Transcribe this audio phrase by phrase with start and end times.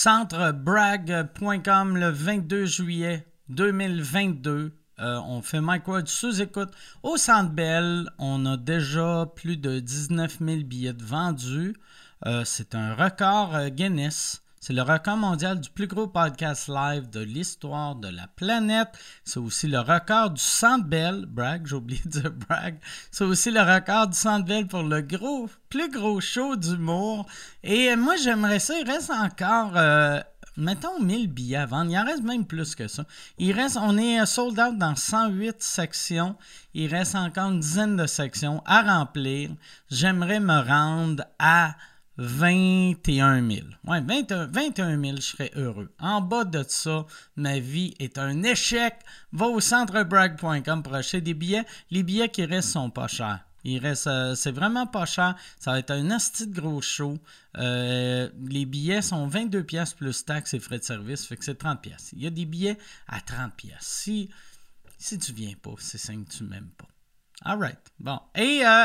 [0.00, 4.72] centrebrag.com le 22 juillet 2022.
[5.00, 6.70] Euh, on fait Mike Ward sous-écoute
[7.02, 8.08] au Centre Bell.
[8.20, 11.74] On a déjà plus de 19 000 billets vendus.
[12.26, 14.44] Euh, c'est un record euh, Guinness.
[14.60, 18.88] C'est le record mondial du plus gros podcast live de l'histoire de la planète.
[19.24, 21.26] C'est aussi le record du Centre Bell.
[21.26, 22.78] Brag, j'ai oublié de dire brag.
[23.10, 27.26] C'est aussi le record du Centre Bell pour le gros, plus gros show d'humour.
[27.62, 28.74] Et moi, j'aimerais ça.
[28.78, 29.76] Il reste encore
[30.58, 31.90] mettons 1000 billets à vendre.
[31.90, 33.04] Il en reste même plus que ça.
[33.38, 36.36] Il reste, on est sold out dans 108 sections.
[36.74, 39.50] Il reste encore une dizaine de sections à remplir.
[39.90, 41.74] J'aimerais me rendre à
[42.18, 43.66] 21 000.
[43.86, 45.90] Ouais, 21, 000, je serais heureux.
[46.00, 48.94] En bas de ça, ma vie est un échec.
[49.32, 51.64] Va au centrebrag.com pour acheter des billets.
[51.90, 53.44] Les billets qui restent sont pas chers.
[53.64, 55.36] Il reste, euh, c'est vraiment pas cher.
[55.58, 57.18] Ça va être un asti de gros show.
[57.56, 61.56] Euh, les billets sont 22 pièces plus taxes et frais de service, fait que c'est
[61.56, 62.10] 30 pièces.
[62.14, 62.78] Il y a des billets
[63.08, 63.76] à 30 pièces.
[63.80, 64.28] Si
[64.98, 66.88] si tu viens pas, c'est que tu m'aimes pas.
[67.44, 67.78] Alright.
[68.00, 68.20] Bon.
[68.34, 68.84] Et euh.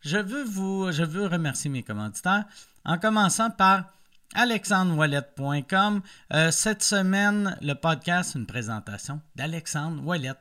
[0.00, 2.44] Je veux vous je veux remercier mes commanditaires
[2.84, 3.92] en commençant par
[4.34, 6.02] alexandrewallet.com.
[6.50, 10.34] cette semaine, le podcast, une présentation d'Alexandre Wallet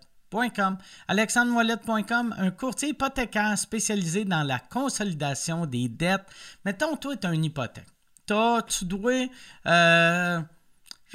[1.07, 6.25] alexandrewallet.com, un courtier hypothécaire spécialisé dans la consolidation des dettes.
[6.65, 7.87] Mettons, toi, tu as une hypothèque.
[8.25, 9.27] Toi, tu dois.
[9.67, 10.41] Euh,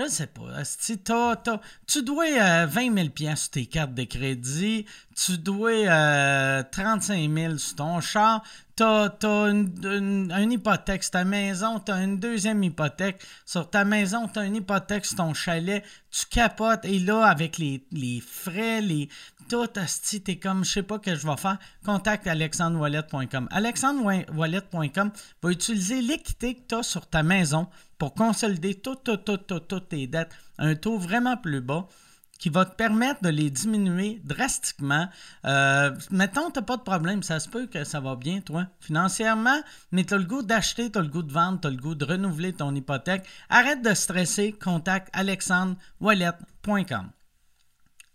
[0.01, 0.65] je ne sais pas.
[0.65, 0.99] Si
[1.87, 7.59] tu dois 20 000 pièces sur tes cartes de crédit, tu dois 35 euh, 000
[7.59, 8.43] sur ton char,
[8.77, 9.11] tu as,
[9.51, 14.45] une, hypothèque sur ta maison, tu as une deuxième hypothèque sur ta maison, tu as
[14.45, 17.83] une hypothèque sur ton chalet, tu capotes et là, avec les,
[18.27, 19.11] frais, les,
[19.51, 23.49] tout, tu es comme, je sais pas que je vais faire, contacte alexandrewallet.com.
[23.51, 25.11] Alexandrewallet.com
[25.43, 27.69] va utiliser l'équité que tu as sur ta maison
[28.01, 31.87] pour consolider toutes, toutes, tes dettes à un taux vraiment plus bas
[32.39, 35.07] qui va te permettre de les diminuer drastiquement.
[35.45, 38.67] Euh, mettons, tu n'as pas de problème, ça se peut que ça va bien, toi,
[38.81, 39.61] financièrement,
[39.93, 41.77] mais tu as le goût d'acheter, tu as le goût de vendre, tu as le
[41.77, 43.27] goût de renouveler ton hypothèque.
[43.51, 47.11] Arrête de stresser, contacte alexandrewallet.com.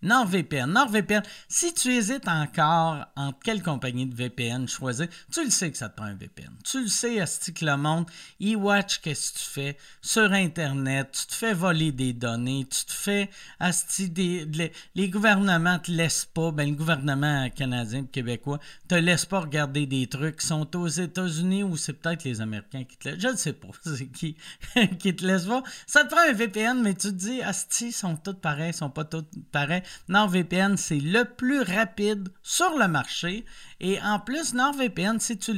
[0.06, 0.72] NordVPN.
[0.72, 5.78] NordVPN, si tu hésites encore entre quelle compagnie de VPN choisir, tu le sais que
[5.78, 6.52] ça te prend un VPN.
[6.64, 8.06] Tu le sais, Asti, que le monde,
[8.42, 12.92] e-watch, qu'est-ce que tu fais sur Internet, tu te fais voler des données, tu te
[12.92, 13.30] fais,
[13.60, 14.48] Asti, des,
[14.96, 19.86] les, gouvernements te laissent pas, ben le gouvernement canadien et québécois te laisse pas regarder
[19.86, 23.28] des trucs qui sont aux États-Unis ou c'est peut-être les Américains qui te laissent, je
[23.28, 24.38] ne sais pas, c'est qui,
[25.00, 25.64] qui te laisse voir.
[25.88, 29.06] Ça te prend un VPN, mais tu te dis, Asti, sont tous pareils, sont pas
[29.06, 29.84] tous pareils.
[30.08, 33.46] NordVPN, c'est le plus rapide sur le marché.
[33.80, 35.52] Et en plus, NordVPN, si tu,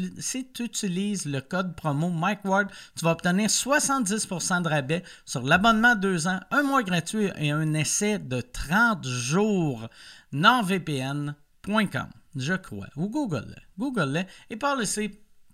[0.60, 6.40] utilises le code promo MikeWard, tu vas obtenir 70% de rabais sur l'abonnement 2 ans,
[6.52, 9.88] un mois gratuit et un essai de 30 jours.
[10.32, 12.88] NordVPN.com, je crois.
[12.96, 13.56] Ou Google.
[13.78, 14.86] Google et par le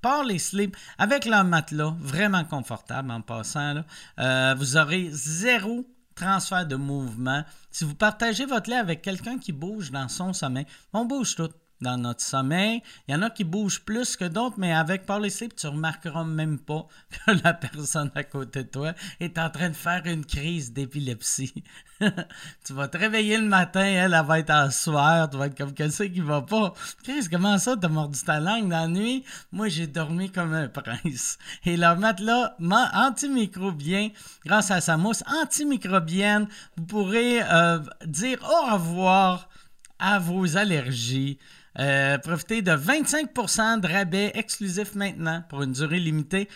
[0.03, 3.83] par les slips avec leur matelas vraiment confortable en passant.
[4.19, 7.43] Euh, vous aurez zéro transfert de mouvement.
[7.71, 11.49] Si vous partagez votre lait avec quelqu'un qui bouge dans son sommeil, on bouge tout
[11.83, 12.81] dans notre sommeil.
[13.07, 16.23] Il y en a qui bougent plus que d'autres, mais avec Parler Sleep, tu remarqueras
[16.23, 20.25] même pas que la personne à côté de toi est en train de faire une
[20.25, 21.63] crise d'épilepsie.
[22.65, 25.73] tu vas te réveiller le matin, elle, va être en soir, tu vas être comme
[25.73, 26.73] quelqu'un qui va pas?
[27.03, 29.23] Chris, comment ça, t'as mordu ta langue dans la nuit?
[29.51, 31.37] Moi, j'ai dormi comme un prince.
[31.65, 32.55] Et leur matelas
[32.93, 34.09] antimicrobien,
[34.45, 39.49] grâce à sa mousse antimicrobienne, vous pourrez euh, dire au revoir
[39.99, 41.37] à vos allergies.
[41.79, 46.47] Euh, profitez de 25% de rabais exclusif maintenant pour une durée limitée.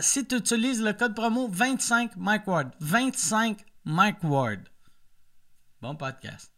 [0.00, 2.70] si tu utilises le code promo 25 Mike Ward.
[2.80, 4.60] 25 Mike Ward.
[5.82, 6.50] Bon podcast.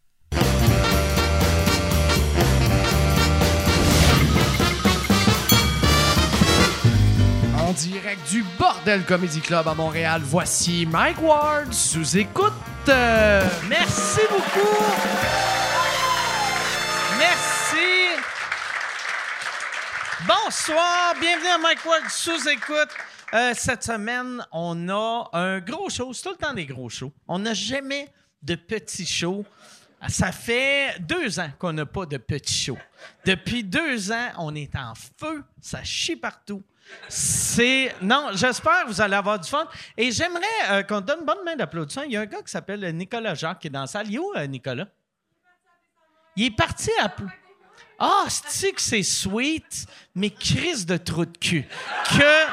[7.59, 12.53] En direct du Bordel Comedy Club à Montréal, voici Mike Ward sous écoute.
[12.87, 15.78] Merci beaucoup.
[20.29, 22.91] Bonsoir, bienvenue à Mike Ward sous écoute.
[23.33, 26.13] Euh, cette semaine, on a un gros show.
[26.13, 27.15] C'est tout le temps des gros shows.
[27.27, 29.47] On n'a jamais de petits shows.
[30.07, 32.77] Ça fait deux ans qu'on n'a pas de petits shows.
[33.25, 35.43] Depuis deux ans, on est en feu.
[35.63, 36.63] Ça chie partout.
[37.09, 37.95] C'est.
[38.03, 39.67] Non, j'espère que vous allez avoir du fun.
[39.97, 42.03] Et j'aimerais euh, qu'on donne une bonne main d'applaudissement.
[42.03, 44.09] Il y a un gars qui s'appelle Nicolas Jacques qui est dans la salle.
[44.09, 44.89] Il est où, euh, Nicolas?
[46.37, 47.09] Il est parti à.
[47.99, 51.67] Ah, c'est que c'est sweet, mais crise de trou de cul.
[52.11, 52.47] Que.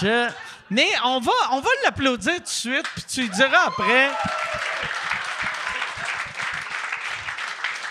[0.00, 0.30] Je.
[0.68, 4.10] Mais on va, on va l'applaudir tout de suite, puis tu lui diras après.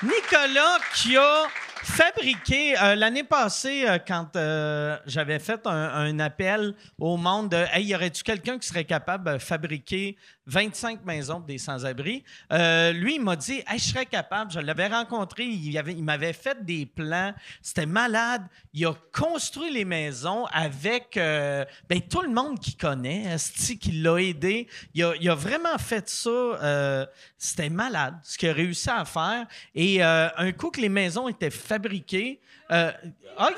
[0.02, 1.48] Nicolas qui a
[1.84, 7.88] fabriqué euh, l'année passée euh, quand euh, j'avais fait un, appel au monde de Hey,
[7.88, 10.16] y aurait-tu quelqu'un qui serait capable de fabriquer
[10.50, 12.24] 25 maisons pour des sans-abri?
[12.52, 14.52] Euh, lui, il m'a dit je serais capable.
[14.52, 17.34] Je l'avais rencontré, il, avait- il m'avait fait des plans.
[17.62, 18.44] C'était malade.
[18.74, 23.92] Il a construit les maisons avec euh, ben, tout le monde qui connaît, esti, qui
[23.94, 24.68] l'a aidé.
[24.94, 26.30] Il a, vraiment fait ça.
[26.30, 27.06] euh,
[27.38, 29.46] C'était malade ce qu'il a réussi à faire.
[29.76, 32.94] Et un coup que les maisons étaient fabriquées, ah,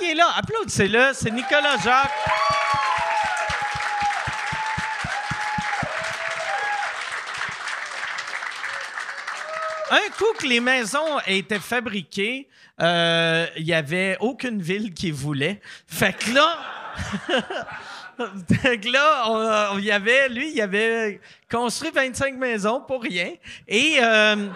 [0.01, 2.90] il est là, applaudissez-le, c'est Nicolas Jacques.
[9.91, 12.47] Un coup que les maisons étaient fabriquées,
[12.81, 15.59] euh, il n'y avait aucune ville qui voulait.
[15.85, 16.57] Fait que là,
[18.61, 21.19] fait là, y avait, lui, il avait
[21.51, 23.33] construit 25 maisons pour rien.
[23.67, 24.47] Et euh,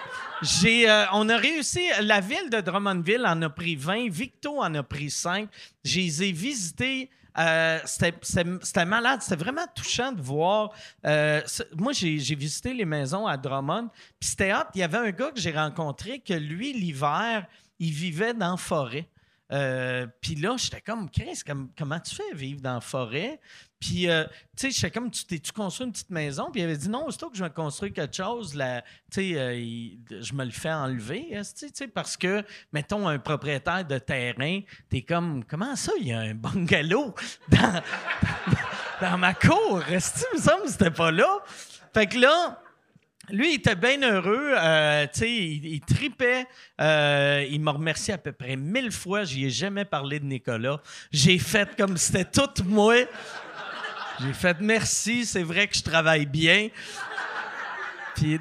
[0.41, 4.73] j'ai, euh, on a réussi, la ville de Drummondville en a pris 20, Victo en
[4.73, 5.49] a pris 5.
[5.83, 7.09] Je les ai visités.
[7.37, 10.71] Euh, c'était, malade, c'était vraiment touchant de voir.
[11.05, 11.41] euh,
[11.75, 13.89] moi, j'ai, visité les maisons à Drummond,
[14.19, 14.67] puis c'était hot.
[14.73, 17.45] Il y avait un gars que j'ai rencontré que lui, l'hiver,
[17.79, 19.07] il vivait dans forêt.
[19.51, 23.39] Euh, puis là, j'étais comme, Chris, comme- comment tu fais vivre dans la forêt?
[23.80, 24.24] Puis, euh,
[24.57, 26.50] tu sais, j'étais comme, tu t'es-tu construis une petite maison?
[26.51, 28.57] Puis il avait dit, non, aussitôt que je vais construire quelque chose, tu
[29.12, 29.53] sais, euh,
[30.21, 31.27] je me le fais enlever,
[31.57, 32.44] tu sais, parce que,
[32.74, 37.13] mettons, un propriétaire de terrain, t'es comme, comment ça, il y a un bungalow
[37.50, 37.81] dans,
[39.01, 39.83] dans ma cour?
[39.89, 41.38] Esti, il me semble que c'était pas là.
[41.94, 42.59] Fait que là,
[43.30, 44.54] lui, il était bien heureux.
[44.57, 46.45] euh, il, il tripait.
[46.81, 49.24] euh, il m'a remercié à peu près mille fois.
[49.24, 50.80] J'y ai jamais parlé de Nicolas.
[51.12, 52.95] J'ai fait comme c'était tout moi.
[54.22, 55.25] J'ai fait merci.
[55.25, 56.69] C'est vrai que je travaille bien.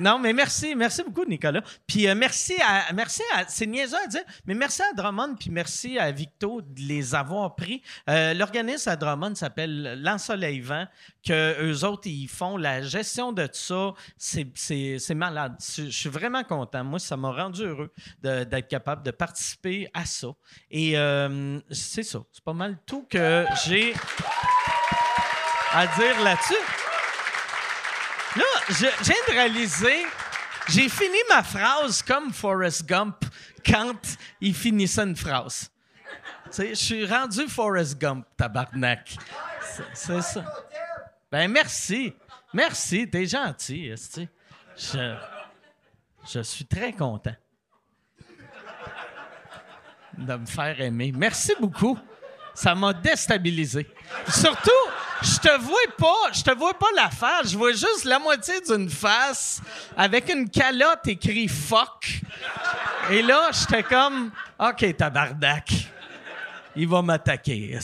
[0.00, 1.62] Non, mais merci, merci beaucoup, Nicolas.
[1.86, 5.50] Puis euh, merci à, merci à, c'est niaiseux à dire, mais merci à Drummond, puis
[5.50, 7.82] merci à Victo de les avoir pris.
[8.08, 10.86] Euh, L'organisme à Drummond s'appelle L'Ensoleillement,
[11.24, 13.94] que eux autres, ils font la gestion de tout ça.
[14.16, 15.56] C'est, malade.
[15.76, 16.84] Je suis vraiment content.
[16.84, 17.92] Moi, ça m'a rendu heureux
[18.22, 20.28] d'être capable de participer à ça.
[20.70, 22.20] Et euh, c'est ça.
[22.32, 23.94] C'est pas mal tout que j'ai
[25.72, 26.83] à dire là-dessus.
[28.68, 30.06] Je, viens de réaliser,
[30.68, 33.24] j'ai fini ma phrase comme Forrest Gump
[33.64, 35.70] quand il finissait une phrase.
[36.56, 39.16] Je suis rendu Forrest Gump, tabarnak.
[39.94, 40.44] C'est- ça.
[41.30, 42.14] Ben, merci.
[42.52, 43.92] Merci, t'es gentil.
[44.76, 45.16] Je,
[46.32, 47.34] je suis très content
[50.16, 51.12] de me faire aimer.
[51.14, 51.98] Merci beaucoup.
[52.54, 53.86] Ça m'a déstabilisé.
[54.28, 54.70] Surtout,
[55.24, 58.60] je te vois pas, je te vois pas la face, je vois juste la moitié
[58.60, 59.60] d'une face
[59.96, 62.20] avec une calotte écrit fuck.
[63.10, 65.70] Et là, j'étais comme OK, tabarnak.
[66.76, 67.78] Il va m'attaquer.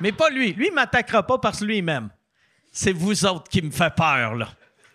[0.00, 0.52] Mais pas lui.
[0.52, 2.08] Lui, il m'attaquera pas parce que lui il m'aime.
[2.72, 4.48] C'est vous autres qui me fait peur, là.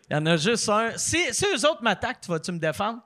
[0.09, 0.97] Il y en a juste un.
[0.97, 2.99] Si, si eux autres m'attaquent, tu vas-tu me défendre?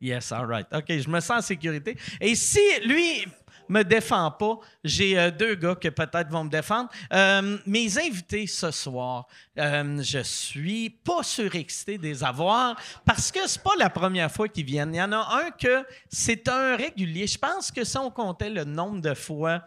[0.00, 0.66] Yes, all right.
[0.72, 1.96] OK, je me sens en sécurité.
[2.20, 3.26] Et si lui
[3.68, 6.88] me défend pas, j'ai euh, deux gars qui peut-être vont me défendre.
[7.12, 9.26] Euh, mes invités ce soir,
[9.58, 14.48] euh, je suis pas surexcité de les avoir parce que c'est pas la première fois
[14.48, 14.94] qu'ils viennent.
[14.94, 17.26] Il y en a un que c'est un régulier.
[17.26, 19.62] Je pense que si on comptait le nombre de fois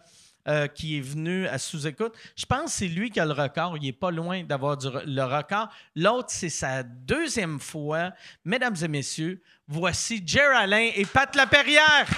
[0.48, 2.14] euh, qui est venu à sous-écoute.
[2.34, 3.76] Je pense que c'est lui qui a le record.
[3.76, 5.68] Il est pas loin d'avoir le record.
[5.94, 8.12] L'autre, c'est sa deuxième fois.
[8.42, 12.08] Mesdames et messieurs, voici Jer Alain et Pat Laperrière.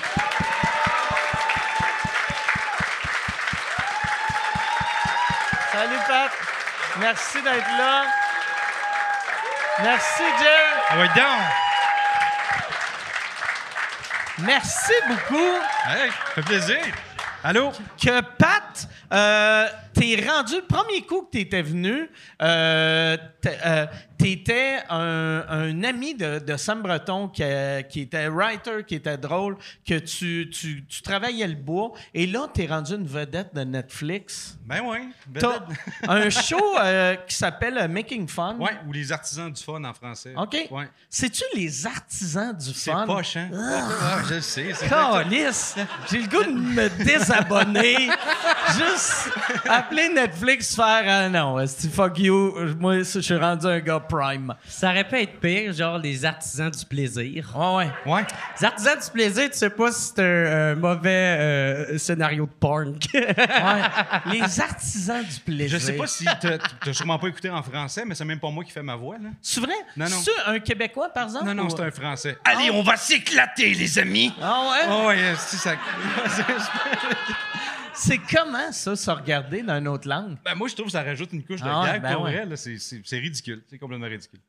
[5.72, 6.30] Salut Pat.
[7.00, 8.04] Merci d'être là.
[9.82, 10.82] Merci Jer.
[10.90, 11.40] Ah ouais, donc!
[14.46, 15.56] Merci beaucoup.
[15.88, 16.78] Hey, ça fait plaisir.
[17.44, 17.72] Allô?
[18.00, 22.08] que Pat, euh, t'es rendu le premier coup que t'étais venu,
[22.40, 23.86] euh, t'es- euh,
[24.22, 29.18] t'étais un, un ami de, de Sam Breton qui, euh, qui était writer, qui était
[29.18, 33.62] drôle, que tu, tu, tu travaillais le bois, et là, t'es rendu une vedette de
[33.62, 34.56] Netflix.
[34.64, 34.98] Ben oui.
[35.38, 35.60] T'as
[36.08, 38.56] un show euh, qui s'appelle euh, Making Fun.
[38.58, 40.34] Ouais, ou les artisans du fun en français.
[40.36, 40.56] OK?
[40.70, 40.88] Ouais.
[41.10, 43.06] C'est-tu les artisans du C'est fun?
[43.06, 43.50] poche, hein?
[43.52, 44.72] Ah, je le sais.
[44.74, 45.74] c'est Calice!
[46.10, 48.08] J'ai le goût de me désabonner.
[48.72, 49.30] Juste
[49.68, 52.54] appeler Netflix, faire Ah non, c'est fuck you.
[52.78, 54.54] Moi, je suis rendu un gars Prime.
[54.68, 57.50] Ça aurait pu être pire, genre les artisans du plaisir.
[57.56, 57.76] Ouais,
[58.06, 58.12] ouais.
[58.12, 58.26] Ouais.
[58.60, 62.50] Les artisans du plaisir, tu sais pas si c'est un euh, mauvais euh, scénario de
[62.50, 62.98] porn.
[63.12, 64.32] Ouais.
[64.32, 65.78] Les artisans du plaisir.
[65.78, 68.64] Je sais pas si t'as sûrement pas écouté en français, mais c'est même pas moi
[68.64, 69.30] qui fais ma voix, là.
[69.40, 69.74] C'est vrai?
[69.96, 70.16] Non, non.
[70.22, 71.46] C'est un Québécois, par exemple?
[71.46, 72.38] Non, non, ou- c'est un français.
[72.44, 74.32] Allez, on va s'éclater, les amis!
[74.42, 74.88] Ah ouais?
[74.90, 75.72] Oh, ouais, c'est ça.
[77.94, 80.36] C'est comment, ça, se regarder dans une autre langue?
[80.44, 82.02] ben, moi, je trouve que ça rajoute une couche de Ah gag.
[82.02, 82.44] ben pour ouais.
[82.44, 83.62] vrai, c'est- ridicule.
[83.68, 84.40] C'est complètement ridicule.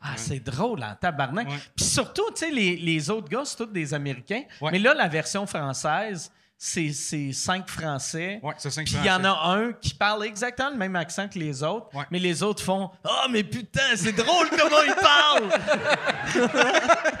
[0.00, 1.48] Ah, c'est drôle en tabarnak.
[1.74, 4.42] Puis surtout, tu sais, les, les autres gars, c'est tous des Américains.
[4.70, 8.40] Mais là, la version française, c'est c'est cinq Français.
[8.42, 9.28] Ouais, c'est cinq Puis il y en Français.
[9.28, 12.04] a un qui parle exactement le même accent que les autres, Ouais.
[12.10, 15.50] mais les autres font Ah, mais putain, c'est drôle comment ils parlent!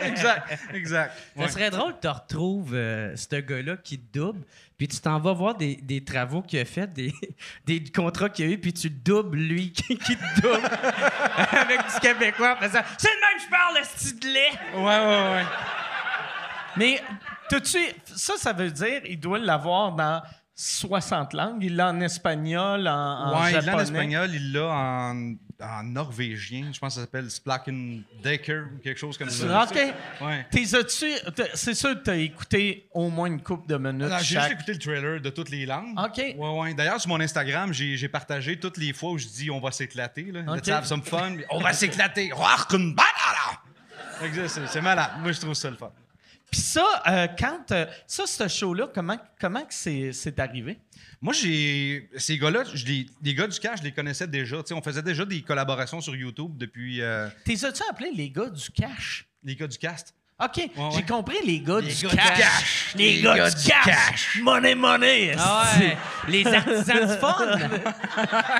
[0.00, 1.12] Exact, exact.
[1.36, 1.48] Ça Ouais.
[1.48, 4.42] serait drôle que tu retrouves euh, ce gars-là qui te double,
[4.78, 7.12] puis tu t'en vas voir des, des travaux qu'il a fait, des,
[7.66, 10.68] des contrats qu'il a eu, puis tu doubles lui qui, qui te double
[11.52, 14.52] avec du Québécois en faisant C'est le même que je parle, le style de lait!
[14.74, 15.44] Ouais, ouais, ouais.
[16.76, 17.02] Mais
[18.14, 20.22] ça, ça veut dire il doit l'avoir dans
[20.54, 21.62] 60 langues.
[21.62, 23.76] Il l'a en espagnol, en, en ouais, il l'a japonais.
[23.76, 26.70] en espagnol, il l'a en, en norvégien.
[26.72, 29.64] Je pense que ça s'appelle Splaken Decker ou quelque chose comme ça.
[29.64, 29.78] OK.
[30.22, 30.46] Ouais.
[30.50, 34.04] C'est sûr que tu as écouté au moins une couple de minutes.
[34.06, 35.94] Alors, J'ai juste écouté le trailer de toutes les langues.
[35.98, 36.16] OK.
[36.16, 36.74] Ouais, ouais.
[36.74, 39.70] D'ailleurs, sur mon Instagram, j'ai j'ai partagé toutes les fois où je dis on va
[39.72, 40.24] s'éclater.
[40.32, 40.40] là.
[40.54, 41.36] Let's have some fun.
[41.50, 42.30] On va s'éclater.
[44.68, 45.10] C'est malade.
[45.20, 45.90] Moi, je trouve ça le fun.
[46.56, 47.70] Puis ça, euh, quand.
[47.72, 50.78] euh, ça, ce show-là, comment, comment que c'est c'est arrivé?
[51.20, 52.08] Moi, j'ai.
[52.16, 54.56] Ces gars-là, je les, les gars du cash, je les connaissais déjà.
[54.62, 58.30] Tu sais, on faisait déjà des collaborations sur YouTube depuis euh, T'es as-tu appelé les
[58.30, 59.26] gars du cash?
[59.42, 60.14] les gars du cast.
[60.38, 60.70] OK, ouais.
[60.94, 62.38] j'ai compris les gars Les du gars cash.
[62.38, 62.94] cash.
[62.94, 63.84] Les, Les gars, gars du cash.
[63.84, 64.38] cash.
[64.42, 65.34] Money, money.
[65.38, 65.96] Ah ouais,
[66.28, 67.56] les artisans du fun!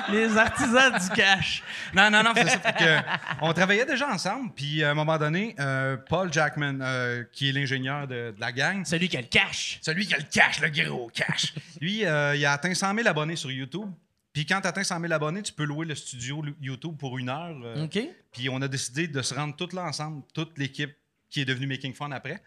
[0.11, 1.61] les artisans du cash.
[1.93, 2.59] Non, non, non, c'est ça.
[2.59, 2.97] Fait que,
[3.41, 4.51] on travaillait déjà ensemble.
[4.55, 8.51] Puis, à un moment donné, euh, Paul Jackman, euh, qui est l'ingénieur de, de la
[8.51, 9.77] gang, Celui qui a le cash.
[9.83, 13.07] celui qui a le cash, le gros cash, lui, euh, il a atteint 100 000
[13.07, 13.91] abonnés sur YouTube.
[14.33, 17.29] Puis, quand tu atteins 100 000 abonnés, tu peux louer le studio YouTube pour une
[17.29, 17.55] heure.
[17.63, 17.99] euh, OK.
[18.31, 20.91] Puis on a décidé de se rendre toute là ensemble, toute l'équipe
[21.29, 22.41] qui est devenue Making Fun après.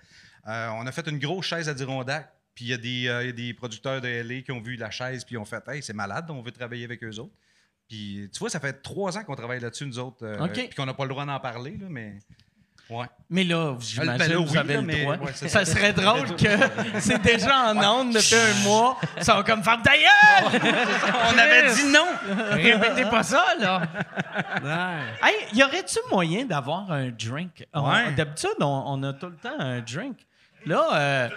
[0.49, 2.33] Euh, on a fait une grosse chaise à Dirondac.
[2.55, 4.61] Puis il y, a des, euh, il y a des producteurs de LA qui ont
[4.61, 7.35] vu la chaise puis ont fait Hey, c'est malade, on veut travailler avec eux autres.
[7.89, 10.25] Puis tu vois, ça fait trois ans qu'on travaille là-dessus, nous autres.
[10.25, 10.37] euh.
[10.69, 12.19] Puis qu'on n'a pas le droit d'en parler, là, mais.
[12.91, 13.07] Ouais.
[13.31, 15.17] Mais là, j'imagine Ben là, que vous avez le droit.
[15.17, 15.65] ouais, ça ça.
[15.65, 16.49] serait drôle que
[16.99, 18.99] c'est déjà en onde depuis un mois.
[19.21, 20.51] Ça va comme faire d'ailleurs!
[21.33, 22.07] On avait dit non!
[22.51, 23.83] Répétez pas ça, là!
[25.23, 27.67] Hey, y aurait-tu moyen d'avoir un drink?
[28.17, 30.17] D'habitude, on, on a tout le temps un drink.
[30.67, 31.29] Là, euh,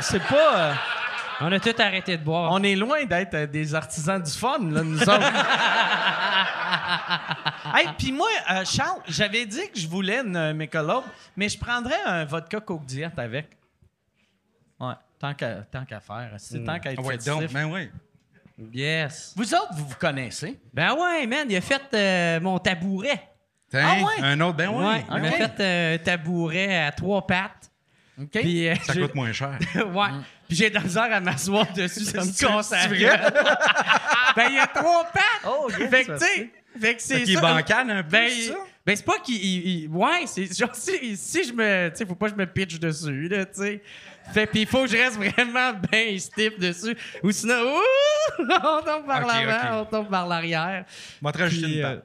[0.00, 0.56] c'est pas.
[0.56, 0.72] euh,
[1.40, 2.50] On a tout arrêté de boire.
[2.52, 5.22] on est loin d'être euh, des artisans du fun, là, nous autres.
[7.76, 11.04] hey, puis moi, euh, Charles, j'avais dit que je voulais une euh, Michelob,
[11.36, 13.48] mais je prendrais un vodka Coke Diet avec.
[14.80, 16.30] Ouais, tant qu'à tant qu'à faire.
[16.38, 17.90] C'est tant qu'à être Ah ouais, donc, ben oui.
[18.72, 19.34] Yes.
[19.36, 20.58] Vous autres, vous vous connaissez?
[20.74, 23.22] Ben ouais, man, il a fait euh, mon tabouret.
[23.70, 24.22] Tiens, Ah ouais?
[24.22, 24.84] Un autre, ben oui.
[24.84, 25.34] Ouais, il m'a ok.
[25.36, 27.67] fait euh, un tabouret à trois pattes.
[28.20, 28.30] OK?
[28.32, 29.58] Puis, euh, Ça j'ai- coûte moins cher.
[29.74, 30.08] ouais.
[30.48, 33.32] Puis j'ai de la misère à m'asseoir dessus, ça me C'est- casse gueule.
[34.36, 35.22] ben, il y a trois pattes.
[35.46, 37.40] Oh, yes, fait que, tu sais, fait que c'est ça.
[37.40, 38.54] bancal un peu, Ben, c'est ça?
[38.84, 39.36] ben c'est pas qu'il.
[39.36, 41.90] il- il- ouais, c'est genre si, si je me.
[41.90, 43.82] Tu sais, faut pas que je me pitch dessus, là, tu sais.
[44.32, 46.96] Fait puis il faut que je reste vraiment bien stiff dessus.
[47.22, 49.86] Ou sinon, ouh, on tombe par Ok, l'avant, ok.
[49.88, 50.84] on tombe par l'arrière.
[51.22, 52.04] Va te rajouter une euh, patte.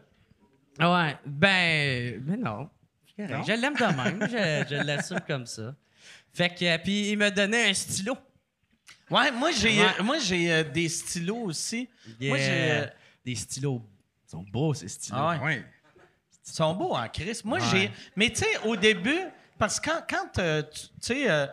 [0.79, 2.21] Ouais, ben.
[2.25, 2.69] Mais non.
[3.17, 3.43] Non?
[3.43, 4.27] Je l'aime de même.
[4.29, 5.75] je je l'assume comme ça.
[6.33, 6.65] Fait que.
[6.65, 8.17] euh, Puis il m'a donné un stylo.
[9.09, 9.87] Ouais, moi j'ai Ouais.
[9.99, 11.87] euh, moi j'ai euh, des stylos aussi.
[12.19, 12.85] Moi j'ai euh,
[13.25, 13.81] Des stylos.
[14.27, 15.17] Ils sont beaux, ces stylos.
[15.19, 15.39] ah ouais.
[15.45, 15.65] Ouais.
[16.47, 17.41] Ils sont beaux en Chris.
[17.43, 17.65] Moi Ouais.
[17.71, 19.19] j'ai mais tu sais au début
[19.59, 21.45] parce que quand quand euh, tu sais euh,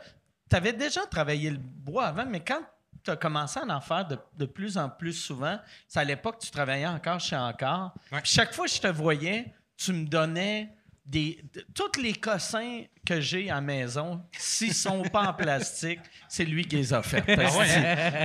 [0.53, 2.61] avais déjà travaillé le bois avant mais quand
[3.05, 5.59] tu as commencé à en faire de, de plus en plus souvent,
[5.89, 7.95] c'est à l'époque que tu travaillais encore chez Encore.
[8.11, 10.69] Puis chaque fois que je te voyais, tu me donnais
[11.11, 15.99] des de- tous les cossins que j'ai à la maison, s'ils sont pas en plastique,
[16.29, 17.25] c'est lui qui les a fait.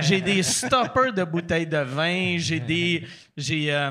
[0.02, 3.90] J'ai des stoppers de bouteilles de vin, j'ai des j'ai euh,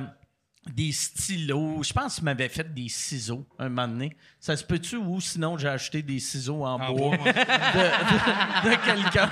[0.74, 1.84] des stylos.
[1.84, 4.16] Je pense que tu m'avais fait des ciseaux un moment donné.
[4.40, 7.34] Ça se peut-tu ou sinon j'ai acheté des ciseaux en, En bois, bois, ouais.
[7.34, 9.30] de, de- de quelqu'un?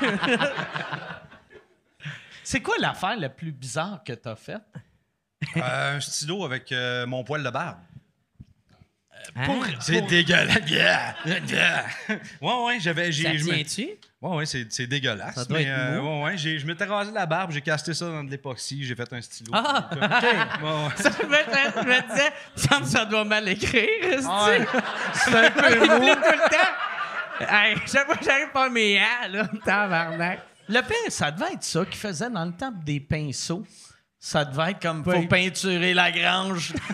[2.44, 4.62] C'est quoi l'affaire la plus bizarre que tu as faite?
[5.58, 7.78] Euh, un stylo avec euh, mon poil de barbe.
[9.46, 10.58] Pour- C'est pour- dégueulasse.
[10.68, 11.16] Yeah,
[11.48, 11.86] yeah.
[12.42, 13.12] Ouais, ouais, j'avais.
[13.12, 13.88] j'ai- Ça tient-tu?
[14.22, 15.36] Ouais, ouais, c'est, c'est dégueulasse.
[15.36, 17.94] Ça doit mais, être euh, ouais, ouais, j'ai- je m'étais rasé la barbe, j'ai casté
[17.94, 19.52] ça dans de l'époxy, j'ai fait un stylo.
[19.54, 19.90] Ah!
[20.62, 20.90] Ouais, ouais.
[20.96, 22.32] Ça, je, me, je me disais,
[22.86, 23.88] ça doit mal écrire.
[24.28, 24.66] Ah ouais.
[25.14, 27.50] C'est un peu Il tout le temps.
[27.54, 30.40] Hey, j'arrive pas mes A, là, tabarnak.
[30.70, 33.66] Le pire, ça devait être ça qu'ils faisaient dans le temps des pinceaux.
[34.26, 35.24] Ça devait être comme Oui.
[35.24, 36.72] faut peinturer la grange.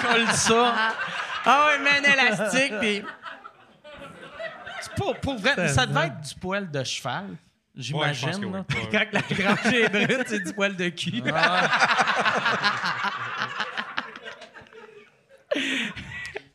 [0.00, 0.94] Colle ça.
[1.44, 3.04] Ah ouais, mais un élastique, puis...
[4.80, 5.68] C'est pas pour vrai.
[5.68, 7.36] Ça devait être du poil de cheval.
[7.76, 8.46] J'imagine.
[8.46, 8.60] oui.
[8.90, 11.22] Quand la grange est brune, c'est du poil de cul.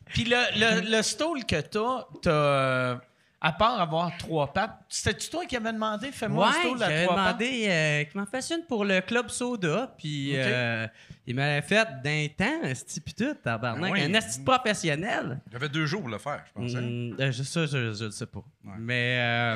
[0.07, 2.95] Puis le, le, le stole que t'as, t'as, euh,
[3.45, 6.11] à part avoir trois pattes, c'était-tu toi qui avais demandé?
[6.13, 9.29] Fais-moi un Ouais, à j'avais trois demandé euh, qu'il m'en fasse une pour le Club
[9.29, 10.39] Soda, puis Ok.
[10.45, 10.87] euh,
[11.27, 14.01] il m'avait fait d'un temps, esti pis tout, tabarnak, Ah oui.
[14.01, 15.41] un esti professionnel.
[15.51, 16.77] J'avais deux jours pour le faire, je pensais.
[16.77, 18.43] Hum, euh, je, ça, je, le sais pas.
[18.79, 19.55] Mais euh,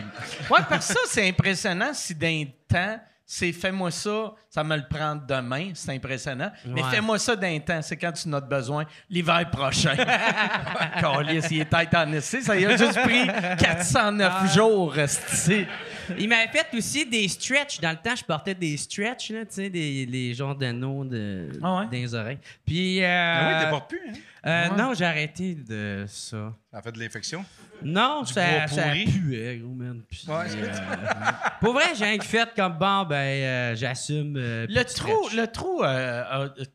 [0.50, 4.84] Ouais, parce que ça, c'est impressionnant si d'un temps, c'est fais-moi ça, ça me le
[4.90, 6.50] prend demain, c'est impressionnant.
[6.66, 9.96] Mais fais-moi ça d'un temps, c'est quand tu en as besoin, l'hiver prochain.
[11.02, 13.28] Calice, il est tête en essai, ça y a juste pris
[13.60, 14.48] 409 Ah.
[14.48, 14.96] jours,
[16.18, 17.82] il m'avait fait aussi des stretch.
[17.82, 21.50] Dans le temps, je portais des stretch, là, tu sais, des les genres d'anneaux de,
[21.62, 21.86] Ah ouais?
[21.86, 22.40] dans les oreilles.
[22.66, 23.04] Puis.
[23.04, 24.14] Euh, Ah oui, plus, hein?
[24.46, 24.78] euh, Ouais.
[24.78, 26.54] Non, j'ai arrêté de ça.
[26.72, 27.44] Ça a fait de l'infection?
[27.84, 30.02] Non, Du ça, ça puait, gros, man.
[30.10, 30.70] Puis, Ouais, c'est- euh,
[31.62, 34.36] pour vrai, j'ai rien fait comme bon, ben, euh, j'assume.
[34.38, 35.84] euh, Le trou, le trou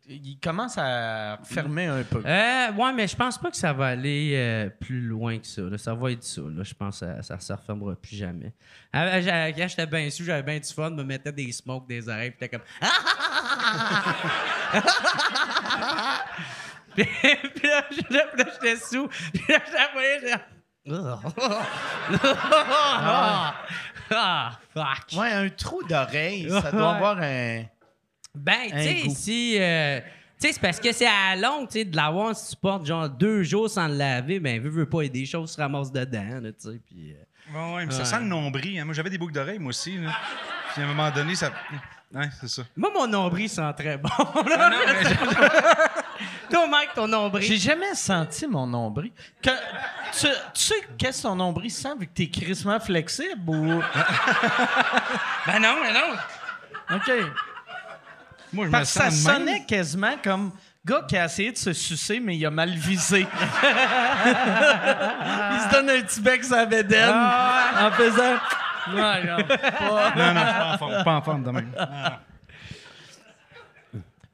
[0.08, 2.20] il commence à fermer un peu.
[2.20, 5.62] Ouais, mais je pense pas que ça va aller plus loin que ça.
[5.62, 5.78] là.
[5.78, 6.40] Ça va être ça.
[6.42, 6.62] Là.
[6.62, 8.52] Je pense que ça, ça, ça refermera plus jamais.
[8.92, 9.20] Quand
[9.68, 12.56] j'étais bien sous, j'avais bien du fun, me mettais des smokes des oreilles, puis j'étais
[12.58, 12.66] comme.
[16.94, 17.04] puis,
[17.54, 20.34] puis là, j'étais sous, puis là, j'étais
[20.90, 21.20] ah,
[24.10, 25.20] ah, fuck.
[25.20, 27.62] Ouais, un trou d'oreille, ça doit avoir un.
[28.34, 29.56] Ben, tu sais, si.
[29.60, 30.00] euh,
[30.40, 32.56] tu sais, c'est parce que c'est à la longue, tu sais, de l'avoir, si tu
[32.60, 35.60] portes genre deux jours sans le laver, ben, veux, veux pas, et des choses se
[35.60, 37.12] ramassent dedans, tu sais, puis.
[37.12, 37.16] euh,
[37.54, 38.78] Ouais, ouais, mais ça sent le nombril.
[38.78, 38.84] hein.
[38.84, 39.98] Moi, j'avais des boucles d'oreilles, moi aussi.
[39.98, 40.10] Là.
[40.72, 41.50] Puis à un moment donné, ça.
[42.14, 42.62] Ouais, c'est ça.
[42.76, 44.08] Moi, mon nombril sent très bon.
[44.18, 45.10] Ah non, mais
[46.52, 47.42] Toi, Mike, ton nombril.
[47.44, 49.10] J'ai jamais senti mon nombril.
[49.42, 49.50] Que-
[50.12, 53.82] tu, tu sais qu'est-ce que ton nombril sent vu que t'es crissement flexible ou?
[55.46, 56.14] Ben non, mais non.
[56.96, 57.10] OK.
[58.52, 59.12] Moi, je me Parce que ça même.
[59.12, 60.52] sonnait quasiment comme
[60.84, 63.20] gars qui a essayé de se sucer, mais il a mal visé.
[63.26, 63.26] il
[65.60, 68.34] se donne un petit bec la bédaine en faisant.
[68.88, 71.72] Non, pas- Non, non, pas en forme, pas en forme de même.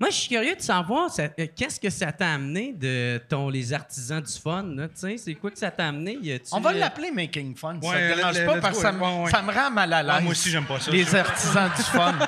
[0.00, 3.72] Moi, je suis curieux de savoir, euh, qu'est-ce que ça t'a amené de ton Les
[3.72, 5.16] Artisans du Fun, là, tu sais?
[5.16, 6.40] C'est quoi que ça t'a amené?
[6.52, 7.80] On va euh, l'appeler Making Fun.
[7.82, 10.22] ça dérange pas parce que ça, me- rend mal à l'aise.
[10.22, 10.92] Moi aussi, j'aime pas ça.
[10.92, 12.14] Les artisans du fun.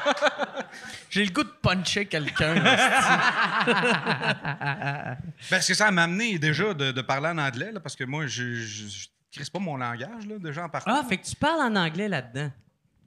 [1.10, 2.54] J'ai le goût de puncher quelqu'un.
[5.50, 9.44] Parce que ça m'a amené déjà de, parler en anglais, parce que moi, je ne
[9.52, 10.92] pas mon langage, déjà en partant.
[10.94, 12.52] Ah, fait que tu parles en anglais là-dedans.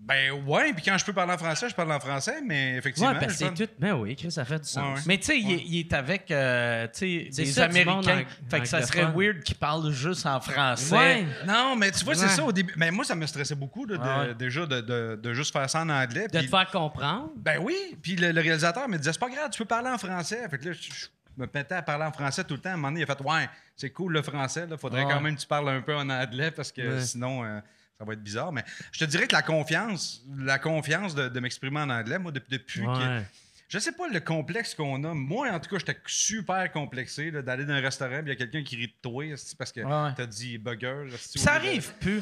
[0.05, 3.11] Ben ouais, puis quand je peux parler en français, je parle en français, mais effectivement.
[3.13, 3.69] Ouais, c'est parle- tout.
[3.79, 4.83] Ben oui, Chris, ça fait du sens.
[4.83, 5.01] Ouais, ouais.
[5.05, 7.85] Mais tu sais, il, est- il est avec euh, tu sais, C'est des ça, du
[7.85, 8.29] monde Américains.
[8.49, 10.93] fait que ça serait weird qu'ils parlent juste en français.
[10.93, 11.25] Ouais.
[11.47, 12.73] Non, mais tu vois, c'est ça au début.
[12.75, 14.35] Mais moi, ça me stressait beaucoup là, de- ouais.
[14.35, 16.27] déjà de, de- de juste faire ça en anglais.
[16.27, 17.31] De te faire comprendre?
[17.37, 19.97] Ben oui, puis le, le réalisateur me disait, c'est pas grave, tu peux parler en
[19.97, 20.45] français.
[20.49, 21.05] Fait que là, je, je
[21.37, 22.71] me mettais à parler en français tout le temps.
[22.71, 25.13] À un moment donné, il a fait, ouais, c'est cool le français, là, faudrait Ouais.
[25.13, 27.01] quand même que tu parles un peu en anglais parce que Ouais.
[27.01, 27.59] sinon, euh,
[28.03, 28.51] ça va être bizarre.
[28.51, 32.31] Mais je te dirais que la confiance, la confiance de, de m'exprimer en anglais, moi,
[32.31, 32.85] depuis, depuis que.
[32.87, 33.23] Ouais.
[33.69, 35.15] Je sais pas le complexe qu'on a.
[35.15, 38.35] Moi, en tout cas, j'étais super complexé d'aller dans un restaurant et il y a
[38.35, 39.23] quelqu'un qui rit de toi
[39.57, 40.13] parce que Ouais.
[40.15, 41.05] t'as dit burger.
[41.11, 42.21] esti, Ça arrive plus.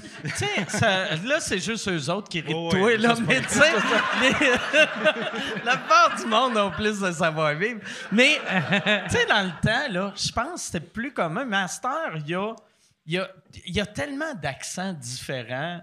[0.70, 3.16] ça- là, c'est juste eux autres qui rient de toi, ouais, là.
[3.28, 3.72] Mais tu sais,
[5.66, 7.82] la part du monde ont plus de savoir-vivre.
[8.14, 8.40] Mais,
[9.10, 11.46] tu sais, dans le temps, là, je pense que c'était plus commun.
[11.52, 12.54] Heure, il y a,
[13.12, 13.30] il y a-
[13.66, 15.82] il y a tellement d'accents différents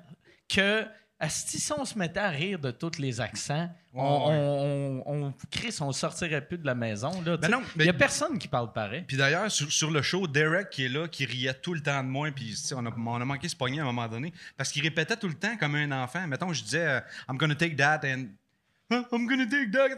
[0.49, 0.85] que.
[1.21, 5.35] asti, si on se mettait à rire de tous les accents, on, Ouais, on, on,
[5.51, 7.11] Chris, on sortirait plus de la maison.
[7.23, 9.03] Non, il n'y a personne qui parle pareil.
[9.07, 12.05] Puis d'ailleurs, sur, sur le show, Derek qui est là, qui riait tout le temps
[12.05, 14.71] de moi, puis on a, on a manqué ce pogner à un moment donné, parce
[14.71, 16.25] qu'il répétait tout le temps comme un enfant.
[16.29, 18.27] Mettons, je disais, euh, I'm gonna take that and.
[18.91, 19.89] I'm gonna take that.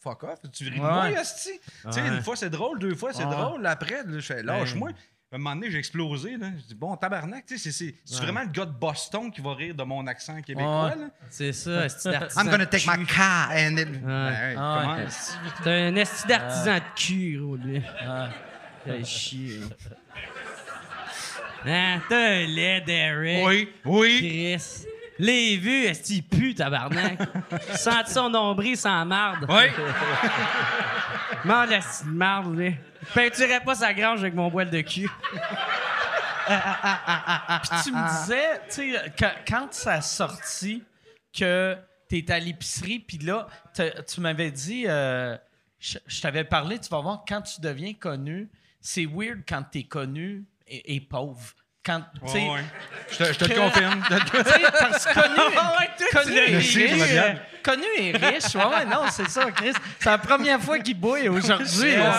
[0.00, 1.50] Fuck off, tu ris de moi, asti.
[1.84, 2.06] Ouais.
[2.06, 3.66] une fois c'est drôle, deux fois c'est drôle.
[3.66, 4.90] Après, je fais, lâche-moi.
[5.30, 6.38] À un moment donné, j'ai explosé.
[6.38, 6.46] Là.
[6.56, 9.42] Je dis, bon, tabarnak, tu sais, c'est, c'est, c'est vraiment le gars de Boston qui
[9.42, 10.86] va rire de mon accent québécois.
[10.86, 10.96] Ouais.
[11.02, 11.08] Là.
[11.28, 12.40] C'est ça, esti d'artisan.
[12.44, 13.76] I'm gonna take de my car and.
[13.76, 15.04] it- Ben, hey, Ah, comment- ouais.
[15.10, 17.82] C'est un esti d'artisan de cul, gros, lui.
[18.86, 19.60] Fais chier.
[21.66, 23.44] Hein, t'as un lait, Derek.
[23.46, 24.18] Oui, oui.
[24.56, 24.86] Chris.
[25.18, 27.18] Les vues, est-ce qu'il pue, tabarnak?
[27.74, 29.44] Senti son nombril sans marde?
[29.48, 29.64] Oui.
[31.44, 32.74] La petite marde, lui.
[33.14, 35.08] Peinturais pas sa grange avec mon poil de cul.
[36.48, 40.82] Puis tu me disais, tu sais, quand, quand ça a sorti
[41.36, 41.76] que
[42.08, 43.48] t'es à l'épicerie, puis là,
[44.06, 45.36] tu m'avais dit, euh,
[45.78, 48.48] je je t'avais parlé, tu vas voir, quand tu deviens connu,
[48.80, 51.54] c'est weird quand t'es connu et, et pauvre.
[51.88, 52.64] Quand, tu sais, Ouais, ouais.
[53.10, 54.04] Je te, je te le Que- confirme.
[54.10, 55.56] Le parce que connu,
[56.12, 56.78] connu, riche,
[57.62, 59.72] connu et riche, ouais, non, c'est ça, Chris.
[59.98, 61.96] C'est la première fois qu'il bouille aujourd'hui.
[61.96, 62.12] Ouais.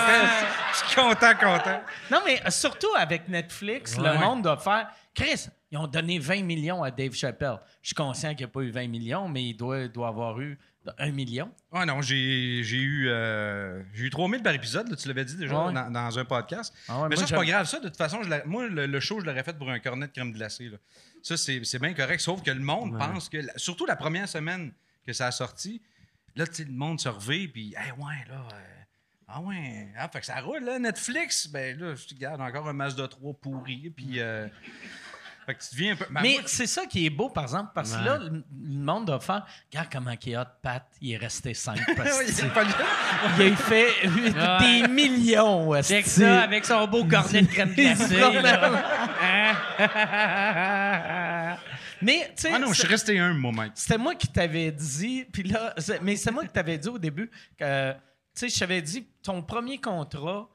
[0.71, 1.81] Je suis content, content.
[2.09, 4.87] Non, mais surtout avec Netflix, le monde doit faire.
[5.13, 7.59] Chris, ils ont donné 20 millions à Dave Chappelle.
[7.83, 10.39] Je suis conscient qu'il n'y a pas eu 20 millions, mais il doit, doit avoir
[10.39, 10.57] eu
[10.97, 11.53] un million.
[11.71, 15.35] Ouais, non, j'ai j'ai eu, euh, j'ai eu 3000 par épisode, là, tu l'avais dit
[15.35, 15.73] déjà Ouais.
[15.73, 16.73] dans, dans un podcast.
[16.87, 17.67] Ah ouais, Mais ça, c'est pas grave.
[17.67, 20.07] Ça, de toute façon, je moi, le, le show, je l'aurais fait pour un cornet
[20.07, 20.69] de crème glacée.
[20.69, 20.77] là.
[21.21, 22.21] Ça, c'est c'est bien correct.
[22.21, 24.71] Sauf que le monde pense que, surtout la première semaine
[25.05, 25.81] que ça a sorti,
[26.35, 28.47] là, tu sais, le monde se revient, puis, hey, ouais, là.
[28.53, 28.65] euh,
[29.27, 32.67] ah ouais, ah, fait que ça roule, là, Netflix, ben là, je te garde encore
[32.67, 34.19] un Mazda 3 pourri, puis...
[34.19, 34.47] euh,
[35.49, 36.05] fait que tu deviens un peu...
[36.11, 38.05] mais moi, c'est ça qui est beau, par exemple, parce que Ouais.
[38.05, 39.45] là, le, monde doit faire.
[39.71, 40.85] Regarde comment il hot, Pat.
[41.01, 42.63] Il est resté 5 parce oui, que c'est pas
[43.37, 43.93] le- il a fait
[44.59, 45.73] des millions.
[45.73, 48.19] Avec ça, avec son beau cornet de crème glacée.
[52.01, 53.71] Mais, tu sais, Ah non, je suis resté un, moi, mec.
[53.75, 56.97] C'était moi qui t'avais dit, puis là, c'est- mais c'est moi qui t'avais dit au
[56.97, 57.97] début que, tu
[58.35, 60.47] sais, je t'avais dit, ton premier contrat,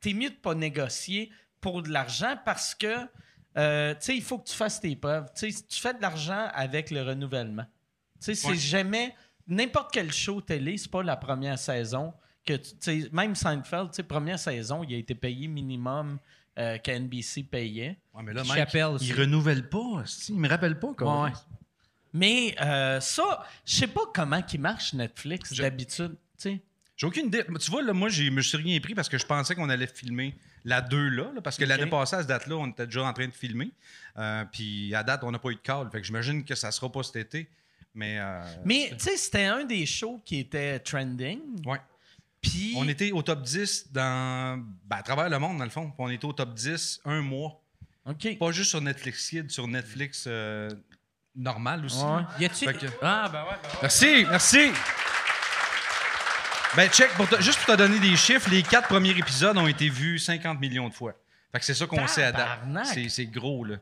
[0.00, 1.30] t'es mieux de pas négocier
[1.64, 3.08] pour de l'argent parce que,
[3.56, 5.26] euh, tu sais, il faut que tu fasses tes preuves.
[5.34, 7.64] Tu sais, tu fais de l'argent avec le renouvellement.
[8.20, 8.56] Tu sais, c'est Ouais.
[8.56, 9.14] jamais,
[9.48, 12.12] n'importe quel show télé, c'est pas la première saison
[12.46, 16.18] que, tu même Seinfeld, tu sais, première saison, il a été payé minimum
[16.58, 17.98] euh, qu'NBC payait.
[18.12, 18.68] Ouais, mais là, Mike,
[19.00, 20.04] il renouvelle pas.
[20.28, 21.22] Il me rappelle pas, quoi.
[21.24, 21.32] Ouais.
[22.12, 26.12] Mais euh, ça, je sais pas comment qui marche Netflix Je- d'habitude.
[26.38, 26.62] tu sais.
[26.96, 27.44] J'ai aucune idée.
[27.60, 29.88] Tu vois, là, moi, je me suis rien pris parce que je pensais qu'on allait
[29.88, 33.04] filmer la 2 là, là, parce que l'année passée, à cette date-là, on était déjà
[33.04, 33.70] en train de filmer.
[34.16, 35.90] Euh, puis à date, on n'a pas eu de call.
[35.90, 37.48] Fait que j'imagine que ça sera pas cet été.
[37.94, 41.40] Mais, euh, Mais tu sais, c'était un des shows qui était trending.
[41.66, 41.80] ouais.
[42.40, 45.86] Puis On était au top 10 dans, ben, à travers le monde, dans le fond.
[45.86, 47.58] Puis on était au top 10 un mois.
[48.06, 48.36] OK.
[48.38, 50.68] Pas juste sur Netflix Kids, sur Netflix euh,
[51.34, 52.02] normal aussi.
[52.04, 52.22] Ouais.
[52.40, 52.66] Y a-tu.
[52.66, 53.78] Fait que- Ah, ben ouais, ben ouais.
[53.80, 54.58] Merci, merci.
[56.76, 59.66] Ben, check, pour te- juste pour te donner des chiffres, les quatre premiers épisodes ont
[59.68, 61.14] été vus 50 millions de fois.
[61.52, 62.60] Fait que c'est ça qu'on sait à date.
[62.84, 63.76] C'est, c'est gros, là.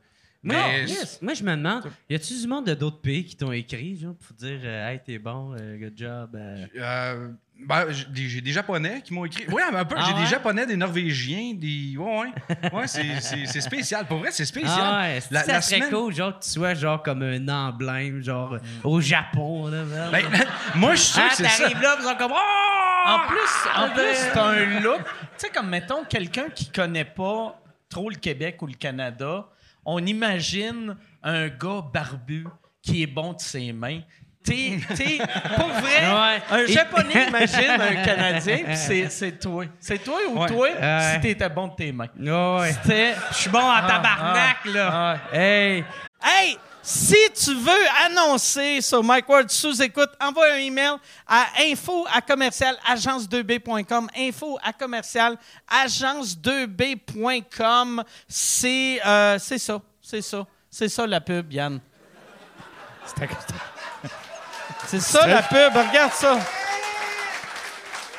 [0.44, 1.22] Non, Mais yes.
[1.22, 4.14] Moi, je me demande, y a-tu du monde de d'autres pays qui t'ont écrit, genre,
[4.16, 6.30] pour dire, euh, hey, t'es bon, euh, good job.
[6.34, 6.66] euh.
[6.76, 7.28] euh,
[7.66, 9.44] ben, j'ai, des, j'ai des Japonais qui m'ont écrit.
[9.48, 9.94] Oui, un peu.
[9.98, 10.20] Ah j'ai ouais?
[10.20, 11.96] des Japonais, des Norvégiens, des.
[11.96, 12.18] Ouais,
[12.60, 12.70] ouais.
[12.72, 14.06] Ouais, c'est, c'est- c'est spécial.
[14.06, 14.78] Pour vrai, c'est spécial.
[14.80, 17.48] Ah ouais, La- ça la serait semaine- cool, genre, que tu sois genre comme un
[17.48, 19.84] emblème, genre, au Japon, là.
[20.10, 20.22] Ben,
[20.74, 21.62] moi, je suis sûr Ah, que c'est ça.
[21.64, 23.08] t'arrives là, pis ils sont comme, oh!
[23.08, 23.38] En plus,
[23.74, 24.98] en Ah, plus, ben- c'est un look.
[24.98, 29.46] Tu sais, comme mettons quelqu'un qui connaît pas trop le Québec ou le Canada,
[29.84, 32.46] on imagine un gars barbu
[32.80, 34.00] qui est bon de ses mains.
[34.44, 35.18] T'es, t'es,
[35.56, 36.42] pour vrai, Ouais.
[36.50, 39.64] un Japonais imagine un Canadien, puis c'est, c'est toi.
[39.78, 40.48] C'est toi ou Ouais.
[40.48, 40.68] toi
[41.14, 42.08] si t'étais bon de tes mains?
[42.18, 42.72] Ouais.
[42.72, 43.14] C'était...
[43.30, 44.90] Je suis bon en tabarnak, ah, là.
[44.92, 45.16] ah.
[45.36, 45.84] Hey!
[46.24, 50.96] Hey, si tu veux annoncer sur Mike Ward sous écoute, envoie un email
[51.28, 54.08] à info à commercial agence2b.com.
[54.16, 55.36] Info à commercial
[55.70, 58.02] agence2b.com.
[58.26, 61.78] C'est euh, c'est ça, c'est ça, c'est ça la pub, Yann.
[64.86, 66.38] C'est ça la pub, regarde ça.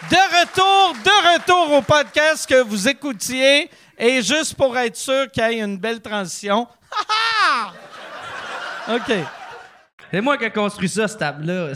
[0.09, 3.69] De retour, de retour au podcast que vous écoutiez.
[3.97, 6.67] Et juste pour être sûr qu'il y ait une belle transition.
[6.91, 7.71] Ha,
[8.87, 8.95] ha!
[8.95, 9.13] OK.
[10.11, 11.73] C'est moi qui ai construit ça, cette table-là.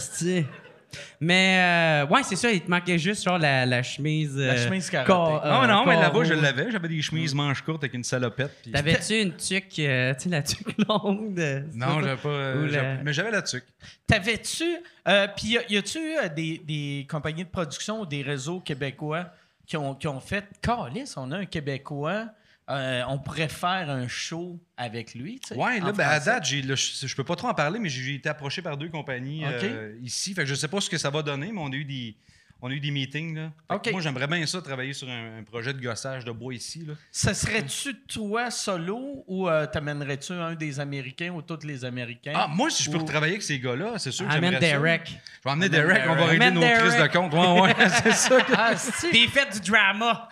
[1.20, 4.38] Mais, euh, ouais, c'est ça, il te manquait juste, genre, la, la chemise.
[4.38, 5.12] La euh, chemise carottée.
[5.12, 6.72] cor- Ah, euh, non, mais là-bas, je l'avais.
[6.72, 8.52] J'avais des chemises manches courtes avec une salopette.
[8.62, 11.34] puis- T'avais-tu une tuque, euh, tu sais, la tuque longue?
[11.36, 11.64] De...
[11.74, 12.30] Non, j'avais pas.
[12.30, 13.66] euh, Ou la- j'avais- Mais j'avais la tuque.
[14.08, 14.64] T'avais-tu.
[15.08, 19.26] Euh, Puis y a-tu eu euh, des, des compagnies de production ou des réseaux québécois
[19.66, 20.46] qui ont, qui ont fait.
[20.62, 22.28] Calice, on a un Québécois.
[22.70, 25.40] Euh, on pourrait faire un show avec lui.
[25.40, 27.48] tu sais, Ouais, là, en ben, à date, j'ai, là, je, je peux pas trop
[27.48, 30.34] en parler, mais j'ai été approché par deux compagnies euh, ici.
[30.34, 32.16] Fait que je sais pas ce que ça va donner, mais on a eu des,
[32.62, 33.36] On a eu des meetings.
[33.36, 33.52] Là.
[33.92, 36.84] Moi, j'aimerais bien ça, travailler sur un, un projet de gossage de bois ici.
[36.88, 36.96] Là.
[37.12, 42.34] Ça serait-tu toi solo ou euh, t'amènerais-tu un des Américains ou tous les Américains?
[42.36, 44.72] Ah, moi, si je peux Ou- travailler avec ces gars-là, c'est sûr que Amène j'aimerais
[44.72, 44.78] ça.
[44.78, 45.08] Derek.
[45.08, 47.34] Je vais emmener Derek, on va régler nos crises de compte.
[47.34, 48.42] Ouais, ouais, c'est ça.
[48.42, 48.74] que- Ah,
[49.14, 50.28] il fait du drama.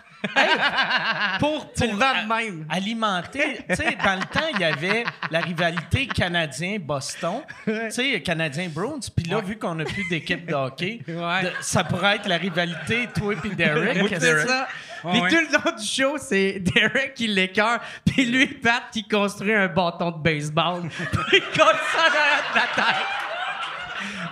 [1.38, 1.98] Pour tu pour-
[2.28, 2.66] même.
[2.68, 3.64] alimenter.
[3.68, 7.42] tu sais, dans le temps, il y avait la rivalité Canadien-Boston.
[7.64, 9.00] Tu sais, Canadien-Browns.
[9.14, 11.42] Puis là, vu qu'on n'a plus d'équipe de hockey, Ouais.
[11.44, 13.96] de- ça pourrait être la rivalité toi et Derek.
[14.02, 14.68] Oui, c'est ça.
[15.10, 15.28] Puis ouais.
[15.30, 19.68] tout le long du show, c'est Derek qui l'écœure, puis lui, Pat, qui construit un
[19.68, 20.82] bâton de baseball.
[20.88, 23.06] puis il colle ça dans la tête.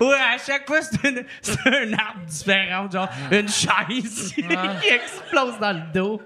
[0.01, 5.59] Ouais, à chaque fois, c'est, une- c'est un arbre différent, genre une chaise qui explose
[5.61, 6.23] dans le dos.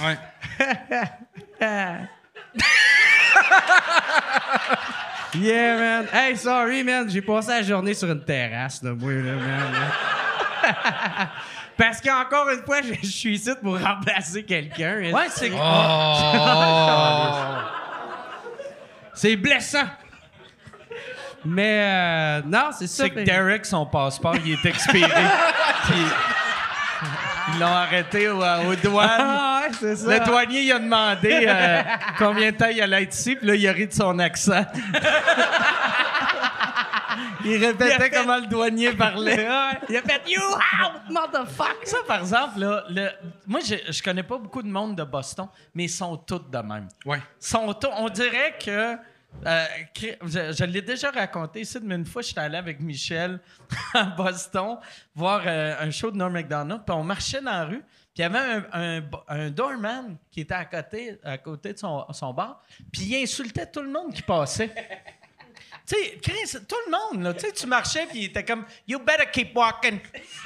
[0.00, 0.18] Ouais.
[5.34, 6.08] Yeah, man.
[6.12, 7.08] Hey, sorry, man.
[7.08, 9.72] J'ai passé la journée sur une terrasse, là, moi, là, man.
[9.72, 11.30] là.
[11.76, 15.12] Parce qu'encore une fois, je je suis ici pour remplacer quelqu'un.
[15.12, 15.52] Ouais, c'est.
[19.14, 19.84] C'est blessant.
[21.44, 23.04] Mais euh, non, c'est ça.
[23.04, 25.10] C'est que Derek, son passeport, il est expiré.
[25.84, 25.94] Puis
[27.54, 29.08] ils l'ont arrêté au- aux douanes.
[29.10, 30.18] Ah, ouais, c'est ça.
[30.18, 31.82] Le douanier, il a demandé euh,
[32.18, 34.64] combien de temps il allait être ici, puis là, il a ri de son accent.
[37.44, 39.46] il répétait Il a fait- comment le douanier parlait.
[39.88, 41.86] Il a fait You out, motherfucker!
[41.86, 43.10] Ça, par exemple, là, le-
[43.46, 46.58] moi, je, je connais pas beaucoup de monde de Boston, mais ils sont tous de
[46.58, 46.88] même.
[47.06, 47.22] Ouais.
[47.40, 48.96] Sont tous- on dirait que.
[49.46, 49.64] Euh,
[50.22, 53.40] je l'ai déjà raconté ici, mais une fois, j'étais allé avec Michel
[53.94, 54.78] à Boston
[55.14, 57.82] voir euh, un show de Norm MacDonald, puis on marchait dans la rue,
[58.14, 58.64] puis il y avait
[59.28, 62.62] un, doorman qui était à côté, à côté de son, son bar,
[62.92, 64.74] puis il insultait tout le monde qui passait.
[65.88, 68.64] Tu sais, Chris, tout le monde, là, tu sais, tu marchais, puis il était comme
[68.86, 69.98] «You better keep walking».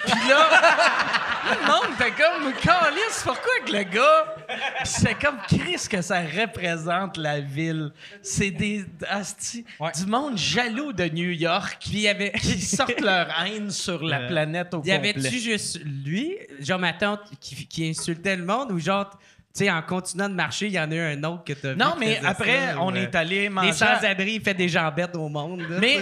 [0.05, 0.48] Puis là,
[1.42, 6.00] tout le monde était comme «Calice, pourquoi que le gars...» Puis c'est comme «Chris, que
[6.00, 7.90] ça représente la ville.
[8.22, 8.85] C'est des...
[9.09, 9.90] asti, Ouais.
[9.96, 12.31] du monde jaloux de New York Puis il y avait.
[12.33, 14.94] qui sortent leur haine sur la Euh, planète au Y complet.
[14.94, 19.11] avait-tu juste lui, genre ma tante, qui, qui insultait le monde, ou genre,
[19.55, 21.75] tu sais, en continuant de marcher, il y en a eu un autre que t'as
[21.75, 23.69] Non, mais après, ça, on est allé Les manger...
[23.85, 25.61] à- sans-abri, il fait des jambettes au monde.
[25.69, 25.99] là, Mais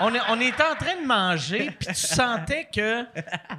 [0.00, 3.04] on, est- on était en train de manger, puis tu sentais que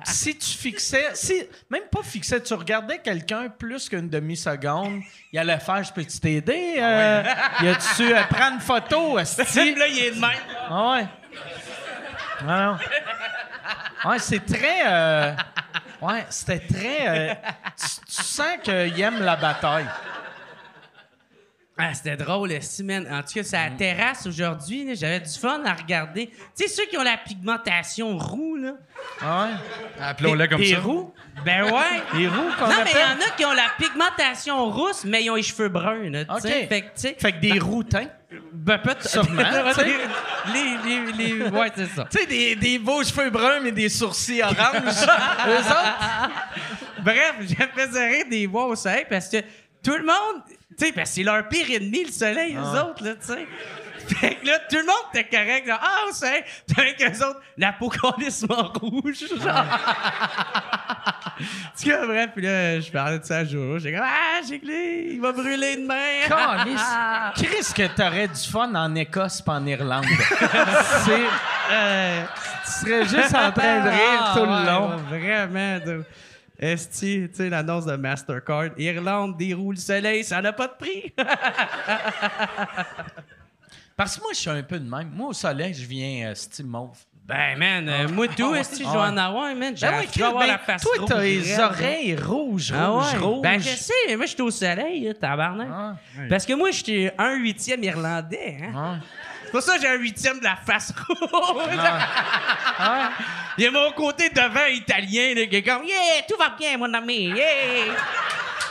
[0.05, 5.01] si tu fixais, si même pas fixais, tu regardais quelqu'un plus qu'une demi-seconde,
[5.33, 7.23] il allait faire Je peux-tu t'aider euh,
[7.63, 9.75] Y a-tu euh, prendre une photo esti?
[9.75, 10.29] là, il est de même.
[10.69, 11.05] Ah ouais.
[12.47, 12.77] Ah
[14.05, 14.09] non.
[14.09, 14.83] Ouais, c'est très.
[14.85, 15.33] euh,
[16.01, 17.07] ouais, c'était très.
[17.07, 17.33] euh,
[17.77, 19.87] tu, tu sens qu'il aime la bataille.
[21.75, 23.07] Ah, c'était drôle, si, man.
[23.11, 24.95] En tout cas, c'est à la terrasse aujourd'hui.
[24.95, 26.27] J'avais du fun à regarder.
[26.27, 28.73] Tu sais, ceux qui ont la pigmentation roux, là.
[29.19, 29.51] Ah ouais?
[29.99, 30.79] Appelons-le comme Des ça.
[30.81, 31.11] roues?
[31.43, 32.03] Ben ouais.
[32.13, 35.23] Des roues qu'on Non, mais il y en a qui ont la pigmentation rousse, mais
[35.23, 36.21] ils ont les cheveux bruns, là.
[36.29, 36.41] OK.
[36.43, 38.07] Fait que, tu sais, Fait que des routins.
[38.63, 39.09] Ben, peut-être.
[39.09, 39.43] Sûrement,
[40.53, 42.07] les, les, les, ouais, c'est ça.
[42.09, 44.55] Tu sais, des, des beaux cheveux bruns, mais des sourcils oranges.
[45.47, 46.29] Eux autres?
[47.03, 49.37] Bref, j'ai fait des voix au soleil parce que
[49.83, 50.43] tout le monde,
[50.77, 53.47] tu sais, parce que c'est leur pire ennemi, le soleil, eux autres, là, tu sais.
[54.19, 57.25] Fait que là, tout le monde était correct, genre, ah, au soleil, puis avec eux
[57.25, 59.65] autres, la peau complètement rouge, genre.
[61.79, 65.21] Tu bref, puis là, je parlais de ça à j'ai comme, ah, j'ai clé, il
[65.21, 65.95] va brûler demain.
[66.27, 66.81] Calice.
[67.35, 70.05] Chris, que t'aurais du fun en Écosse pis en Irlande.
[71.05, 71.25] C'est.
[71.71, 72.23] euh,
[72.65, 74.89] tu serais juste en train de rire Ah, tout le ouais, long.
[75.11, 75.85] ouais, vraiment.
[75.85, 76.03] de-
[76.59, 78.65] Esti, tu sais, l'annonce de Mastercard.
[78.77, 81.11] Irlande déroule le soleil, ça n'a pas de prix.
[84.03, 85.11] Parce que moi, je suis un peu de même.
[85.15, 86.97] Moi, au soleil, je viens euh, style mauve.
[87.25, 89.73] Ben, man, euh, moi, tout, Esti, je vais en avoir, man.
[89.77, 93.13] J'ai Ben avoir ben, la face toi, rouge t'as les raide, oreilles rouges, Ah rouges,
[93.13, 93.19] ouais.
[93.19, 93.41] rouges.
[93.41, 95.69] Ben, je sais, mais moi, je suis au soleil, tabarnak.
[95.71, 95.95] Ah,
[96.29, 98.73] Parce que moi, j'étais un huitième irlandais, hein.
[98.75, 98.95] ah.
[99.45, 101.79] C'est pour ça que j'ai un huitième de la face rouge.
[103.57, 106.77] Il y a mon côté devant italien, là, qui est comme, yeah, tout va bien,
[106.77, 107.85] mon ami, yeah.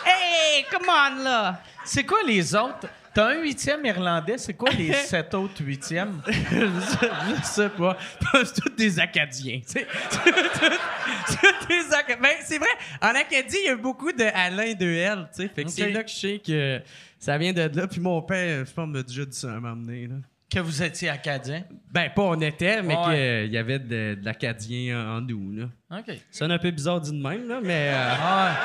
[0.04, 1.58] Hey, come on, là.
[1.86, 2.86] C'est quoi les autres?
[3.14, 6.22] T'as un huitième irlandais, c'est quoi les sept autres huitièmes?
[6.26, 6.32] je,
[7.40, 7.96] je sais pas.
[8.44, 9.60] C'est tous des Acadiens.
[9.60, 9.86] tu sais.
[11.26, 12.68] C'est tous des Aca- Ben, c'est vrai,
[13.02, 15.28] en Acadie, il y a beaucoup de Alain de L.
[15.34, 15.48] tu sais.
[15.48, 16.80] Fait que c'est là que je sais que
[17.18, 17.86] ça vient de là.
[17.86, 20.06] Puis mon père, je pense, m'a déjà dit ça à m'amener.
[20.06, 20.14] Là.
[20.52, 21.62] Que vous étiez acadien?
[21.90, 23.44] Ben, pas on était, mais Ouais.
[23.44, 25.52] qu'il y avait de, de l'Acadien en, nous.
[25.56, 25.64] Là.
[25.98, 26.04] OK.
[26.30, 27.90] Ça sonne un peu bizarre dit de même, là, mais.
[27.94, 28.56] euh, Ah,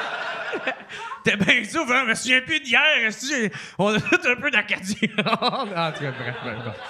[1.23, 2.81] T'es bien souvent, je me souviens plus d'hier.
[3.09, 5.09] que On a fait un peu d'Acadien.
[5.39, 6.35] en tout cas, bref,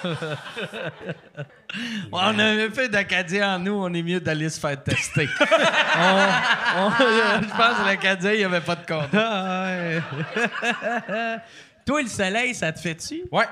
[0.02, 0.08] bon.
[2.12, 5.28] On avait fait d'Acadien en nous, on est mieux d'aller se faire tester.
[5.40, 9.14] On- on- je pense que l'Acadien, il n'y avait pas de compte.
[9.14, 11.38] Ah, ouais.
[11.84, 13.22] Toi, le soleil, ça te fait-tu?
[13.30, 13.44] Ouais.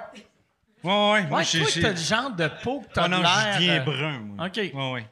[0.87, 1.27] Ouais, ouais.
[1.29, 3.85] Moi, Ouais, toi, t'as le genre de peau que t'as Ah non, je viens euh,
[3.85, 4.47] brun, moi.
[4.47, 4.57] OK.
[4.57, 5.07] Ouais, ouais.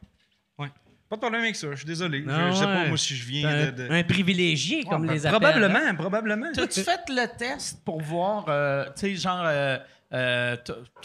[0.58, 0.68] Ouais.
[1.10, 2.22] Pas de problème avec ça, je suis désolé.
[2.24, 3.70] Je- Ah je, sais pas, moi, si je viens Un, de.
[3.70, 5.28] de- un privilégié, comme Ouais, les.
[5.28, 5.94] Probablement, hein?
[5.94, 6.46] probablement.
[6.54, 9.42] T'as-tu fait le test pour voir, euh, tu sais, genre...
[9.44, 9.78] Euh,
[10.12, 10.54] euh,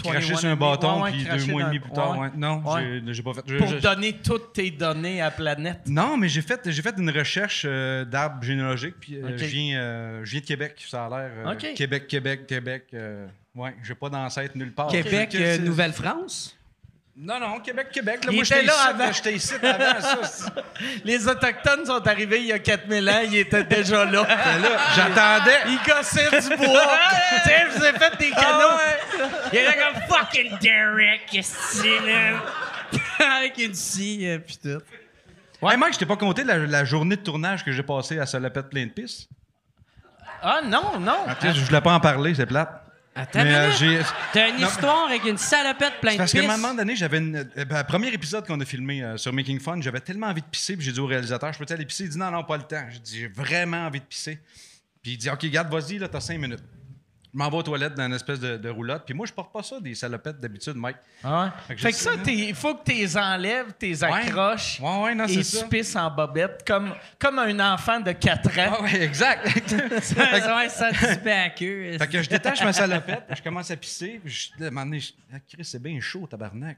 [0.04, 2.12] Cracher 21 sur un bâton, puis deux mois et demi plus tard.
[2.12, 2.28] ouais.
[2.28, 2.32] ouais.
[2.36, 3.02] Non, Ouais.
[3.08, 3.42] j'ai- pas fait.
[3.48, 5.80] je- Pour je- donner toutes tes données à la planète.
[5.88, 9.80] Non, mais j'ai fait, j'ai fait une recherche euh, d'arbres généalogiques, puis euh, je, viens,
[9.80, 11.32] euh, je viens de Québec, ça a l'air.
[11.38, 11.74] euh, Ok.
[11.74, 12.84] Québec, Québec, Québec.
[13.56, 14.88] Ouais, j'ai pas d'ancêtre nulle part.
[14.88, 16.56] Québec, euh, Nouvelle-France?
[17.22, 18.24] Non, non, Québec, Québec.
[18.24, 19.12] Là, Il moi, était j'étais là ici, avant.
[19.12, 20.54] J'étais ici avant ça.
[21.04, 24.24] Les Autochtones sont arrivés il y a 4000 ans, ils étaient déjà là.
[24.28, 25.58] là, J'attendais.
[25.68, 26.98] Ils gossaient du bois.
[27.44, 28.78] tu sais, je vous ai fait des canaux.
[29.52, 33.38] Il est là comme fucking Derek, que là?
[33.38, 34.82] Avec une scie, euh, pis tout.
[35.62, 38.26] Ouais, Mike, je t'ai pas compté la, la journée de tournage que j'ai passée à
[38.26, 39.30] Salopette plein de pistes.
[40.42, 41.26] Ah non, non.
[41.42, 42.79] Tu sais, je voulais pas en parler, c'est plate.
[43.22, 44.02] Attends, euh.
[44.34, 44.68] T'as une Non.
[44.68, 47.36] histoire avec une salopette pleine de parce qu'à un moment donné, j'avais une.
[47.58, 50.48] euh, ben, premier épisode qu'on a filmé euh, sur Making Fun, j'avais tellement envie de
[50.48, 52.06] pisser, puis j'ai dit au réalisateur, je peux aller pisser?
[52.06, 52.86] Il dit non, non, pas le temps.
[52.90, 54.40] J'ai dit, j'ai vraiment envie de pisser.
[55.02, 56.64] Puis il dit, OK, garde, vas-y, là, t'as cinq minutes.
[57.32, 59.04] Je m'en vais aux toilettes dans une espèce de, de roulotte.
[59.06, 60.98] Puis moi, je porte pas ça, des salopettes d'habitude, Mike.
[61.24, 64.80] Ah Fait que Fait que ça, il faut que tu les enlèves, tu les accroches
[64.82, 65.66] Ouais, ouais, non, et tu ça.
[65.68, 68.78] pisses en bobette comme, comme un enfant de 4 ans.
[68.80, 69.46] Ah ouais, exact.
[69.72, 71.98] ouais, ça te à queue.
[72.00, 74.20] fait que je détache ma salopette, je commence à pisser.
[74.24, 76.78] Puis je, à un moment donné, je- ah, Chris, c'est bien chaud, tabarnak.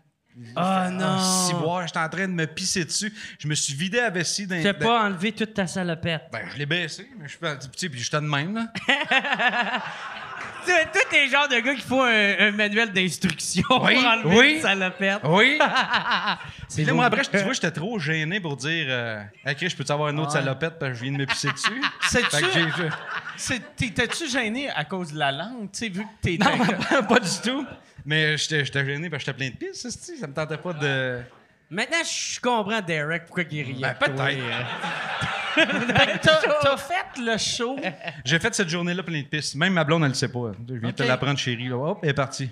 [0.56, 0.62] Oh
[0.92, 1.18] non.
[1.20, 3.14] Si boire, j'étais en train de me pisser dessus.
[3.38, 4.62] Je me suis vidé la vessie d'un.
[4.62, 6.24] D'un- pas enlevé toute ta salopette.
[6.32, 7.40] Ben, je l'ai baissé, mais je suis.
[7.40, 8.68] Tu sais, puis j'étais de même, là.
[10.66, 13.96] Tu sais, toi, t'es le genre de gars qui faut un, un manuel d'instruction Oui,
[13.96, 14.54] pour enlever oui.
[14.56, 15.20] une salopette.
[15.24, 15.60] Oui.
[16.68, 19.76] C'est là, moi, après, tu vois, j'étais trop gêné pour dire euh, Hey, Chris, je
[19.76, 20.40] peux-tu avoir une autre Ouais.
[20.40, 21.82] salopette parce que je viens de me pisser dessus?
[23.38, 26.44] Sais-tu- T'étais-tu gêné à cause de la langue, tu sais, vu que t'étais...
[26.44, 26.58] Non,
[26.90, 27.66] pas, pas du tout.
[28.06, 30.18] Mais j'étais gêné parce que j'étais plein de pistes, esti.
[30.18, 31.22] ça me tentait pas de.
[31.70, 33.80] Maintenant, je comprends Derek pourquoi il riait.
[33.82, 34.22] Ben, peut-être.
[35.56, 36.18] T'as
[36.62, 37.78] t'as fait le show.
[38.26, 39.56] J'ai fait cette journée-là plein de pistes.
[39.56, 40.52] Même ma blonde, elle le sait pas.
[40.68, 41.10] Je viens de te Ok.
[41.10, 41.68] l'apprendre, chérie.
[41.70, 41.76] Là.
[41.78, 42.50] Hop, elle est partie.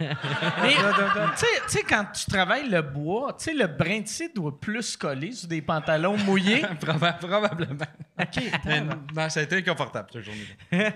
[0.00, 0.74] Mais,
[1.38, 4.96] tu sais- quand tu travailles le bois, tu sais, le brin de scie doit plus
[4.96, 6.62] coller sur des pantalons mouillés.
[6.80, 7.84] Proba- Probablement.
[8.20, 8.42] OK.
[8.64, 10.90] Mais non, ça a été inconfortable, cette journée-là.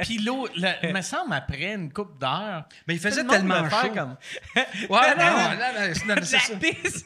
[0.02, 2.64] Puis l'eau, le- il me semble, après une coupe d'heure...
[2.86, 3.88] Mais il faisait tellement chaud.
[3.94, 4.16] Comme...
[4.56, 6.52] Ouais, non, non, non, c'est- non, c'est ça.
[6.52, 7.04] La pisse.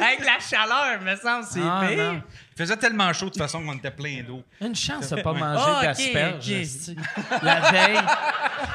[0.00, 2.12] Avec la chaleur, me semble, c'est Ah, pire.
[2.12, 2.22] non.
[2.54, 4.42] Il faisait tellement chaud de toute façon qu'on était plein d'eau.
[4.60, 6.94] Une chance de pas manger ok, d'asperges.
[7.42, 8.00] La veille.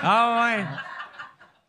[0.04, 0.66] Ah ouais.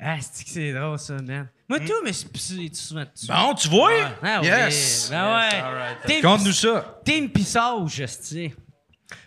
[0.04, 1.48] Ah, c'est que c'est drôle, ça, man?
[1.68, 3.26] Moi, tout, mais c'est pissé souvent dessus.
[3.28, 3.90] Bon, tu vois?
[4.22, 4.46] Ah oui.
[4.48, 5.08] yes!
[5.10, 5.44] Ben ouais.
[5.44, 6.22] Yes, all right.
[6.22, 7.00] Conte-nous ça.
[7.06, 8.52] Une pissage, esti.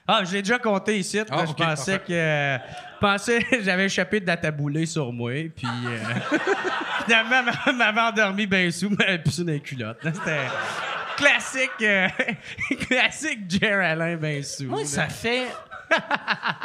[0.08, 1.20] Ah, je l'ai déjà compté ici.
[1.30, 2.00] Ah, là, je pensais parfait.
[2.08, 2.14] que.
[2.14, 5.66] euh, Je pensais que j'avais échappé de la taboulée sur moi, puis.
[5.66, 5.98] euh,
[7.06, 9.98] finalement, elle m'avait endormi bien sous, mais elle pissé dans les culottes.
[10.04, 10.42] C'était
[11.18, 11.72] classique.
[11.82, 12.08] euh,
[12.88, 14.66] classique Jer Alain bien sous.
[14.66, 14.86] Moi, là.
[14.86, 15.46] ça fait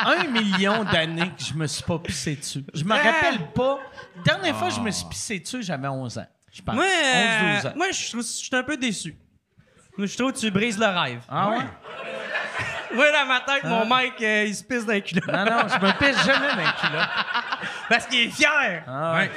[0.06, 2.64] un million d'années que je me suis pas pissé dessus.
[2.74, 2.96] Je me Ah.
[3.02, 3.78] rappelle pas.
[4.16, 6.26] La dernière fois que je me suis pissé dessus, j'avais 11 ans.
[6.52, 6.74] Je pense.
[6.74, 7.72] Moi, euh, 11-12 ans.
[7.76, 9.16] moi je suis un peu déçu.
[9.98, 11.20] Je trouve que tu brises le rêve.
[11.28, 11.58] Ah ouais?
[12.92, 15.28] Oui, dans ma tête, mon mec, euh, il se pisse dans les culottes.
[15.28, 17.08] Non, non, je me pisse jamais dans les culottes.
[17.88, 18.82] Parce qu'il est fier.
[18.84, 19.30] Ah ouais.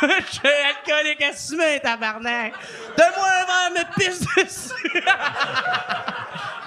[0.00, 2.52] Je suis alcoolique assumé, tabarnak.
[2.96, 5.02] Donne-moi un verre, me pisse dessus.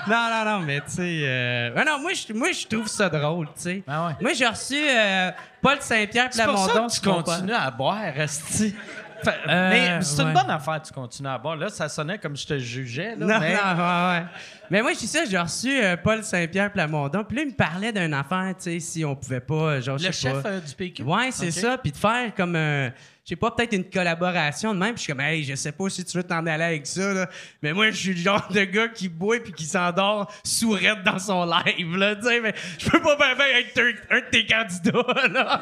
[0.08, 1.22] Non, non, non, mais tu sais...
[1.24, 3.84] euh, non, moi, je moi, je trouve ça drôle, tu sais.
[3.88, 4.14] Ah ouais.
[4.22, 6.88] Moi, j'ai reçu euh, Paul Saint-Pierre C'est pour ça Plamondon.
[6.88, 8.76] que tu continues à boire, Resti.
[9.24, 10.30] Fait- Euh, mais c'est ouais.
[10.30, 11.56] une bonne affaire tu continues à boire.
[11.56, 13.16] Là, ça sonnait comme je te jugeais.
[13.16, 13.54] Là, Non, mais...
[13.54, 14.26] non, ouais, ouais.
[14.72, 17.24] Mais moi, je suis ça, j'ai reçu euh, Paul Saint-Pierre Plamondon.
[17.24, 20.08] Puis là, il me parlait d'une affaire, tu sais, si on pouvait pas, genre, je
[20.08, 20.60] Le sais chef pas.
[20.60, 21.04] du PQ?
[21.04, 21.78] Ouais, c'est ça.
[21.78, 22.90] Puis de faire comme un.
[23.24, 24.96] Je sais pas, peut-être une collaboration de même.
[24.96, 27.14] Puis je suis comme, hey, je sais pas si tu veux t'en aller avec ça,
[27.14, 27.30] là.
[27.62, 31.20] Mais moi, je suis le genre de gars qui boit puis qui s'endort sourette dans
[31.20, 32.16] son live, là.
[32.16, 35.62] Tu sais, mais je peux pas bien être un, un de tes candidats, là.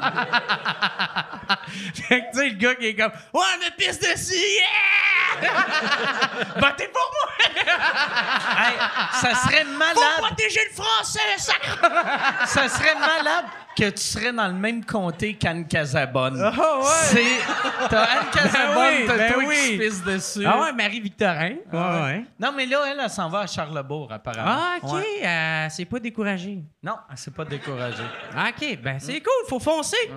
[1.95, 5.39] fait que, tu sais, le gars qui est comme, ouais, me pisse dessus, yeah!
[6.55, 7.29] Votez pour moi!
[8.57, 8.73] Hey,
[9.21, 9.95] ça serait Faut malade.
[10.17, 11.79] protéger le français, sacre!
[12.47, 13.45] ça serait malade
[13.79, 16.39] que tu serais dans le même comté qu'Anne Casabonne.
[16.43, 16.85] Ah ouais.
[16.85, 17.87] C'est.
[17.89, 19.55] T'as Anne Casabonne, oui, t'as ben toi oui.
[19.55, 20.45] qui se pisse dessus.
[20.45, 21.49] Ah ouais, Marie-Victorin.
[21.51, 22.25] Ouais, Ah ouais.
[22.39, 24.45] Non, mais là, elle, elle s'en va à Charlebourg, apparemment.
[24.47, 24.93] Ah, OK.
[24.93, 25.25] Ouais.
[25.25, 26.59] euh, c'est pas découragé.
[26.83, 28.03] Non, elle s'est pas découragée.
[28.35, 28.77] Ah, OK.
[28.83, 29.47] Ben, c'est cool.
[29.47, 30.11] Faut foncer.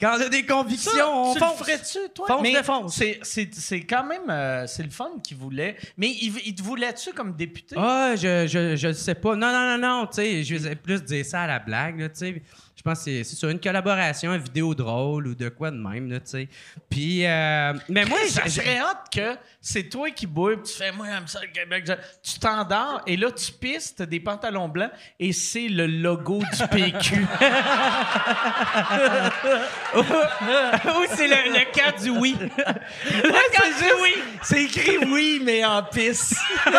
[0.00, 1.58] Quand on a des convictions, on tu fonce.
[1.60, 2.26] le ferais-tu, toi?
[2.26, 2.96] Fonce, mais défonce.
[2.96, 4.28] C'est, c'est, c'est quand même...
[4.28, 5.76] euh, c'est le fun qu'il voulait.
[5.96, 7.76] Mais il, il te voulait-tu comme député?
[7.78, 9.36] Ah, je, je, je sais pas.
[9.36, 10.06] Non, non, non, non.
[10.06, 12.42] Tu sais, je vais plus dire ça à la blague, là, tu sais.
[12.76, 15.76] Je pense que c'est- c'est sur une collaboration, une vidéo drôle ou de quoi de
[15.76, 16.48] même, là, tu sais.
[16.90, 20.92] Puis, euh, mais moi, ça serait hâte que c'est toi qui bois, puis tu fais
[20.92, 21.90] «Moi, j'aime ça, le Québec.
[22.22, 26.68] Tu t'endors, et là, tu pisses, t'as des pantalons blancs, et c'est le logo du
[26.68, 27.26] PQ.
[29.96, 32.36] Ou c'est le, le cas du oui?
[32.40, 34.14] le cas du oui.
[34.42, 36.34] c'est écrit «Oui», mais en pisse.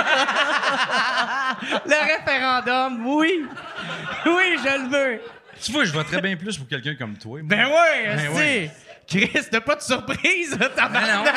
[1.85, 3.45] Le référendum, oui.
[4.25, 5.21] Oui, je le veux.
[5.61, 7.39] Tu vois, je voterais bien plus pour quelqu'un comme toi.
[7.41, 7.41] moi.
[7.43, 8.71] Ben ouais, Ben ouais.
[9.07, 11.23] Chris, t'as pas de surprise, t'as Ben non.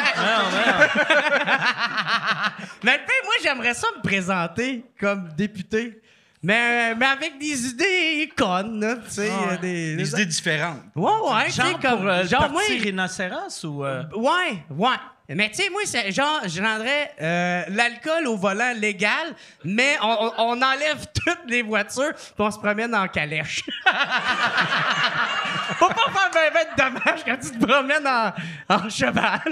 [2.82, 6.00] Mais le fait, moi, j'aimerais ça me présenter comme député.
[6.42, 9.30] Mais, mais avec des idées connes, tu sais.
[9.30, 10.82] euh, des, Des idées différentes.
[10.94, 11.98] Ouais, ouais, tu sais, Genre comme.
[11.98, 12.62] pour euh, genre, moi.
[12.68, 13.84] rhinocéros ou...
[13.84, 14.96] euh, Ouais, ouais.
[15.30, 20.62] Mais tu sais, moi, c'est genre, je rendrais euh, l'alcool au volant légal, mais on,
[20.62, 23.62] enlève toutes les voitures puis on se promène en calèche.
[25.78, 28.32] Faut pas faire ben, ben de dommages quand tu te promènes en,
[28.74, 29.42] en cheval.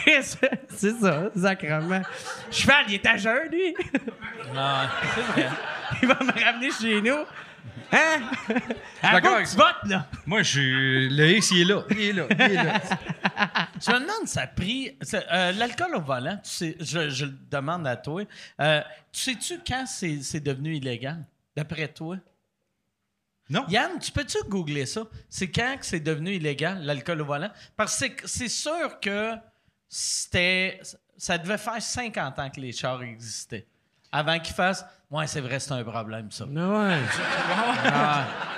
[0.06, 2.02] c'est ça, sacrement.
[2.50, 3.74] Cheval, il est à jeun, lui.
[4.56, 5.50] Ah, c'est vrai.
[6.00, 7.26] Il va me ramener chez nous.
[7.92, 8.30] Hein?
[9.02, 10.06] D'accord tu votes, là?
[10.26, 11.08] Moi, je suis.
[11.10, 11.82] Le X, il est là.
[11.90, 12.26] Il est là.
[12.30, 12.80] Il est là.
[13.80, 14.96] Je me demande, ça a pris.
[15.14, 18.22] euh, L'alcool au volant, tu sais, je, je le demande à toi.
[18.60, 21.24] Euh, tu sais-tu quand c'est devenu illégal,
[21.56, 22.16] d'après toi?
[23.48, 23.64] Non.
[23.68, 25.02] Yann, tu peux-tu googler ça?
[25.30, 27.50] C'est quand que c'est devenu illégal, l'alcool au volant?
[27.76, 29.32] Parce que c'est- c'est sûr que
[29.88, 30.80] c'était.
[31.16, 33.66] Ça devait faire 50 ans que les chars existaient.
[34.12, 34.84] Avant qu'ils fassent.
[35.10, 36.44] Ouais, c'est vrai, c'est un problème, ça.
[36.44, 36.98] Ouais.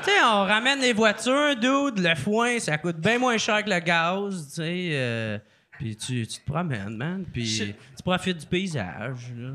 [0.02, 3.70] Tu sais, on ramène les voitures, dude, le foin, ça coûte bien moins cher que
[3.70, 4.90] le gaz, tu sais.
[4.92, 5.38] euh,
[5.78, 7.24] puis tu, tu te promènes, man.
[7.32, 9.32] Puis tu profites du paysage.
[9.36, 9.50] là.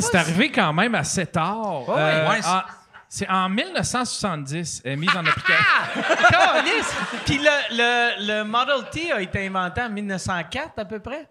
[0.00, 1.88] C'est arrivé quand même assez tard.
[1.88, 2.62] Ouais, Euh, ouais, c'est- en-
[3.08, 5.64] c'est en 1970, elle est mise en application.
[6.30, 6.94] Câlisse!
[7.26, 11.28] Puis le, le, le Model T a été inventé en 1904 à peu près.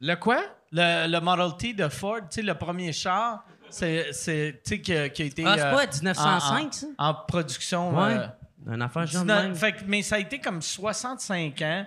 [0.00, 0.40] Le quoi?
[0.72, 4.80] Le, le Model T de Ford, tu sais, le premier char, c'est, c'est tu sais,
[4.80, 5.44] qui, a- qui a été.
[5.46, 6.86] Ah, c'est euh, pas 1905, en- ça?
[6.98, 7.96] En production.
[7.98, 8.16] Ouais.
[8.16, 8.26] euh,
[8.68, 9.24] Un enfant genre
[9.56, 11.86] fait mais ça a été comme 65 ans.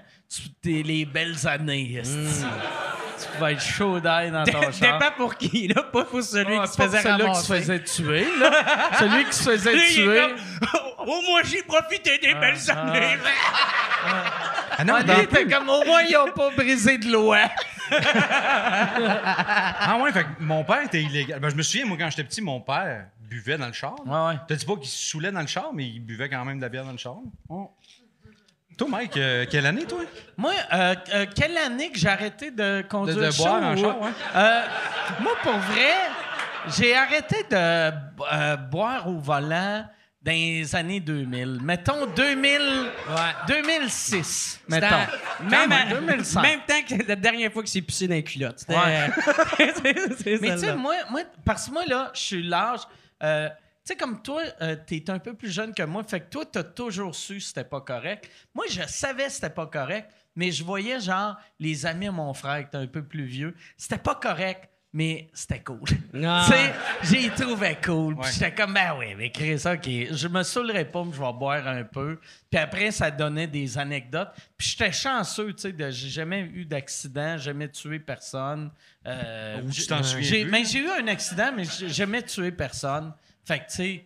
[0.63, 1.95] Les belles années.
[1.99, 2.45] esti.
[3.33, 4.99] Tu vas être chaud d'ail dans ton char.
[4.99, 5.83] Dépend pour qui, là.
[5.83, 8.51] Pas pour celui Ouais, qui se faisait celui-là qui se faisait tuer, là.
[8.99, 10.21] celui qui se faisait est tuer.
[10.21, 10.35] comme,
[11.07, 13.17] oh, moi, j'ai profité des belles années.
[14.77, 17.39] Ah non, Ah, lui, t'es comme au moins, ils ont pas brisé de loi.
[19.85, 21.39] Ah ouais, fait que mon père était illégal.
[21.39, 23.95] Ben, je me souviens, moi, quand j'étais petit, mon père buvait dans le char.
[24.05, 24.39] Ouais, ouais.
[24.47, 26.61] T'as dit pas qu'il se saoulait dans le char, mais il buvait quand même de
[26.63, 27.17] la bière dans le char.
[28.77, 29.99] Toi, Mike, euh, quelle année, toi?
[30.37, 33.73] Moi, euh, euh, quelle année que j'ai arrêté de conduire De- de chaud, boire en
[33.75, 34.09] ou- char, ouais.
[34.35, 34.61] Euh,
[35.21, 35.91] moi, pour vrai,
[36.77, 39.85] j'ai arrêté de euh, boire au volant
[40.21, 41.59] dans les années 2000.
[41.61, 42.61] Mettons 2000,
[43.47, 44.87] 2006, mettons.
[45.41, 46.41] Même Même, à à- 2005.
[46.41, 48.63] même temps que la dernière fois que c'est pissé dans les culottes.
[48.69, 48.75] Ouais.
[49.57, 52.81] c'est- c'est Mais tu sais, moi, moi, parce que moi, là, je suis large.
[53.83, 56.03] Euh, tu sais, comme toi, euh, t'es un peu plus jeune que moi.
[56.03, 58.29] Fait que toi, t'as toujours su que c'était pas correct.
[58.55, 62.33] Moi, je savais que c'était pas correct, mais je voyais, genre, les amis de mon
[62.33, 63.53] frère qui étaient un peu plus vieux.
[63.77, 65.81] C'était pas correct, mais c'était cool.
[66.25, 66.45] Ah.
[66.47, 66.53] Tu
[67.09, 68.15] sais, j'ai trouvé cool.
[68.15, 71.33] Puis j'étais comme, ben oui, mais Chris, OK, je me saoulerai pas, mais je vais
[71.33, 72.19] boire un peu.
[72.51, 74.29] Puis après, ça donnait des anecdotes.
[74.55, 78.71] Puis j'étais chanceux, tu sais, de- j'ai jamais eu d'accident, jamais tué personne.
[79.07, 80.51] Euh, Ou tu j'ai- t'en souviens j'ai- plus?
[80.51, 83.11] Mais j'ai eu un accident, mais j'ai jamais tué personne.
[83.45, 84.05] Fait que, tu sais,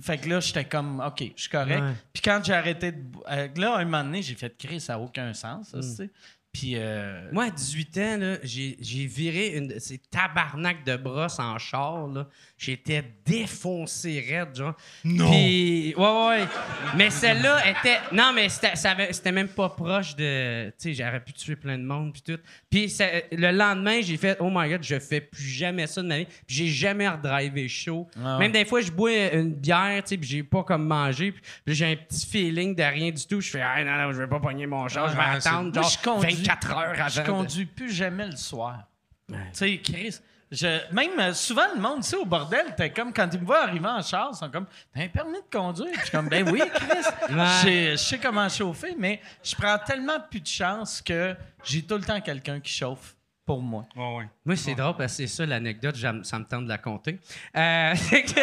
[0.00, 1.80] fait que là, j'étais comme, OK, je suis correct.
[1.82, 1.92] Ouais.
[2.12, 3.02] Puis quand j'ai arrêté de.
[3.30, 5.82] euh, là, un moment donné, j'ai fait, Chris, ça n'a aucun sens, Mm.
[5.82, 6.10] ça, tu sais.
[6.52, 6.74] Puis.
[6.76, 11.38] euh, Moi, à 18 ans, là, j'ai, j'ai viré une de ces tabarnak de brosse
[11.38, 12.06] en char.
[12.08, 12.28] Là.
[12.58, 14.74] J'étais défoncé raide, genre.
[15.04, 15.30] Non.
[15.30, 16.44] Puis, ouais, ouais.
[16.96, 17.98] Mais celle-là était...
[18.12, 20.68] Non, mais c'était, ça avait- c'était même pas proche de...
[20.70, 22.40] Tu sais, j'aurais pu tuer plein de monde, puis tout.
[22.70, 26.06] Puis ça- le lendemain, j'ai fait «Oh my God, je fais plus jamais ça de
[26.08, 28.06] ma vie.» Puis j'ai jamais redrivé chaud.
[28.16, 28.44] Ah ouais.
[28.44, 31.32] Même des fois, je bois une bière, tu sais, puis j'ai pas comme mangé.
[31.32, 33.40] Puis puis j'ai un petit feeling de rien du tout.
[33.40, 35.08] Je fais «Ah non, non, je vais pas pogner mon char.
[35.08, 35.84] je vais Ah, attendre, genre,
[36.42, 37.08] conduis- 24 heures avant.
[37.08, 38.78] Je de- conduis plus jamais le soir.
[39.28, 40.18] Tu sais, Chris,
[40.50, 43.46] je- même euh, souvent, le monde, tu sais, au bordel, t'es comme, quand ils me
[43.46, 45.86] voient arriver en char, ils sont comme, t'as un permis de conduire?
[45.92, 46.88] Puis je suis comme, ben oui, Chris.
[47.30, 47.92] Ouais.
[47.94, 51.34] Je sais comment chauffer, mais je prends tellement plus de chance que
[51.64, 53.14] j'ai tout le temps quelqu'un qui chauffe
[53.44, 53.84] pour moi.
[53.96, 54.24] Ouais, ouais.
[54.44, 57.18] Moi, c'est drôle parce que c'est ça l'anecdote, ça me tente de la compter.
[57.56, 58.40] Euh, c'est que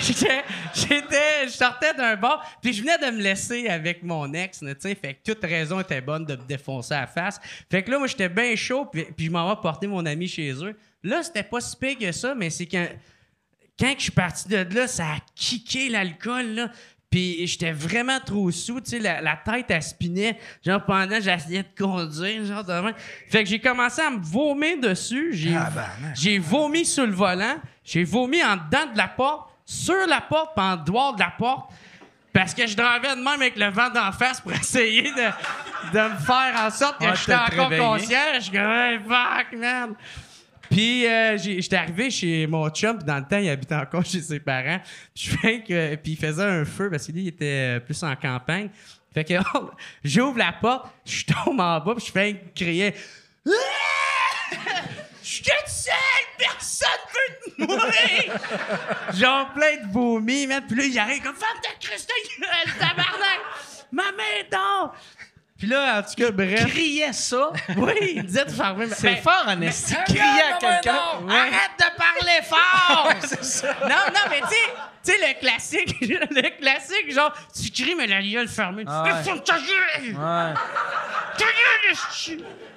[0.00, 0.42] j'étais,
[0.74, 4.66] j'étais- je sortais d'un bar, puis je venais de me laisser avec mon ex, tu
[4.78, 7.40] sais, fait que toute raison était bonne de me défoncer à la face.
[7.70, 10.28] Fait que là, moi, j'étais bien chaud, puis, puis je m'en vais porter mon ami
[10.28, 10.76] chez eux.
[11.02, 12.86] Là, c'était pas si pire que ça, mais c'est quand,
[13.78, 16.70] quand je suis parti de là, ça a kické l'alcool, là.
[17.12, 21.20] Puis j'étais vraiment trop sous, tu sais, la, la tête elle spinait, genre pendant que
[21.22, 22.94] j'essayais de conduire, genre de même.
[23.28, 26.16] Fait que j'ai commencé à me vomir dessus, j'ai, Tabarnak.
[26.16, 30.52] j'ai vomi sur le volant, j'ai vomi en dedans de la porte, sur la porte,
[30.56, 31.70] puis en dehors de la porte,
[32.32, 36.14] parce que je dravais de même avec le vent d'en face pour essayer de, de
[36.14, 38.18] me faire en sorte que Ouais, j'étais encore conscient.
[38.36, 39.94] Je suis comme, hey, fuck, man!
[40.72, 44.20] Puis euh, j'étais arrivé chez mon chum, puis dans le temps, il habitait encore chez
[44.20, 44.80] ses parents.
[45.14, 48.70] Puis je il faisait un feu parce que lui il était euh, plus en campagne.
[49.12, 49.34] Fait que
[50.04, 52.94] j'ouvre la porte, je tombe en bas, puis je fais crier
[53.44, 55.92] Je suis toute seule,
[56.38, 58.38] personne veut te mourir!
[59.14, 60.64] Genre plein de vomi, man.
[60.66, 62.10] Puis là, il arrive comme femme de Christ,
[62.78, 63.40] tabarnak!
[63.92, 64.94] Ma main dort!
[65.62, 66.66] Puis là, en tout cas, bref.
[66.66, 67.52] Criait ça.
[67.76, 68.86] Oui, il disait de fermer.
[68.90, 69.94] C'est Ben, fort, en esti.
[70.06, 70.98] Crier à quelqu'un.
[71.30, 73.12] Arrête de parler fort!
[73.88, 74.56] Non, non, mais tu sais,
[75.04, 78.82] tu sais, le classique, le classique, genre, tu cries, mais la gueule fermée.
[78.88, 79.12] Ah ouais.
[79.22, 80.14] Gueule!
[80.18, 80.54] Ouais.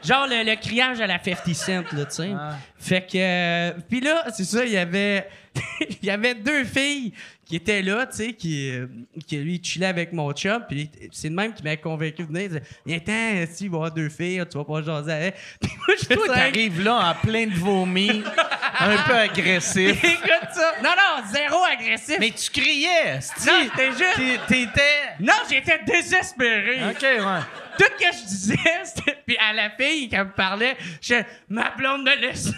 [0.04, 2.34] Genre le, le criage à la 50 Cent, là, tu sais.
[2.38, 2.52] Ah.
[2.78, 3.18] Fait que.
[3.18, 5.28] euh, Puis là, c'est ça, il y avait.
[6.02, 7.14] Il y avait deux filles
[7.46, 8.88] qui étaient là, tu sais, qui, euh,
[9.28, 10.64] qui lui chillait avec mon chum.
[10.68, 12.42] Puis c'est le même qui m'a convaincu de venir.
[12.44, 15.36] Il disait Viens, si, il va y avoir deux filles, tu vas pas jaser avec.
[15.62, 18.24] Puis moi, je Toi, t'arrives là en plein de vomi,
[18.80, 20.04] un peu agressif.
[20.04, 20.74] Écoute ça.
[20.84, 22.18] Non, non, zéro agressif.
[22.20, 23.48] Mais tu criais, esti.
[23.48, 24.82] Non, c'était juste- T'é- T'étais.
[25.20, 26.80] Non, j'étais désespéré.
[26.90, 27.42] OK, ouais.
[27.78, 29.18] Tout ce que je disais, c'était.
[29.28, 31.16] Puis à la fille, quand elle me parlait, je
[31.50, 32.52] Ma blonde me laisse.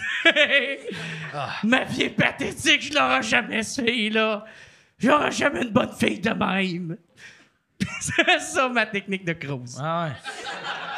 [1.64, 4.44] Ma vie est pathétique, je l'aurai jamais, cette fille-là.
[4.98, 6.96] J'aurai jamais une bonne fille de même.
[8.00, 9.78] C'est ça ma technique de cruise.
[9.80, 10.12] Ah ouais.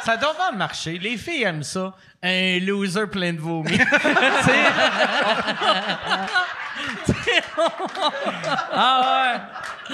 [0.03, 0.97] Ça doit pas marcher.
[0.97, 1.93] Les filles aiment ça.
[2.23, 3.77] Un loser plein de vomi.
[8.73, 9.49] ah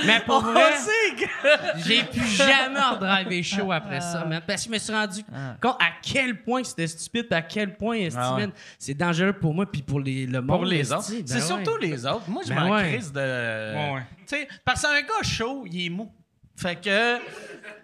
[0.05, 0.51] Mais pour ouais.
[0.53, 4.41] vrai, On sait que- j'ai plus jamais redriver chaud après ça, man.
[4.45, 5.23] Parce que je me suis rendu
[5.61, 8.49] compte à quel point c'était stupide, à quel point, Ah ouais.
[8.77, 10.57] c'est dangereux pour moi, puis pour les, le monde.
[10.57, 11.09] Pour les autres.
[11.11, 11.41] Ben c'est ouais.
[11.41, 12.27] surtout les autres.
[12.29, 12.93] Moi, je Ben m'en ouais.
[12.93, 13.19] crise de.
[13.19, 14.01] Ouais, ouais.
[14.27, 16.11] Tu sais, parce qu'un gars chaud, il est mou.
[16.59, 17.17] Fait que,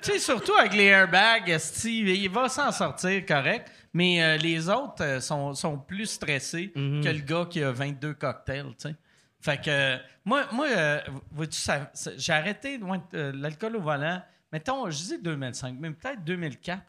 [0.01, 3.71] tu sais, surtout avec les airbags, esti, il va s'en sortir correct.
[3.95, 7.03] Mais euh, les autres euh, sont, sont plus stressés Mhm.
[7.03, 8.95] que le gars qui a 22 cocktails, tu sais.
[9.43, 10.99] Fait que, euh, moi, moi euh,
[11.31, 12.79] vois-tu, ça- ça- j'ai arrêté
[13.13, 14.21] euh, l'alcool au volant,
[14.51, 16.81] mettons, je dis 2005, mais peut-être 2004.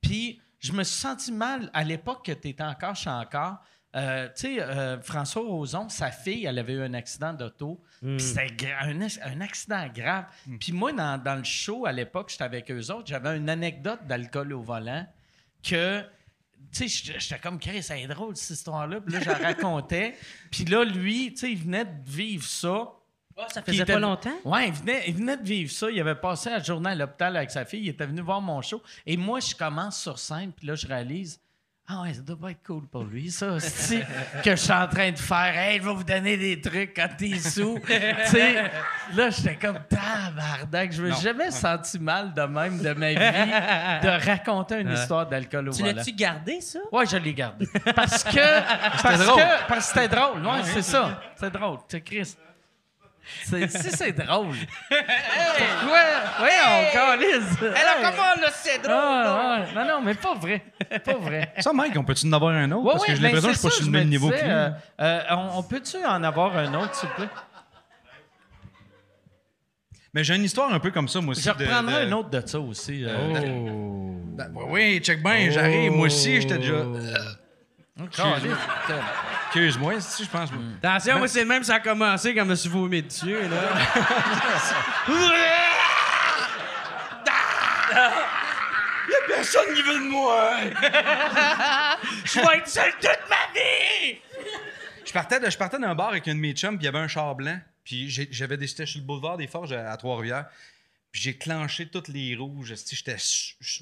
[0.00, 3.56] Puis, je me suis senti mal à l'époque que tu étais encore chez encore.
[3.96, 7.82] Euh, tu sais, François Roson, sa fille, elle avait eu un accident d'auto.
[8.00, 10.26] Puis c'était gra- un, ac- un accident grave.
[10.60, 14.00] Puis moi, dans, dans le show, à l'époque, j'étais avec eux autres, j'avais une anecdote
[14.06, 15.06] d'alcool au volant
[15.62, 16.02] que,
[16.72, 19.00] tu sais, j'étais- comme, Chris, c'est drôle, cette histoire-là.
[19.00, 20.16] Puis là, je la racontais.
[20.50, 22.92] Puis là, lui, tu sais, il venait de vivre ça.
[23.48, 24.34] ça Puis il faisait était- pas longtemps?
[24.44, 25.90] Ouais, il venait, il venait de vivre ça.
[25.90, 27.80] Il avait passé la journée à l'hôpital avec sa fille.
[27.82, 28.82] Il était venu voir mon show.
[29.04, 31.40] Et moi, je commence sur scène, puis là, je réalise.
[31.88, 33.60] Ah ouais, ça doit pas être cool pour lui, ça.
[33.60, 34.04] c'est
[34.42, 35.56] que je suis en train de faire.
[35.56, 37.78] Hey, je vais vous donner des trucs quand t'es sous.
[37.86, 37.92] tu
[38.26, 38.70] sais,
[39.14, 40.92] là, j'étais comme tabarnak.
[40.92, 43.14] Je me suis jamais senti mal de même de ma vie
[44.02, 46.80] de raconter une histoire d'alcool au Tu l'as-tu gardé, ça?
[46.90, 47.68] Ouais, je l'ai gardé.
[47.94, 49.02] Parce que.
[49.02, 49.40] parce drôle.
[49.40, 49.68] que.
[49.68, 50.44] Parce que c'était drôle.
[50.44, 51.20] Ouais, c'est ça.
[51.36, 51.78] C'est drôle.
[51.88, 52.36] Tu sais, Chris.
[53.44, 54.54] C'est- Si c'est drôle.
[54.88, 56.00] Pourquoi?
[56.42, 57.58] Oui, on calise.
[57.62, 58.94] Alors, comment là, c'est drôle?
[58.96, 59.74] Ah, ouais.
[59.74, 60.62] Non, non, mais pas vrai.
[61.04, 61.52] Pas vrai.
[61.58, 62.84] Ça, Mike, on peut-tu en avoir un autre?
[62.84, 64.10] Ouais, Parce que ouais, j'ai ben, l'impression que je suis pas sur le même me
[64.10, 64.42] niveau que lui.
[64.50, 64.70] euh,
[65.00, 67.28] euh, on, on peut-tu en avoir un autre, s'il vous plaît?
[70.14, 71.42] Mais j'ai une histoire un peu comme ça, moi aussi.
[71.42, 73.04] Je reprendrai de- un autre de ça aussi.
[73.04, 73.32] euh.
[74.36, 75.92] Ben, oui, check bien, j'arrive.
[75.92, 76.84] Moi aussi, j'étais déjà.
[79.46, 80.52] Excuse-moi, si je pense.
[80.52, 80.62] moi.
[80.82, 83.56] Attention, moi, c'est le même, ça a commencé quand je me suis vomi dessus, là.
[89.28, 90.50] Personne qui veut de moi!
[92.24, 94.18] Je vais être seul toute ma vie!
[95.04, 96.88] Je partais, de- je partais d'un bar avec un de mes chums, puis il y
[96.88, 97.58] avait un char blanc.
[97.84, 100.46] Puis j'avais décidé sur le boulevard des Forges à, à Trois-Rivières.
[101.18, 102.74] J'ai clenché toutes les rouges.
[102.90, 103.16] J'étais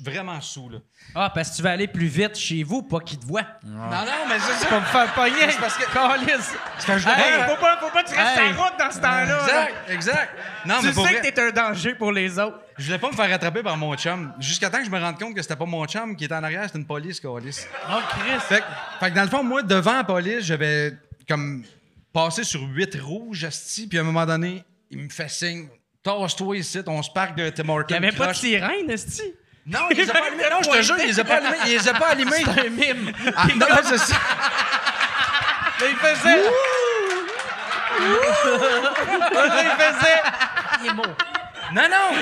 [0.04, 0.78] vraiment sous, là.
[1.16, 3.44] Ah, parce que tu vas aller plus vite chez vous, pas qu'ils te voient.
[3.64, 4.66] Non, non, mais c'est ça.
[4.68, 5.50] Pour me faire pogner.
[5.50, 6.54] C'est parce que- Calice.
[6.78, 8.52] C'est quand je Hey, faut pas, faut pas que tu restes Hey.
[8.52, 9.40] sur la route dans ce temps-là.
[9.42, 10.30] Exact, exact.
[10.64, 12.60] Non, Tu mais sais vrai, que t'es un danger pour les autres.
[12.78, 14.32] je voulais pas me faire rattraper par mon chum.
[14.38, 16.44] Jusqu'à temps que je me rende compte que c'était pas mon chum qui était en
[16.44, 17.66] arrière, c'était une police, Calis.
[17.90, 18.38] Oh, Chris.
[18.48, 18.64] Fait, que-
[19.00, 20.92] fait que dans le fond, moi, devant la police, j'avais
[21.28, 21.64] comme
[22.12, 25.68] passé sur huit rouges, asti, puis à un moment donné, il me fait signe.
[26.04, 27.86] Tasse-toi ici, on se parque de Tim Hortons.
[27.88, 29.34] Il y avait pas de sirène, esti.
[29.66, 30.44] Non, il les a pas allumés.
[30.50, 31.56] Non, je te jure, il les a pas allumés.
[31.64, 32.44] Il les a pas allumés.
[32.44, 33.12] C'est un mime.
[33.34, 34.14] Ah, non, non, c'est ça.
[35.80, 36.42] Là, il faisait.
[38.00, 40.22] Il faisait.
[40.82, 41.16] Il est mort.
[41.72, 42.12] Non, non.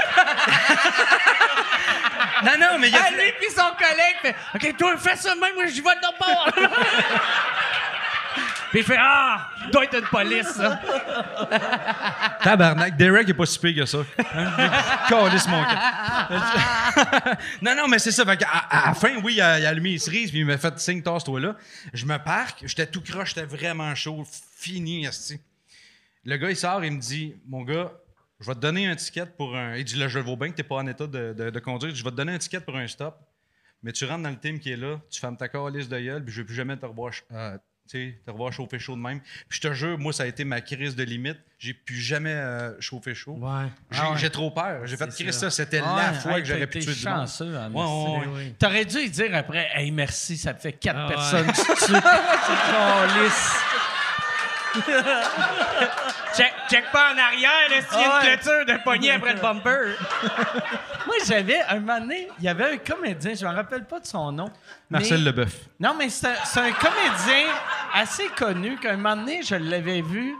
[2.45, 3.01] non, non, mais il y a...
[3.07, 5.91] Ah, lui puis son collègue fait OK, toi, fais ça de même, moi, j'y vais
[5.97, 6.49] de bord.
[8.73, 10.81] Puis il fait Ah, doit être une police, ça.
[12.43, 13.99] Tabarnak, Derek est pas si pire que ça.
[15.09, 17.37] Calisse mon cœur.
[17.63, 18.25] non, non, mais c'est ça.
[18.25, 20.47] Fait à, à la fin, oui, il a, il a allumé les cerises, puis il
[20.47, 21.57] m'a fait signe, tasse-toi là.
[21.93, 24.25] Je me parque, j'étais tout croche, j'étais vraiment chaud,
[24.57, 25.39] fini, esti.
[26.25, 27.93] Le gars, il sort, il me dit, mon gars,
[28.41, 29.77] je vais te donner un ticket pour un.
[29.77, 31.59] Il dit, là, je le vaux bien que t'es pas en état de, de- de
[31.61, 31.95] conduire.
[31.95, 33.17] Je vais te donner un ticket pour un stop,
[33.83, 36.25] mais tu rentres dans le team qui est là, tu fermes ta calice de gueule,
[36.25, 37.13] puis je vais plus jamais te revoir.
[37.33, 37.57] euh,
[37.89, 39.21] tu sais, te revoir chauffer chaud de même.
[39.49, 41.39] Puis je te jure, moi, ça a été ma crise de limite.
[41.59, 43.37] J'ai plus jamais euh, chauffé chaud.
[43.41, 43.67] Ouais.
[43.91, 44.87] J'ai j'ai trop peur.
[44.87, 47.83] J'ai fait Chris, ça, c'était Ah la fois que j'aurais pu tuer chanceux, en Ouais,
[47.85, 48.29] ouais, esti.
[48.49, 48.55] ouais.
[48.59, 51.93] T'aurais dû dire après, hey, merci, ça fait quatre Ah personnes que tu tues.
[53.31, 54.83] C'est.
[56.37, 58.33] Check, check pas en arrière, là, s'il y a Ah ouais.
[58.35, 59.97] une clôture de poignée après le bumper?
[61.07, 64.07] Moi, j'avais un moment donné, il y avait un comédien, je me rappelle pas de
[64.07, 64.51] son nom.
[64.89, 65.55] Marcel mais- Leboeuf.
[65.81, 67.47] Non, mais c'est un, c'est un comédien
[67.95, 70.35] assez connu qu'un moment donné, je l'avais vu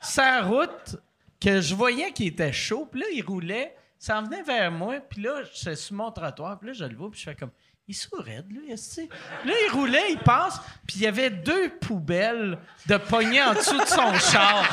[0.00, 0.96] sa route,
[1.40, 4.96] que je voyais qu'il était chaud, puis là, il roulait, ça en venait vers moi,
[5.08, 7.50] puis là, j'étais sur mon trottoir, puis là, je le vois, puis je fais comme,
[7.88, 12.96] il sourit, lui, Là, il roulait, il passe, puis il y avait deux poubelles de
[12.96, 14.64] poignées en dessous de son char.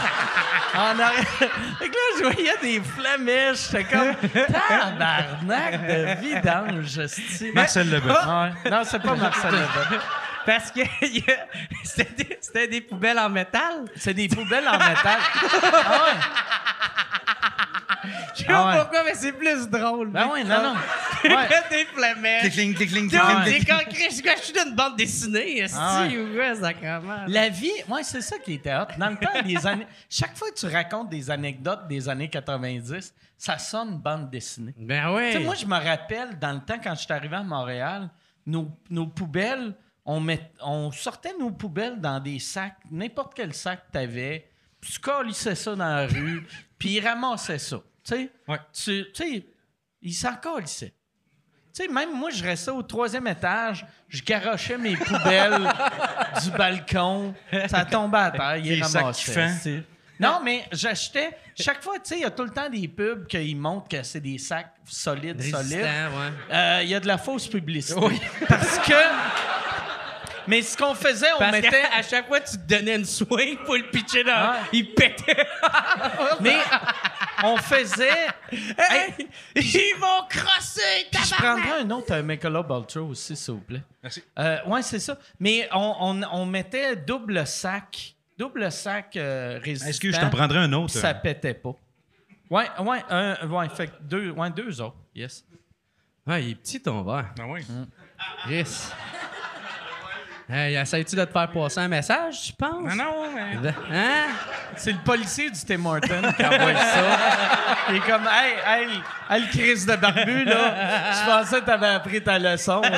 [0.74, 1.24] En arrière.
[1.80, 4.16] Fait que là, je voyais des flamèches, j'étais comme,
[4.48, 7.54] tabarnak de vidange.
[7.54, 8.18] Marcel Leboeuf.
[8.20, 8.72] Ah ouais.
[8.72, 10.04] Non, c'est pas Marcel Leboeuf.
[10.46, 10.82] Parce que
[11.84, 13.86] c'était des, c'était des poubelles en métal.
[13.96, 15.20] C'est des poubelles en métal.
[15.62, 16.20] Ah ouais.
[18.36, 20.10] Je sais Ah pourquoi, mais c'est plus drôle.
[20.10, 20.76] Ben ouais, non, non.
[21.22, 21.30] Fait
[21.70, 22.44] des flamèches.
[22.46, 23.68] Ah C'est clic.
[23.68, 26.18] quand Chris, je suis d'une bande dessinée, esti, Ah ouais.
[26.18, 27.26] ou quoi, sacrément.
[27.28, 28.86] La vie, ouais, c'est ça qui était hot.
[28.98, 29.88] Dans le temps des années.
[30.10, 34.74] Chaque fois que tu racontes des anecdotes des années 90, ça sonne bande dessinée.
[34.78, 35.32] Ben Tu ouais.
[35.34, 38.10] sais, moi, je me rappelle, dans le temps, quand je suis arrivé à Montréal,
[38.46, 39.74] nos, nos poubelles,
[40.06, 44.50] on, met, on sortait nos poubelles dans des sacs, n'importe quel sac que tu avais,
[44.82, 46.46] puis tu colissais ça dans la rue,
[46.78, 47.78] puis ils ramassaient ça.
[48.04, 48.60] Tu sais, Ouais.
[48.74, 49.46] tu tu sais,
[50.02, 50.34] ils s'en.
[50.36, 50.92] Tu
[51.72, 55.68] sais, même moi, je restais au troisième étage, je garochais mes poubelles
[56.44, 57.34] du balcon,
[57.68, 59.84] ça tombait à terre, tu sais.
[60.20, 61.32] Non, mais j'achetais.
[61.60, 64.04] Chaque fois, tu sais, il y a tout le temps des pubs qui montrent que
[64.04, 65.80] c'est des sacs solides, solides.
[65.82, 66.32] Ouais.
[66.52, 68.00] Euh, Il y a de la fausse publicité.
[68.48, 68.94] Parce que.
[70.48, 71.84] Mais ce qu'on faisait, on Parce mettait.
[71.94, 74.56] à chaque fois que tu te donnais une swing pour le pitcher dans...
[74.72, 75.46] Il pétait.
[76.42, 76.58] Mais
[77.44, 78.28] on faisait.
[78.52, 79.14] Hey,
[79.56, 81.64] ils vont crosser, Puis je tabarnak!
[81.66, 83.82] prendrais un autre euh, Michelob Ultra aussi, s'il vous plaît.
[84.02, 84.24] Merci.
[84.40, 85.18] Euh, ouais, c'est ça.
[85.40, 88.16] Mais on, on- on mettait double sac.
[88.38, 89.90] Double sac euh, résistant.
[89.90, 90.92] Est-ce que je t'en prendrais un autre?
[90.94, 91.74] Ça pétait pas.
[92.50, 94.98] Ouais, ouais, un, ouais, fait deux, ouais, deux autres.
[95.16, 95.44] Yes.
[96.28, 97.34] Ouais, il est petit ton verre.
[97.40, 97.62] Ah oui.
[98.50, 98.92] Yes.
[100.50, 102.84] Hey, essayes-tu de te faire passer un message, tu penses?
[102.84, 103.70] Non, non, mais...
[103.92, 104.28] Hein?
[104.76, 107.04] C'est le policier du Tim Hortons qui envoie ça.
[107.90, 108.88] Il est comme, hey, hey,
[109.30, 111.12] hey, le Chris de barbu, là.
[111.14, 112.82] Je pensais que t'avais appris ta leçon.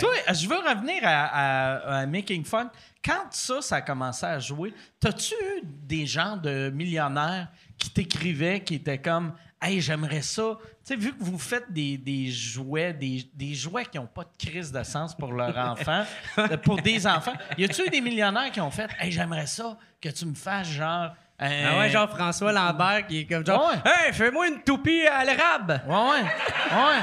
[0.00, 2.70] Toi, je veux revenir à, à- à Making Fun.
[3.04, 7.48] Quand ça, ça a commencé à jouer, t'as-tu eu des gens de millionnaires
[7.78, 10.58] qui t'écrivaient, qui étaient comme, hey, j'aimerais ça.
[10.84, 14.24] Tu sais, vu que vous faites des, des jouets, des, des jouets qui n'ont pas
[14.24, 16.04] de crise de sens pour leurs enfants,
[16.38, 19.78] euh, pour des enfants, y a-tu eu des millionnaires qui ont fait, hey, j'aimerais ça
[20.00, 21.14] que tu me fasses genre.
[21.38, 23.78] un- Ah ouais, genre François Lambert qui est comme genre Ouais.
[24.06, 25.80] Hey, fais-moi une toupie à l'érable!
[25.86, 26.22] Ouais, ouais.
[26.22, 27.00] Ouais.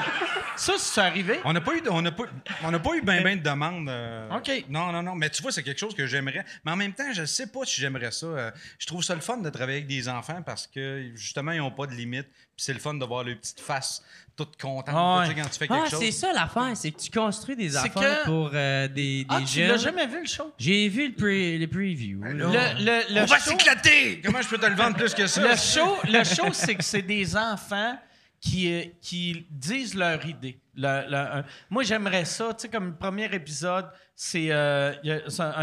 [0.58, 1.40] Ça, c'est arrivé?
[1.46, 2.24] On n'a pas eu, de- on n'a pas,
[2.64, 3.88] on n'a pas eu ben ben de demandes.
[3.88, 4.66] euh, OK.
[4.70, 5.16] Non, non, non.
[5.16, 6.44] Mais tu vois, c'est quelque chose que j'aimerais.
[6.66, 8.26] Mais en même temps, je ne sais pas si j'aimerais ça.
[8.26, 11.60] Euh, je trouve ça le fun de travailler avec des enfants parce que justement, ils
[11.60, 12.28] n'ont pas de limite.
[12.60, 14.04] Puis c'est le fun de voir leur petite face
[14.36, 15.36] toute contente Ah tu ouais.
[15.36, 16.00] sais, quand tu fais quelque Ah, chose.
[16.02, 19.40] c'est ça l'affaire, c'est que tu construis des affaires que- pour euh, des, des Ah,
[19.50, 20.52] tu l'as jamais vu, le show?
[20.58, 22.22] J'ai vu le, pre- le preview.
[22.22, 22.34] là.
[22.34, 24.20] Le, le, le on va show- s'éclater!
[24.26, 25.42] Comment je peux te le vendre plus que ça?
[25.42, 27.98] Le show, le show c'est que c'est des enfants
[28.42, 30.60] qui, euh, qui disent leur idée.
[30.76, 32.54] Le- le- un- moi, j'aimerais ça.
[32.54, 33.86] Tu sais, comme le premier épisode,
[34.22, 34.92] c'est euh,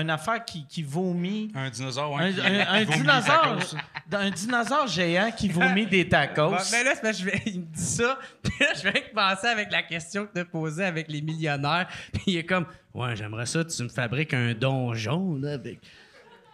[0.01, 1.53] une affaire qui, qui vomit.
[1.55, 3.59] Un dinosaure, Un, qui- un- un dinosaure,
[4.13, 6.53] un dinosaure géant qui vomit des tacos.
[6.53, 9.71] Bon, ben là, je vais, il me dit ça, puis là, je vais penser avec
[9.71, 13.45] la question que tu as posée avec les millionnaires, puis il est comme, ouais, j'aimerais
[13.45, 15.79] ça, tu me fabriques un donjon, là, avec...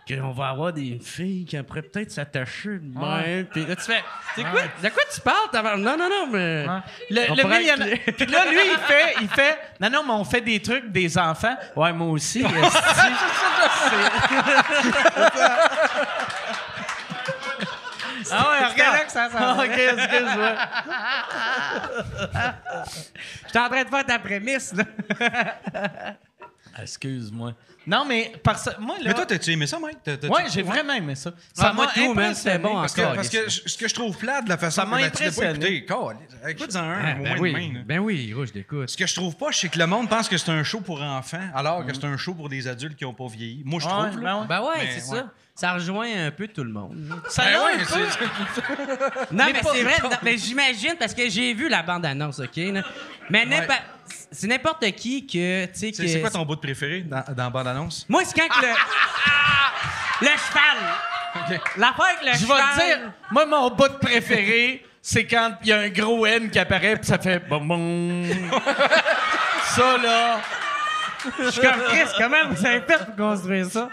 [0.09, 4.03] qu'on va avoir des filles qui après peut-être s'attacher de même, puis là, tu fais,
[4.35, 5.49] c'est quoi, de quoi tu parles?
[5.53, 6.67] t'as- Non, non, non, mais...
[6.69, 6.81] Ouais.
[7.11, 10.03] Le, On le pourrait millionnaire- être- Puis là, lui, il fait, il fait, non, non,
[10.05, 11.57] mais on fait des trucs des enfants.
[11.77, 12.41] Ouais, moi aussi.
[12.41, 12.53] esti.
[18.25, 19.09] C'est- ah ouais, regarde.
[19.11, 20.55] ça s'en ok, excuse-moi.
[23.47, 24.85] J'étais en train de faire ta prémisse, là.
[26.81, 27.53] Excuse-moi.
[27.87, 29.05] Non, mais parce moi, là.
[29.09, 29.99] Mais toi, t'as-tu aimé ça, Mike?
[30.31, 31.33] Ouais, j'ai vraiment aimé ça.
[31.53, 32.35] Ça m'a impressionné.
[32.35, 33.15] c'était bon Parce que, encore.
[33.17, 35.25] parce que ce que je trouve plate de la façon Ça m'a que ben, tu
[35.25, 35.87] l'as pas impressionné.
[36.49, 37.81] Écoute-en un, Ah, ben moins oui, demain, là.
[37.85, 38.89] ben oui, je l'écoute.
[38.91, 41.03] Ce que je trouve pas, c'est que le monde pense que c'est un show pour
[41.03, 43.63] enfants, alors que c'est un show pour des adultes qui n'ont pas vieilli.
[43.65, 44.21] Moi, je trouve.
[44.21, 44.47] ben ouais.
[44.49, 45.19] Ben ouais, Mais, c'est ouais.
[45.19, 45.33] ça.
[45.55, 46.97] Ça rejoint un peu tout le monde.
[47.29, 47.97] Ça Ben ouais, c'est-
[49.33, 49.97] Non, Mais c'est vrai.
[50.03, 52.57] non, mais j'imagine parce que j'ai vu la bande-annonce, OK?
[52.57, 52.83] là.
[53.29, 53.47] Mais
[54.31, 55.97] c'est n'importe qui que, tu sais, que...
[55.99, 58.07] C'est c'est quoi ton bout de préféré dans, dans la bande-annonce?
[58.09, 58.73] Moi, c'est quand que le...
[60.23, 61.61] le cheval.
[61.77, 62.75] L'affaire avec le Je vais cheval...
[62.75, 66.59] te dire, moi, mon bout préféré, c'est quand il y a un gros N qui
[66.59, 68.25] apparaît puis ça fait bon bon.
[69.65, 70.41] ça, là.
[71.39, 73.89] Je suis comme Chris, comment vous avez fait pour construire ça?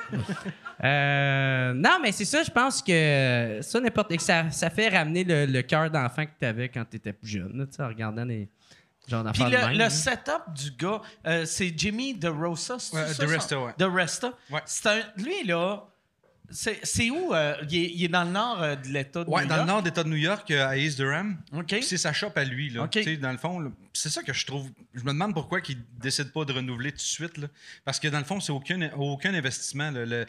[0.83, 5.23] Euh, non, mais c'est ça, je pense que ça, n'importe que ça, ça fait ramener
[5.23, 7.83] le, le cœur d'enfant que tu avais quand tu étais plus jeune, là, tu sais,
[7.83, 8.47] en regardant les
[9.07, 12.77] genres Puis d'affaires de le, même, le setup du gars, euh, c'est Jimmy DeRosa.
[12.79, 13.73] c'est Ouais, ça, DeResta, son- ouais.
[14.51, 14.61] Ouais.
[14.65, 15.83] C'est un, lui, là,
[16.51, 17.31] c'est c'est où?
[17.35, 19.55] euh, il, est, il est dans le nord euh, de l'État de Ouais, New dans
[19.55, 19.67] le York?
[19.67, 21.37] nord d'État de New York, euh, à East Durham.
[21.53, 21.65] OK.
[21.67, 22.83] Puis C'est sa shop à lui, là.
[22.83, 22.89] OK.
[22.91, 24.67] Tu sais, Dans le fond, là, c'est ça que je trouve.
[24.95, 27.37] Je me demande pourquoi il décide pas de renouveler tout de suite.
[27.37, 27.47] Là.
[27.85, 29.91] Parce que dans le fond, c'est aucun, aucun investissement.
[29.91, 30.05] là.
[30.05, 30.25] Le-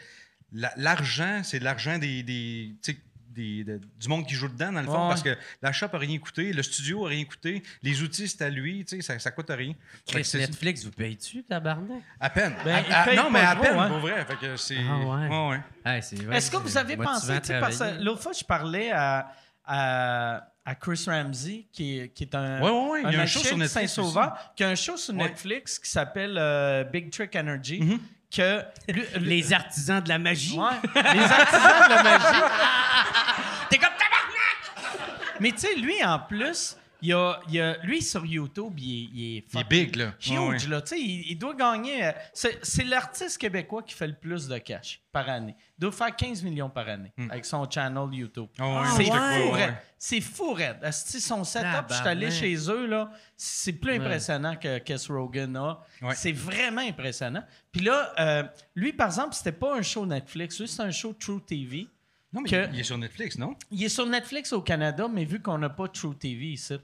[0.53, 2.99] la- L'argent, c'est de l'argent des, des, tu sais,
[3.33, 5.09] des- de- du monde qui joue dedans, dans le fond, Ouais.
[5.09, 8.43] parce que la shop a rien coûté, le studio a rien coûté, les outils, c'est
[8.43, 9.73] à lui, tu sais, ça, ça coûte rien.
[10.07, 12.03] Chris, Netflix, vous payez-tu, tabarnak?
[12.19, 12.55] À peine.
[12.65, 13.89] Ben, À- à- non, mais à gros, peine, hein.
[13.89, 14.25] pour vrai.
[14.25, 14.79] Fait que c'est.
[14.89, 15.29] Ah ouais.
[15.29, 15.61] ouais, ouais.
[15.85, 18.45] Hey, c'est vrai, Est-ce que vous avez pensé, à tu sais, parce l'autre fois, je
[18.45, 19.33] parlais à,
[19.65, 24.53] à, à Chris Ramsey, qui est, qui est un, Ouais, un show sur Netflix Saint-Sauveur,
[24.57, 25.29] qui a un show sur Ouais.
[25.29, 28.01] Netflix qui s'appelle euh, Big Trick Energy, Mhm.
[28.31, 28.63] Que...
[28.89, 30.59] lui- Les artisans de la magie.
[30.59, 32.25] Ouais, les artisans de la magie.
[33.71, 35.01] T'es comme tabarnak!
[35.41, 39.09] Mais tu sais, lui, en plus, il a, il a- lui, sur YouTube, il est,
[39.13, 40.13] il est Il est big, là.
[40.21, 40.59] Huge, Ouais, ouais.
[40.69, 40.81] là.
[40.83, 42.05] Tu sais, il, il doit gagner...
[42.07, 45.55] euh, C'est c'est l'artiste québécois qui fait le plus de cash par année.
[45.79, 48.49] Il doit faire 15 millions par année avec son channel YouTube.
[48.59, 49.19] Ah ouais, c'est je sais fou,
[49.53, 49.71] ouais, raide.
[49.71, 49.77] ouais.
[49.99, 50.79] C'est fou, raide.
[50.83, 53.11] Asti, Son setup, je suis allé chez eux, là.
[53.37, 55.81] C'est plus impressionnant que qu'est-ce Rogan a.
[56.03, 56.15] Ouais.
[56.15, 57.45] C'est vraiment impressionnant.
[57.73, 58.43] Puis là, euh,
[58.75, 60.59] lui, par exemple, c'était pas un show Netflix.
[60.61, 61.87] Lui, c'est un show True TV.
[62.33, 63.57] Non, mais que- il est sur Netflix, non?
[63.71, 66.75] Il est sur Netflix au Canada, mais vu qu'on n'a pas True TV ici.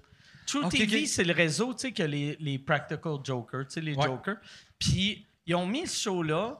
[0.47, 3.95] True TV, c'est le réseau, tu sais, que les, les Practical Jokers, tu sais, les
[3.95, 4.07] Ouais.
[4.07, 4.37] Jokers.
[4.79, 6.59] Puis, ils ont mis ce show-là.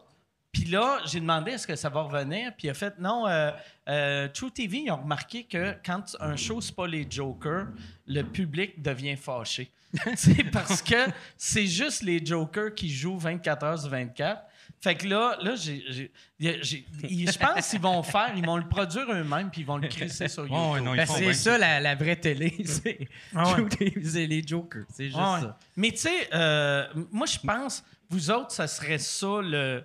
[0.53, 2.51] Puis là, j'ai demandé est-ce que ça va revenir.
[2.57, 3.27] Puis il a fait non.
[3.29, 3.51] euh,
[3.89, 7.67] euh, True TV, ils ont remarqué que quand un show, c'est pas les Jokers,
[8.07, 9.71] le public devient fâché.
[10.17, 10.97] c'est parce que
[11.37, 14.43] c'est juste les Jokers qui jouent 24 heures sur 24.
[14.81, 19.51] Fait que là, là j'ai, je pense qu'ils vont faire, ils vont le produire eux-mêmes,
[19.51, 20.95] puis ils vont le crisser sur YouTube.
[20.97, 22.55] Ben, font c'est ça, la, la vraie télé.
[22.65, 22.99] C'est
[23.35, 24.27] Ah ouais.
[24.27, 24.85] les jokers.
[24.93, 25.41] C'est juste Ouais.
[25.41, 25.59] ça.
[25.77, 29.85] Mais tu sais, euh, moi, je pense, vous autres, ça serait ça le.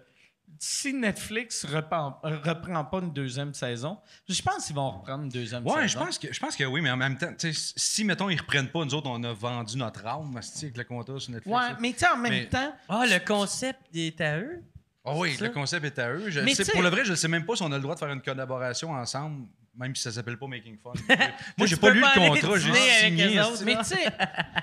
[0.64, 3.98] Si Netflix reprend, reprend pas une deuxième saison,
[4.30, 5.76] je pense qu'ils vont reprendre une deuxième saison.
[5.76, 8.40] Ouais, je pense, que, je pense que oui, mais en même temps, si, mettons, ils
[8.40, 11.48] reprennent pas, nous autres, on a vendu notre âme, avec le contrat sur Netflix.
[11.58, 11.78] Ouais, là.
[11.80, 14.62] mais tu sais, en même Mais- temps, Ah, le concept il est à eux?
[15.04, 16.30] Ah oui, le concept est à eux.
[16.30, 17.96] Je Mais pour le vrai, je ne sais même pas si on a le droit
[17.96, 20.92] de faire une collaboration ensemble, même si ça s'appelle pas Making Fun.
[21.58, 23.40] Moi, j'ai pas lu pas le contrat, j'ai signé.
[23.42, 24.06] autres, mais tu sais,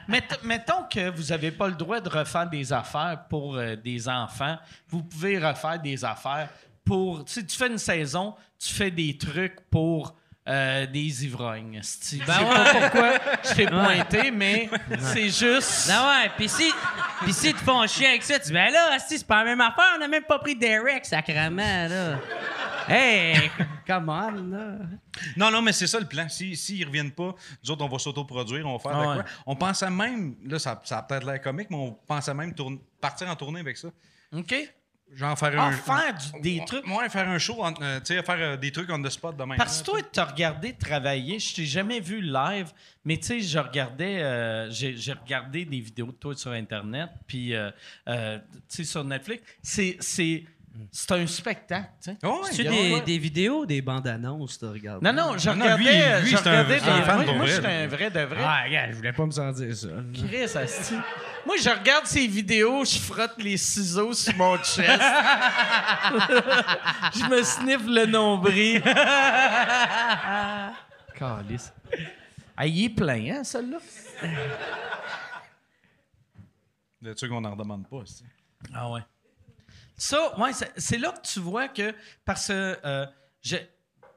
[0.07, 4.09] mett- mettons que vous n'avez pas le droit de refaire des affaires pour euh, des
[4.09, 4.57] enfants.
[4.89, 6.49] Vous pouvez refaire des affaires
[6.85, 7.25] pour.
[7.25, 10.15] Tu sais, tu fais une saison, tu fais des trucs pour
[10.49, 11.75] euh, des ivrognes.
[11.77, 12.21] esti.
[12.21, 12.51] Je Ben sais ouais.
[12.55, 13.11] pas pourquoi
[13.45, 15.89] je t'ai pointé, mais c'est juste.
[15.89, 16.73] Ben ouais, pis si,
[17.25, 19.51] pis si te font chier avec ça, tu dis, ben là, si c'est pas la
[19.51, 22.19] même affaire, on a même pas pris Derek, sacrement, là.
[22.91, 23.51] Hey,
[23.87, 24.79] come on, là.
[25.37, 26.27] Non, non, mais c'est ça le plan.
[26.29, 29.15] S'ils si, reviennent pas, nous autres, on va s'autoproduire, on va faire de ouais.
[29.17, 29.25] quoi.
[29.47, 32.81] On pensait même, là, ça, ça a peut-être l'air comique, mais on pensait même tourner-
[32.99, 33.89] partir en tournée avec ça.
[34.35, 34.55] OK?
[35.15, 35.73] Genre faire Ah, un.
[35.73, 36.87] faire du- des trucs.
[36.87, 39.43] Ouais, faire un show, euh, tu sais, faire euh, des trucs on the spot de
[39.45, 39.57] même.
[39.57, 41.39] Parce que toi, tu as regardé travailler.
[41.39, 42.73] Je t'ai jamais vu live,
[43.05, 47.55] mais tu sais, je regardais, euh, j'ai regardé des vidéos de toi sur Internet, puis
[47.55, 47.71] euh,
[48.09, 48.39] euh,
[48.69, 49.43] tu sais, sur Netflix.
[49.63, 50.45] C'est c'est
[50.93, 52.17] c'est un spectacle, tu sais.
[52.23, 52.77] Oh, regarde.
[52.77, 53.01] des, ouais.
[53.01, 55.03] des vidéos, des bandes annonces, tu regardes?
[55.03, 55.83] Non, non, je Non, non, regardais.
[56.19, 57.87] lui, lui, je c'est un- regardais c'est un des- fan moi, moi, vrai, j'étais un
[57.89, 58.41] vrai de vrai.
[58.45, 59.89] Ah, regarde, je voulais pas me sentir ça.
[60.15, 60.49] Chris.
[61.47, 65.01] Moi, je regarde ces vidéos, je frotte les ciseaux sur mon chest.
[67.15, 68.83] je me sniffe le nombril.
[71.15, 71.73] Calice.
[72.57, 73.79] Ah, il est plein, hein, celle-là?
[77.01, 78.03] Des trucs qu'on n'en redemande pas.
[78.05, 78.25] c'est-
[78.75, 79.01] Ah ouais.
[79.97, 83.07] Ça, ouais, c'est- c'est là que tu vois que parce que euh,
[83.43, 83.57] je-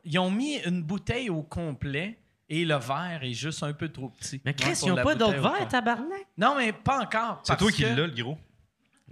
[0.04, 2.20] ils ont mis une bouteille au complet
[2.54, 4.42] et le verre est juste un peu trop petit.
[4.44, 6.28] Mais Chris, ils ont la pas d'autres au verres, tabarnak?
[6.38, 7.40] Non, mais pas encore.
[7.44, 8.38] C'est toi qui l'as, le gros.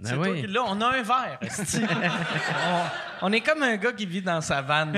[0.02, 0.40] C'est Ben toi oui.
[0.42, 0.62] qui l'as.
[0.66, 1.38] On a un verre.
[3.22, 4.94] on, on est comme un gars qui vit dans sa vanne.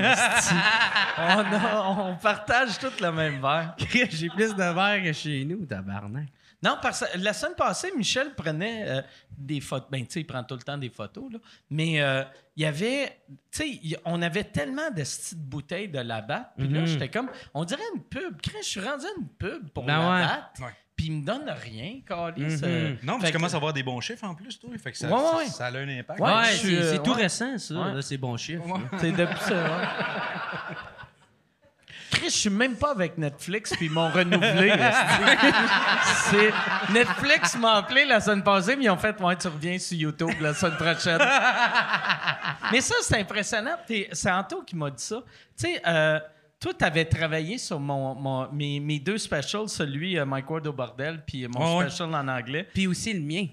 [1.17, 3.75] on, a- on partage tout le même verre.
[3.77, 6.27] Chris, J'ai plus de verres que chez nous, tabarnak.
[6.63, 9.01] Non, parce que la semaine passée, Michel prenait euh,
[9.37, 9.89] des photos.
[9.91, 11.39] Ben, tu sais, il prend tout le temps des photos, là.
[11.69, 12.23] Mais euh,
[12.55, 13.19] il y avait.
[13.51, 16.51] Tu sais, on avait tellement de petites bouteilles de la batte.
[16.57, 16.85] Puis là, Mhm.
[16.87, 17.29] j'étais comme.
[17.53, 18.37] On dirait une pub.
[18.61, 20.21] Je suis rendu à une pub pour Ben la ouais.
[20.25, 20.59] batte.
[20.61, 20.73] Ouais.
[20.95, 22.43] Puis il me donne rien, Carlis.
[22.43, 22.59] Mhm.
[22.63, 24.69] euh, Non, mais tu commences à avoir des bons chiffres en plus, toi.
[24.81, 25.45] Fait que ça, Ouais, ça- ouais.
[25.47, 26.19] ça a un impact.
[26.19, 27.23] Ouais, c'est euh, c'est tout ouais.
[27.23, 27.73] récent, ça.
[27.73, 27.93] Ouais.
[27.95, 28.65] là, C'est bon chiffre.
[28.67, 28.75] là.
[28.99, 29.87] C'est depuis ça, ouais.
[32.13, 34.73] Chris, je suis même pas avec Netflix puis ils m'ont renouvelé.
[36.29, 36.53] C'est
[36.93, 40.29] Netflix m'a appelé la semaine passée, mais ils ont fait ouais, tu reviens sur YouTube
[40.41, 41.19] la semaine prochaine.
[42.71, 43.75] mais ça, c'est impressionnant.
[44.11, 45.17] C'est Anto qui m'a dit ça.
[45.57, 46.19] Tu sais, euh,
[46.59, 50.65] toi, tu avais travaillé sur mon, mon- mes, mes deux specials, celui euh, Mike Ward
[50.67, 51.89] au bordel, puis mon ouais.
[51.89, 53.47] special en anglais, Puis aussi le mien.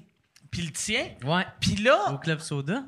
[0.50, 1.06] puis le tien?
[1.24, 1.44] Ouais.
[1.60, 2.82] Puis là, Au Club Soda.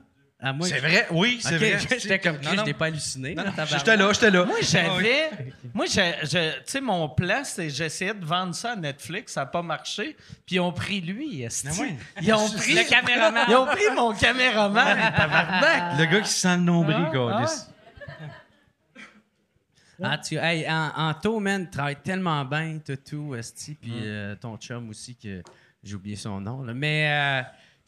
[0.53, 1.79] Moi, C'est vrai, oui, c'est vrai.
[1.99, 2.57] J'étais comme Non, non.
[2.59, 3.37] je t'ai pas halluciné.
[3.67, 4.45] J'étais là, j'étais là.
[4.45, 4.67] Moi, Ah oui.
[4.69, 5.31] j'avais.
[5.73, 9.43] Moi, j'ai- je- tu sais, mon plan, c'est j'essayais de vendre ça à Netflix, ça
[9.43, 10.17] n'a pas marché.
[10.45, 11.47] Puis ils ont pris lui.
[11.47, 11.97] Ah ouais.
[12.23, 13.45] Ils ont pris Le caméraman.
[13.49, 15.99] Ils ont pris mon caméraman, tabarnak.
[16.01, 17.47] Le gars qui sent le nombril, Ah.
[20.05, 22.79] Ah, tu, hey, en, Anto, man, travaille tellement bien,
[23.09, 25.43] tout, Esti, puis euh, ton chum aussi, que
[25.85, 26.63] j'ai oublié son nom.
[26.63, 26.75] là.
[26.75, 27.43] Mais euh,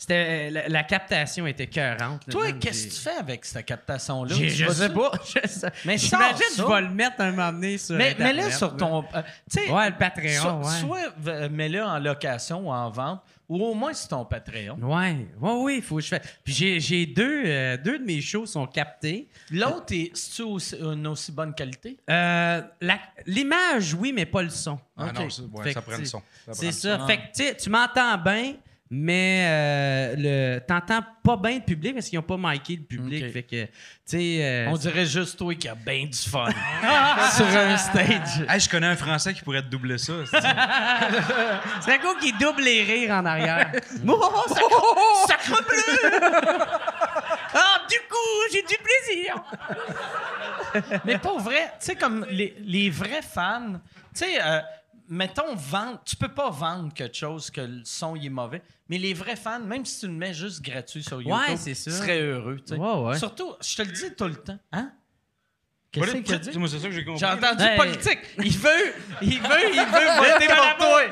[0.04, 2.26] c'était, la, la captation était cœurante.
[2.26, 4.34] là, Toi, qu'est-ce que tu fais avec cette captation-là?
[4.38, 5.12] Je sais pas.
[5.24, 5.68] Je sais.
[5.84, 8.70] Mais J'imagine que je vais le mettre un moment donné sur Mais Internet, mets-le sur
[8.72, 8.76] là.
[8.78, 9.04] ton.
[9.14, 10.80] euh, tu sais, Ouais, le Patreon, so- ouais.
[10.80, 14.78] Soit euh, mets-le en location ou en vente, ou au moins sur ton Patreon.
[14.80, 16.22] Ouais, ouais, oui, il faut que je fasse.
[16.42, 19.28] Puis j'ai, j'ai deux, euh, deux de mes shows sont captés.
[19.50, 21.98] L'autre, est- c'est-tu aussi- une aussi bonne qualité?
[22.08, 24.78] Euh, la- l'image, oui, mais pas le son.
[24.96, 26.18] Ah non, ça, ouais, prend le son.
[26.18, 26.98] Ça prend C'est le ça.
[26.98, 27.06] son.
[27.06, 28.54] Fait que, tu m'entends bien,
[28.96, 33.32] mais euh, le, t'entends pas bien le public parce qu'ils n'ont pas miké le public.
[33.32, 33.66] Fait que,
[34.14, 36.46] euh, On dirait juste toi qui a bien du fun
[37.36, 38.46] sur un stage.
[38.48, 40.12] Hey, je connais un Français qui pourrait te doubler ça.
[40.30, 43.72] c'est- gars qui double les rires en arrière.
[44.06, 46.58] oh, sacre, sacre bleu!
[47.52, 49.42] Ah, du coup, j'ai du plaisir!
[51.04, 53.72] Mais pour vrai, tu sais, comme les, les vrais fans,
[54.14, 54.60] tu sais, euh,
[55.08, 58.98] mettons, vendre, tu peux pas vendre quelque chose que le son il est mauvais, mais
[58.98, 61.90] les vrais fans, même si tu le mets juste gratuit sur YouTube, Ouais, c'est ça.
[61.90, 62.56] seraient heureux.
[62.66, 62.80] tu sais.
[62.80, 63.18] Ouais, ouais.
[63.18, 64.58] Surtout, je te le dis tout le temps.
[64.72, 64.92] Hein?
[65.92, 66.58] Qu'est-ce qu'il a dit?
[66.58, 67.20] Moi, c'est ça que j'ai compris.
[67.20, 67.76] J'ai entendu Hey.
[67.76, 68.18] politique.
[68.38, 71.02] Il veut, il veut, il veut voter pour toi.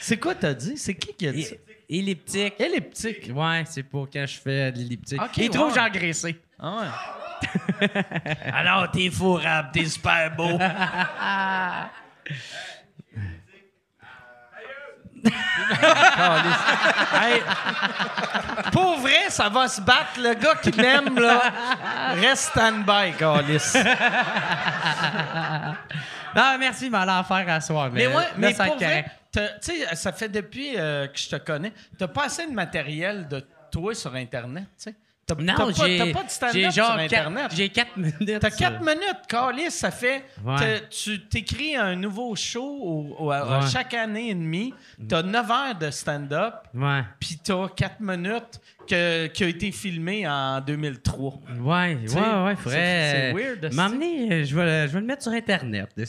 [0.00, 0.76] c'est quoi t'as dit?
[0.76, 1.54] C'est qui qui a dit ça?
[1.88, 2.54] Elliptique.
[2.58, 3.30] Elliptique.
[3.34, 5.20] Ouais, c'est pour quand je fais de l'elliptique.
[5.36, 6.40] Il trouve que j'ai engraissé.
[6.58, 6.86] Ah ouais.
[8.52, 10.58] Alors, t'es fourrable, t'es super beau.
[17.14, 17.40] Hey,
[18.72, 20.18] pour vrai, ça va se battre.
[20.18, 21.52] Le gars qui m'aime, là,
[22.14, 23.72] reste stand-by, Calis.
[26.34, 27.90] Non, merci, mais en faire à soir.
[27.92, 31.28] Mais, Mais ouais, mais va pour vrai, tu sais, ça fait depuis euh, que je
[31.28, 34.94] te connais, t'as pas assez de matériel de toi sur Internet, tu sais?
[35.24, 35.44] T'as pas,
[36.12, 37.08] pas de stand-up sur Internet.
[37.42, 38.38] quatre- J'ai 4 minutes.
[38.40, 40.24] T'as 4 minutes, Calis, ça fait.
[40.44, 40.82] Ouais.
[40.90, 44.74] Tu t'écris un nouveau show au- au- à- chaque année et demie.
[45.08, 47.02] T'as 9 heures de stand-up, Ouais.
[47.20, 51.38] puis t'as 4 minutes que- qui a été filmé en 2003.
[51.60, 53.12] Ouais, sais, ouais, ouais, c'est- faudrait.
[53.12, 53.74] c'est weird.
[53.74, 55.88] M'emmener, euh, je vais, le- je vais le mettre sur Internet.
[55.96, 56.06] Non, là,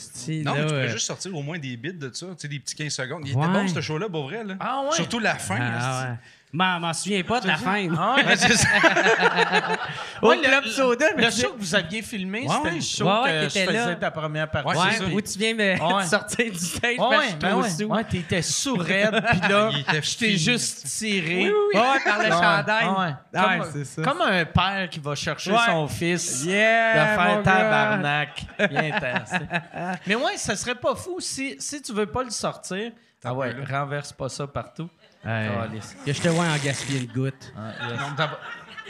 [0.54, 2.58] mais tu peux euh, juste sortir au moins des bits de ça, tu sais, des
[2.58, 3.22] petits 15 secondes.
[3.26, 3.44] Il Ouais.
[3.44, 4.42] était bon, ce show-là, pour vrai.
[4.42, 4.56] Là.
[4.58, 4.92] Ah ouais?
[4.96, 5.58] Surtout la fin.
[5.60, 6.16] Ah.
[6.56, 7.88] M'en m'en souviens pas de la fin.
[7.98, 8.24] Ah ouais?
[8.26, 8.68] Ouais, c'est ça.
[10.22, 12.54] Au Ouais, le- Club le- Soda, mais Le tu- show que vous aviez filmé, Ouais,
[12.62, 13.94] c'était le show Ouais, ouais, que je t'étais faisais là.
[13.96, 14.78] ta première partie.
[14.78, 16.04] Ouais, où tu viens me Ouais.
[16.06, 17.70] sortir du stage Ouais, parce que ouais, je suis trop ouais.
[17.70, 17.84] sous.
[17.86, 21.34] Ouais, t'étais sourd-raide, puis là, Il était je t'ai fini, juste tiré.
[21.34, 21.80] Oui, oui, oui.
[21.80, 22.86] Ouais, par le Ouais, chandail.
[22.86, 23.40] ouais.
[23.40, 24.02] Ouais, Comme, c'est ça.
[24.02, 25.58] comme un père qui va chercher Ouais.
[25.66, 26.44] son fils.
[26.44, 27.52] Yeah, de faire gars.
[27.52, 28.44] tabarnak.
[28.70, 29.40] Bien intense.
[30.06, 32.92] Mais ouais, ça serait pas fou si, si tu veux pas le sortir.
[33.26, 34.88] Ah ouais, renverse pas ça partout.
[35.24, 37.52] Que je te vois en gaspiller une goutte.
[37.56, 38.00] Ah, yes.
[38.00, 38.38] Non, t'as-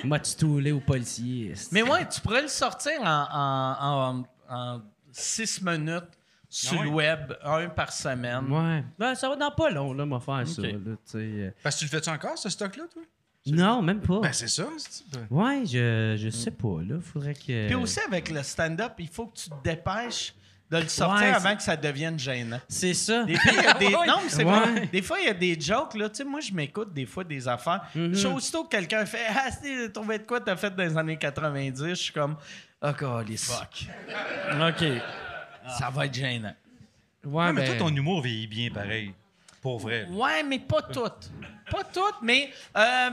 [0.04, 1.54] M'as-tu toulé au policier?
[1.70, 4.82] Mais ouais, tu pourrais le sortir en, en, en, en
[5.12, 6.04] six minutes
[6.48, 6.84] sur Ah ouais?
[6.84, 8.50] le web, un par semaine.
[8.50, 8.84] Ouais.
[8.98, 10.62] Ben, ça va dans pas long, là, m'a faire ça.
[10.62, 10.70] Là,
[11.10, 11.50] tu euh.
[11.62, 13.02] Parce que tu le fais-tu encore, ce stock-là, toi?
[13.46, 14.20] Non, même pas.
[14.20, 14.66] Ben, c'est ça.
[14.78, 15.26] c'est- ben.
[15.30, 16.96] Ouais, je, je sais pas, là.
[17.00, 17.66] Faudrait que.
[17.66, 20.34] Puis aussi avec le stand-up, il faut que tu te dépêches
[20.78, 22.60] de le sortir Ouais, avant que ça devienne gênant.
[22.68, 23.24] C'est ça.
[23.24, 23.88] Des fois, il y a des...
[24.06, 24.58] Non, mais c'est Ouais.
[24.58, 24.86] vrai.
[24.92, 26.08] Des fois, il y a des jokes, là.
[26.08, 27.82] Tu sais, moi, je m'écoute des fois des affaires.
[27.94, 28.14] Mhm.
[28.14, 31.16] Je Aussitôt que quelqu'un fait Ah, j'ai trouvé de quoi t'as fait dans les années
[31.16, 32.36] 90, je suis comme
[32.82, 33.50] Oh, calice.
[33.50, 33.86] Fuck.
[34.68, 34.84] OK.
[35.78, 36.54] Ça va être gênant.
[37.24, 39.14] Ouais, mais ben, toi, ton humour vieillit bien pareil.
[39.62, 40.06] Pour vrai.
[40.10, 41.30] Ouais, mais pas toutes.
[41.70, 43.10] Pas toutes, mais euh,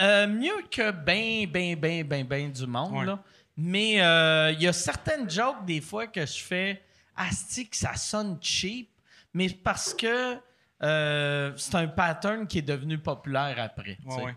[0.00, 3.04] euh, mieux que ben, ben, ben, ben, ben du monde, Ouais.
[3.06, 3.18] là.
[3.56, 6.80] Mais euh, il y a certaines jokes, des fois, que je fais
[7.18, 8.88] Asti, que ça sonne cheap,
[9.34, 10.36] mais parce que
[10.82, 13.98] euh, c'est un pattern qui est devenu populaire après.
[14.06, 14.36] Ouais, ouais.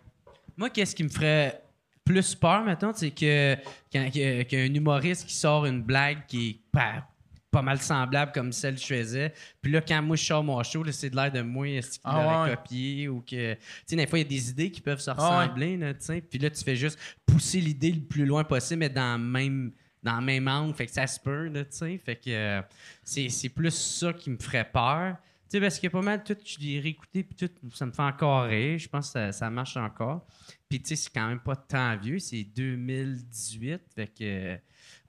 [0.57, 1.61] Moi, qu'est-ce qui me ferait
[2.03, 3.55] plus peur, maintenant, c'est que
[3.91, 7.07] qu'un humoriste qui sort une blague qui est pas,
[7.51, 10.61] pas mal semblable comme celle que je faisais, puis là, quand moi je sors mon
[10.63, 12.55] show, c'est de l'air de moi, est-ce qu'il Ah ouais.
[12.55, 13.53] copié ou que.
[13.53, 15.45] Tu sais, des fois, il y a des idées qui peuvent se Ah ouais.
[15.45, 18.89] ressembler, là, sais, puis là, tu fais juste pousser l'idée le plus loin possible, mais
[18.89, 19.71] dans le même.
[20.03, 21.97] Dans le même angle, fait que ça se peut, tu sais.
[21.99, 22.61] Fait que euh,
[23.03, 25.15] c'est c'est plus ça qui me ferait peur.
[25.49, 28.01] Tu sais, parce que pas mal tout, je l'ai réécouté, puis tout, ça me fait
[28.01, 28.79] encore rire.
[28.79, 30.25] Je pense que ça, ça marche encore.
[30.69, 33.81] Puis, tu sais, c'est quand même pas tant vieux, c'est 2018.
[33.95, 34.13] Fait que.
[34.23, 34.57] euh,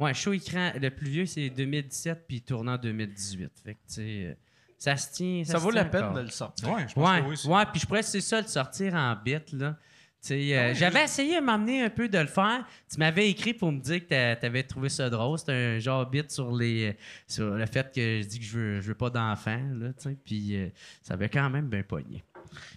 [0.01, 3.51] Ouais, show écran, le plus vieux, c'est 2017, puis il tourne en 2018.
[3.65, 4.35] Fait que, tu sais, euh,
[4.79, 5.45] ça se tient.
[5.45, 6.17] Ça se vaut tient la peine encore.
[6.17, 6.69] de le sortir.
[6.71, 7.55] Ouais, je pense Ouais, que oui.
[7.55, 9.77] ouais, puis je pourrais, c'est ça, le sortir en bit, là.
[10.23, 12.65] Sais, Ah euh, J'avais essayé de m'emmener un peu de le faire.
[12.89, 15.37] Tu m'avais écrit pour me dire que tu avais trouvé ça drôle.
[15.37, 16.97] C'était un genre bit sur les
[17.27, 19.61] sur le fait que je dis que je veux, je veux pas d'enfants.
[19.75, 20.69] là, tu sais, Puis euh,
[21.03, 22.23] ça avait quand même bien pogné.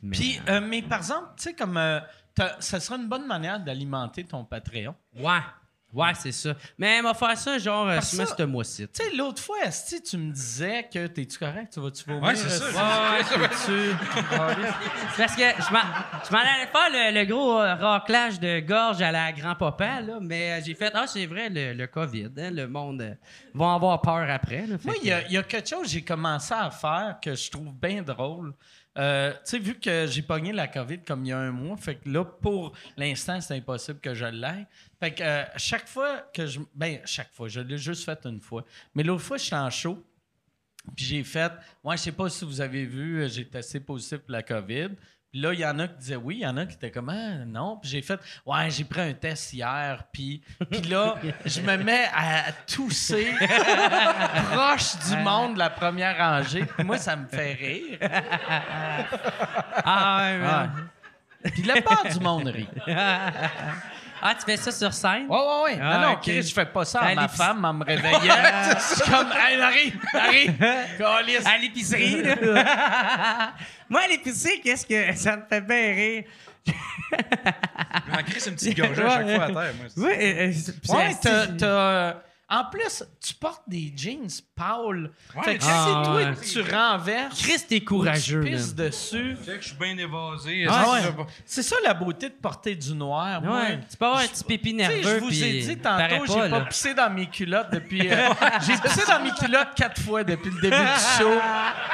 [0.02, 1.78] Mais, Puis, euh, mais par exemple, tu sais, comme.
[1.78, 2.00] euh,
[2.60, 4.96] ça serait une bonne manière d'alimenter ton Patreon.
[5.20, 5.40] ouais,
[5.96, 6.54] ouais, c'est ça.
[6.78, 8.88] Mais elle m'a fait ça genre euh, Parce ce mois-ci.
[8.88, 11.74] Tu sais, l'autre fois, Asti, tu me disais que t'es-tu correct?
[11.74, 12.24] Tu vas-tu vomir?
[12.24, 12.66] Ouais, c'est ça.
[12.66, 13.24] Ouais,
[15.18, 15.80] parce que je m'en,
[16.28, 20.18] je m'en allais faire le, le gros euh, raclage de gorge à la grand-papa, là,
[20.22, 23.14] mais euh, j'ai fait Ah, c'est vrai, le, le COVID, hein, le monde euh,
[23.54, 24.66] va avoir peur après.
[24.68, 24.76] là.
[24.84, 27.50] Moi, que- il y, y a quelque chose que j'ai commencé à faire que je
[27.52, 28.54] trouve bien drôle.
[28.98, 31.76] Euh, tu sais, vu que j'ai pogné la COVID comme il y a un mois,
[31.76, 34.66] fait que là, pour l'instant, c'est impossible que je l'aille.
[35.00, 36.60] Fait que euh, chaque fois que je.
[36.74, 38.64] Ben, chaque fois, je l'ai juste fait une fois.
[38.94, 40.02] Mais l'autre fois, j'étais en show.
[40.96, 41.52] Puis j'ai fait,
[41.84, 44.90] ouais, je sais pas si vous avez vu, euh, j'ai testé positif pour la COVID.
[45.36, 46.92] Puis là, il y en a qui disaient oui, il y en a qui étaient
[46.92, 47.76] comme, ah, non.
[47.76, 50.06] Puis j'ai fait, ouais, j'ai pris un test hier.
[50.10, 51.16] Puis, puis là,
[51.46, 53.34] je me mets à tousser
[54.54, 56.64] proche du monde de la première rangée.
[56.64, 58.00] Puis moi, ça me fait rire.
[59.84, 60.48] Ah, ouais, ouais.
[60.48, 61.52] Ouais.
[61.52, 62.70] Puis la part du monde rit.
[64.22, 65.28] Ah, tu fais ça sur scène?
[65.30, 65.80] Ouais, ouais, ouais.
[65.82, 66.22] Ah, non, non, ok.
[66.22, 68.20] Chris, je fais pas ça à À ma femme en me réveillant.
[68.20, 70.50] Je suis comme, hey, Marie, Marie.
[71.46, 72.36] À l'épicerie, là.
[73.90, 76.24] Moi, à l'épicerie, qu'est-ce que ça me fait bien rire?
[76.68, 79.54] Mais en Chris, une petite gorgée à chaque fois à terre.
[79.54, 82.14] Moi, Oui, euh, euh, Ouais, t'as, euh,
[82.48, 85.12] En plus, tu portes des jeans Paul.
[85.44, 86.34] fait que si Ah, toi, ouais.
[86.36, 88.86] tu renverses, Chris, t'es courageux, tu pisses man.
[88.88, 89.36] dessus.
[89.44, 90.68] Fait que je suis bien évasé.
[90.70, 91.26] Ah ouais.
[91.44, 93.42] C'est ça la beauté de porter du noir.
[93.42, 93.62] moi.
[93.62, 95.02] Ouais, tu peux avoir un petit sais, nerveux.
[95.20, 98.08] je vous ai dit tantôt, j'ai pas pissé dans mes culottes depuis.
[98.12, 98.30] euh,
[98.62, 101.40] j'ai pissé dans mes culottes quatre fois depuis le début du show.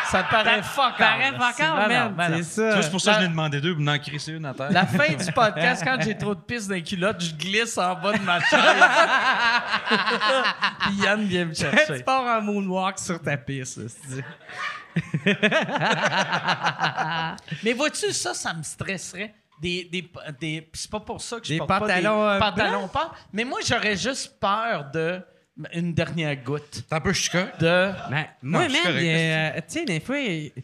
[0.10, 2.14] Ça paraît fuck paraît fuck non.
[2.36, 2.82] c'est ça.
[2.82, 4.70] C'est pour ça que je La- l'ai demandé deux pour en crisser une à terre.
[4.72, 7.96] La fin du podcast, quand j'ai trop de pisse dans les culottes, je glisse en
[7.96, 8.60] bas de ma chaise.
[10.82, 12.04] Puis Yann vient me tu chercher.
[12.04, 13.80] pars en moonwalk sur ta piste.
[17.64, 19.34] Mais vois-tu, ça, ça me stresserait.
[19.62, 22.40] Des, des, des- c'est pas pour ça que je Des porte pantalons, pas euh, des
[22.40, 25.22] pantalons pâles, mais moi j'aurais juste peur de
[25.74, 26.84] une dernière goutte.
[26.90, 27.14] T'es un peu
[27.60, 30.64] de Ben, je suis man, correct, euh, tu sais, des fois, euh, tu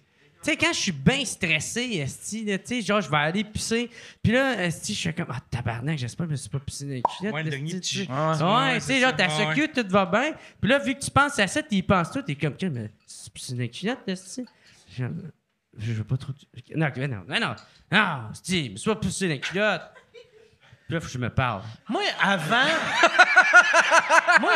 [0.51, 3.89] sais, quand je suis bien stressé, esti, tu sais, genre, je vais aller pisser,
[4.23, 6.85] puis là, esti, je suis comme, ah, tabarnak, j'espère que je me suis pas pissé
[6.85, 7.33] dans les culottes.
[7.33, 8.07] Ouais, le dernier petit-.
[8.09, 11.37] Ouais, tu sais, genre, t'as secoué, tout va bien, puis là, vu que tu penses
[11.39, 14.07] à ça, tu y penses tout, t'es comme, Tiens, mais tu pisses dans les culottes,
[14.07, 14.45] esti?
[14.97, 16.33] Je veux pas trop.
[16.75, 17.55] Non, non, non, non,
[17.91, 19.91] non, esti, je me suis pas pissé dans les culottes.
[20.87, 21.63] Puis là, faut que je me parle.
[21.89, 22.63] Moi, avant.
[24.39, 24.53] moi,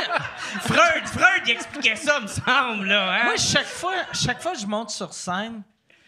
[0.61, 3.23] Freud, Freud, il expliquait ça, me semble, là, hein?
[3.25, 5.61] moi, chaque fois, chaque fois que je monte sur scène,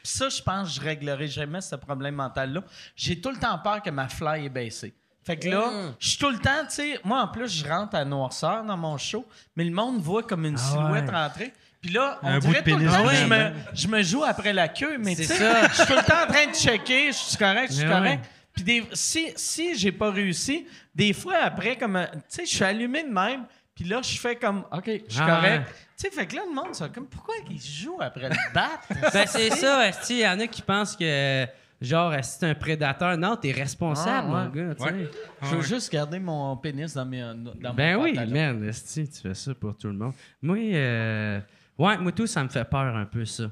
[0.04, 2.62] pis ça, je pense que je réglerai jamais ce problème mental-là.
[2.96, 4.94] J'ai tout le temps peur que ma fly est baissée.
[5.26, 7.96] Fait que là, je suis tout le temps, tu sais, moi en plus, je rentre
[7.96, 9.26] à noirceur dans mon show,
[9.56, 11.16] mais le monde voit comme une silhouette ouais.
[11.16, 11.54] rentrer.
[11.82, 13.88] Puis là, on Un bout dirait de tout le pénis temps que je me, je
[13.88, 15.68] me joue après la queue, mais tu C'est sais, ça.
[15.70, 18.26] je suis tout le temps en train de checker, je suis correct, je suis correct.
[18.54, 22.64] Puis des- si, si j'ai pas réussi, des fois après, comme, tu sais, je suis
[22.64, 23.46] allumé de même,
[23.76, 25.60] puis là, je fais comme, OK, je suis Ah, correct.
[25.60, 25.74] ouais.
[25.98, 28.70] Tu sais, fait que là, le monde, c'est comme, pourquoi ils jouent après le bat?
[29.14, 30.14] Ben, c'est ça, esti.
[30.16, 31.48] Il y en a qui pensent que,
[31.82, 34.92] genre, si t'es un prédateur, non, t'es responsable, Ah, mon gars, tu sais.
[34.92, 35.10] Ouais.
[35.44, 38.32] Je veux juste garder mon pénis dans, mes, dans Ben mon oui, pantalon.
[38.32, 40.14] man, esti, tu fais ça pour tout le monde.
[40.42, 41.40] Moi, euh...
[41.78, 43.44] ouais, moi, tout, ça me fait peur un peu, ça.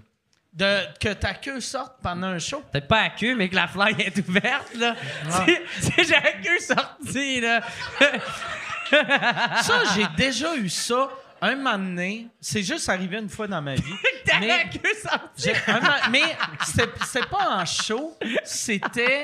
[0.54, 2.62] De, que ta queue sorte pendant un show?
[2.74, 4.96] Peut-être pas à queue, mais que la fly est ouverte, là.
[5.30, 7.62] Si, si j'ai la queue sortie, là.
[9.62, 11.10] Ça, j'ai déjà eu ça
[11.42, 12.28] un moment donné.
[12.40, 13.84] C'est juste arrivé une fois dans ma vie.
[14.26, 14.58] T'as la
[16.12, 16.22] mais mais
[16.64, 18.16] c'était c'était pas en show.
[18.44, 19.24] C'était.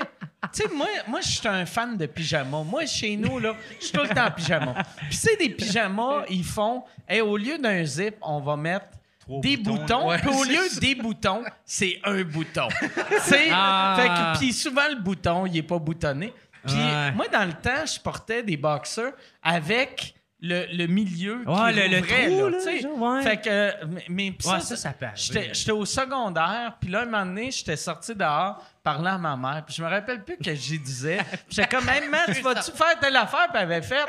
[0.54, 2.64] Tu sais, moi, moi je suis un fan de pyjama.
[2.64, 4.74] Moi, chez nous, là, je suis tout le temps en pyjama.
[5.08, 6.84] Puis, c'est des pyjamas, ils font.
[7.08, 8.86] Hey, au lieu d'un zip, on va mettre.
[9.30, 9.82] Des boutons.
[9.82, 10.80] boutons, Ouais, puis au c'est lieu ça.
[10.80, 12.70] des boutons, c'est un bouton.
[12.80, 13.98] Tu sais, Ah.
[14.00, 16.34] fait que- puis souvent le bouton, il est pas boutonné.
[16.66, 17.12] Puis Ouais.
[17.12, 19.12] moi dans le temps, je portais des boxers
[19.44, 22.80] avec le, le milieu qui Ouais, le- trou, là, là, tu sais.
[22.82, 23.24] genre, ouais.
[23.24, 23.74] Fait que
[24.10, 25.50] mais, ça, ça arriver.
[25.54, 29.64] J'étais au secondaire, puis là un moment donné, j'étais sorti dehors parlant à ma mère,
[29.66, 31.20] puis je me rappelle plus que j'y disais.
[31.50, 33.48] J'étais comme hey, man, tu vas-tu faire telle affaire?
[33.52, 34.06] Puis elle avait fait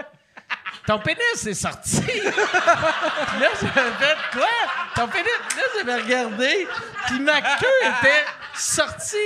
[0.87, 2.01] ton pénis est sorti.
[2.03, 4.47] Puis là, j'avais fait quoi?
[4.95, 5.27] Ton pénis.
[5.57, 6.67] Là, j'avais regardé.
[7.07, 8.25] Puis ma queue était
[8.55, 9.17] sortie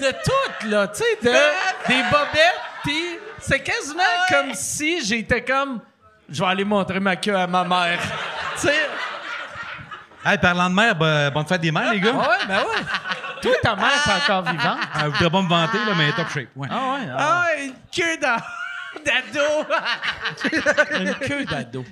[0.00, 0.88] de tout, là.
[0.88, 1.30] Tu sais, de,
[1.88, 2.60] des bobettes.
[2.82, 5.80] Puis c'est quasiment comme si j'étais comme.
[6.28, 7.98] Je vais aller montrer ma queue à ma mère.
[8.54, 8.88] tu sais.
[10.24, 12.12] Hey, parlant de mère, ben, bonne fête des mères, les gars.
[12.14, 12.84] Ah ouais, ben ouais.
[13.42, 14.78] Toi, ta mère est encore vivante.
[15.00, 16.48] Elle voudrait pas me vanter, là, mais elle est top shape.
[16.56, 16.68] Ouais.
[16.70, 17.08] Ah ouais.
[17.16, 19.66] ah Ah, une queue d'ado.
[21.00, 21.84] Une queue d'ado.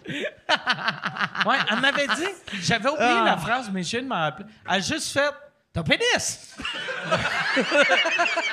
[1.46, 2.28] Ouais, elle m'avait dit.
[2.61, 3.24] J'avais oublié Ah.
[3.24, 4.46] la phrase, mais je viens de m'en rappeler.
[4.68, 5.30] Elle a juste fait.
[5.79, 6.57] Ton pénis!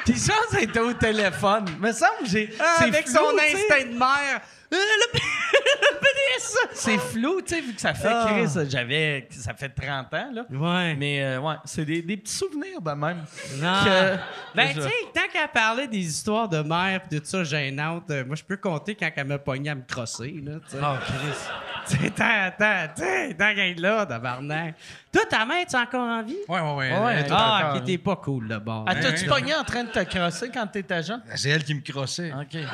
[0.06, 1.66] Puis ça, c'était au téléphone.
[1.80, 2.54] Me semble que j'ai.
[2.60, 4.42] Ah, c'est avec flou, son instinct de mère.
[4.72, 6.58] Euh, le, pénis.
[6.74, 8.28] C'est flou, tu sais, vu que ça fait Ah.
[8.30, 9.28] Chris, j'avais.
[9.32, 10.44] Ça fait 30 ans, là.
[10.52, 10.96] Ouais.
[10.96, 13.24] Mais euh, ouais, c'est des, des petits souvenirs de même.
[13.56, 13.84] Non.
[13.84, 14.18] Que-
[14.54, 18.24] Ben, tu sais, tant qu'elle parlait des histoires de mère pis tout ça gênantes, euh,
[18.24, 20.84] moi, je peux compter quand elle m'a pogné à me crosser, là, tu sais.
[20.84, 21.50] Oh, Chris.
[21.90, 24.76] Tu sais, tant, tant, tu sais, tant qu'elle est là, tabarnak.
[25.12, 26.38] Toi, ta mère, tu es encore en vie?
[26.48, 26.98] Ouais, ouais, ouais.
[27.00, 28.84] Ouais, Ah, ok, t'es pas cool, là, bon.
[28.88, 31.22] Ah, t'as-tu pogné en train de te crosser quand t'étais jeune?
[31.36, 32.32] C'est elle qui me crossait.
[32.34, 32.58] OK.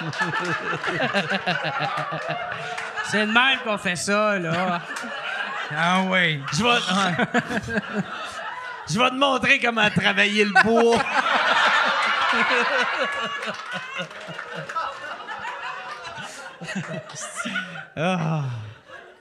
[0.00, 0.70] Ah,
[3.04, 4.80] c'est de même qu'on fait ça, là.
[5.76, 6.40] Ah ouais.
[6.52, 8.02] Je vais.
[8.90, 10.96] Je vais te montrer comment travailler le bois.
[17.96, 18.44] Ah.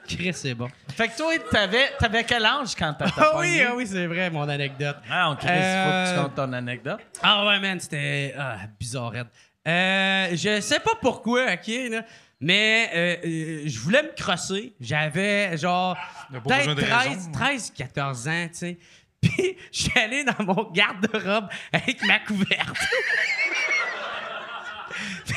[0.07, 0.69] Chris, c'est bon.
[0.95, 4.29] Fait que toi, t'avais, t'avais quel âge quand t'as Ah oui, ah oui, c'est vrai,
[4.29, 4.95] mon anecdote.
[5.11, 6.99] Ah, Chris, il faut que Euh, tu comptes ton anecdote.
[7.21, 9.11] Ah ouais, man, c'était ah, bizarre.
[9.11, 9.27] raide.
[9.67, 12.03] Euh, je sais pas pourquoi, OK, là,
[12.39, 14.73] mais euh, euh, je voulais me crosser.
[14.79, 15.97] J'avais genre
[16.31, 17.31] T'as pas besoin peut-être de 13, raison.
[17.33, 18.77] 13, 14 ans, tu sais.
[19.29, 22.77] Puis je suis allé dans mon garde-robe avec ma couverte.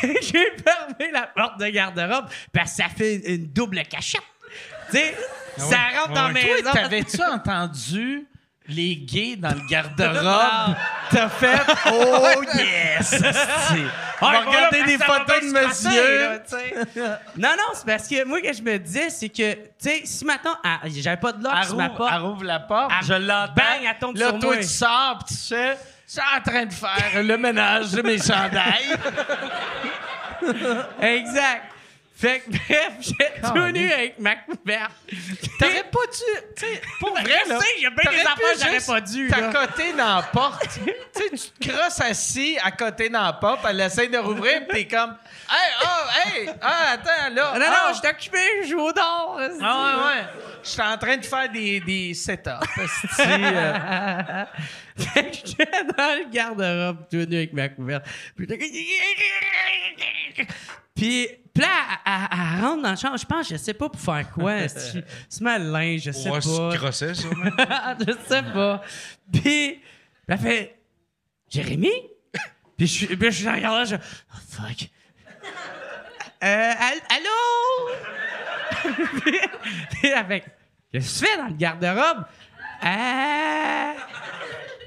[0.02, 4.22] J'ai fermé la porte de garde-robe parce que ça fait une, double cachette.
[4.90, 5.14] Tu sais,
[5.56, 6.62] ça rentre dans la ouais.
[6.62, 8.26] Toi, t'avais-tu entendu
[8.70, 10.74] les gays dans le garde-robe?
[11.10, 11.60] T'as fait
[11.92, 13.12] «Oh yes!
[13.12, 13.82] esti.
[14.22, 16.20] On va regarder des photos de monsieur.
[16.20, 16.74] là, sais.
[17.36, 20.24] non, non, c'est parce que moi, que je me disais, c'est que, tu sais, si
[20.24, 22.10] maintenant, ah, j'avais pas de lock sur ma porte.
[22.14, 23.52] elle rouvre la porte, je l'entends.
[23.56, 24.56] bang, elle tombe Là, sur toi, moi.
[24.58, 28.18] tu sors, puis tu fais «Je suis en train de faire le ménage de mes
[28.22, 28.96] chandails.
[31.00, 31.64] Exact.
[32.20, 34.92] Fait que, bref, j'ai tourné avec ma couverte.
[35.58, 36.66] T'aurais pas dû.
[37.00, 37.58] Pour vrai, Je là.
[37.78, 39.36] il y a bien des affaires que j'aurais pas dû, là.
[39.38, 40.68] T'accoter dans la porte.
[41.16, 44.66] tu sais, tu te crosses assis à côté dans la porte, elle essaie de rouvrir,
[44.66, 45.16] pis t'es comme.
[45.50, 47.52] Hey, oh, hey, ah, attends, là.
[47.54, 49.40] Non, non, ah, je suis occupé, je joue au dehors.
[49.62, 50.26] Ah, ouais, ouais.
[50.62, 52.50] J'étais en train de faire des, des setups.
[53.20, 54.44] euh.
[54.98, 58.04] Fait que j'étais dans le garde-robe, tout nu avec ma couverte.
[58.36, 58.46] Puis,
[61.00, 61.28] puis,
[61.62, 63.16] là, elle, rentre dans le chambre.
[63.16, 64.54] Je pense, je sais pas pour faire quoi.
[64.58, 65.02] esti.
[65.30, 66.76] Se met le linge, je sais va se pas.
[66.76, 67.50] crosser, sûrement.
[68.06, 68.82] je sais pas.
[69.32, 69.80] Puis,
[70.28, 70.78] elle fait
[71.48, 71.90] Jérémy?
[72.76, 74.90] Puis je suis puis je suis je Oh fuck.
[76.42, 77.90] Euh, all- allô?
[79.90, 80.44] puis, elle fait
[80.92, 82.24] Qu'est-ce que tu fais dans le garde-robe?
[82.84, 83.92] Euh.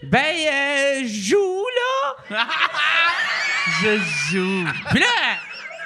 [0.03, 1.65] Ben, euh, je joue,
[2.29, 2.47] là!
[3.81, 3.97] je
[4.29, 4.67] joue.
[4.91, 5.37] Puis là,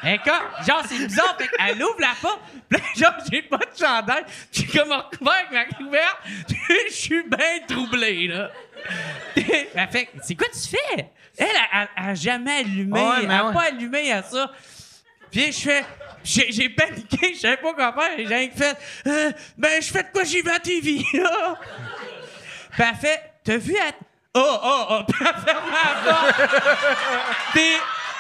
[0.03, 3.77] est comme, genre, c'est bizarre, fait elle ouvre la porte, puis genre, j'ai pas de
[3.77, 6.17] chandail, j'ai comme recouvert avec ma couverte,
[6.89, 8.51] je suis bien troublé, là.
[9.35, 11.09] elle fait, c'est quoi tu fais?
[11.37, 13.53] Elle, elle, elle a jamais allumé, Ouais, elle a ouais.
[13.53, 14.51] pas allumé à ça.
[15.31, 15.85] Puis je fais,
[16.23, 20.09] j'ai, paniqué, je savais pas quoi faire, j'ai rien fait, euh, ben, je fais de
[20.11, 21.55] quoi j'y vais à TV, là?
[22.71, 23.93] Puis elle fait, t'as vu, elle...
[24.33, 26.51] Oh, oh, oh, puis elle ferme la porte.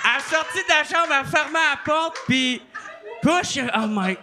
[0.07, 2.61] Elle est sortie de la chambre, elle fermé la porte, puis
[3.21, 4.17] couche, oh my...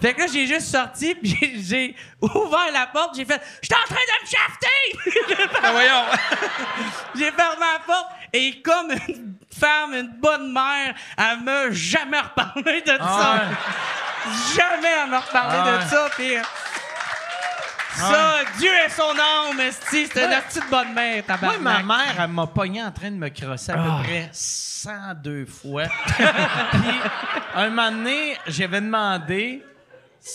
[0.00, 3.86] Fait que là, j'ai juste sorti, puis j'ai, ouvert la porte, j'ai fait, j'étais en
[3.86, 5.56] train de me shafter!
[5.62, 6.04] Ah, voyons.
[7.14, 12.82] J'ai fermé la porte et comme une femme, une bonne mère, elle m'a jamais reparlé
[12.82, 13.40] de ça.
[14.54, 15.88] Jamais elle m'a reparlé Ah de ouais.
[15.88, 16.10] ça.
[16.14, 16.42] Puis, euh,
[17.96, 21.60] ça, Dieu est son âme, esti, c'est une petite bonne mère, Moi, tabarnak.
[21.60, 23.98] ma mère, elle m'a pogné en train de me crosser à Ah.
[23.98, 25.84] peu près 102 fois.
[26.06, 27.00] Puis,
[27.54, 29.62] un moment donné, j'avais demandé,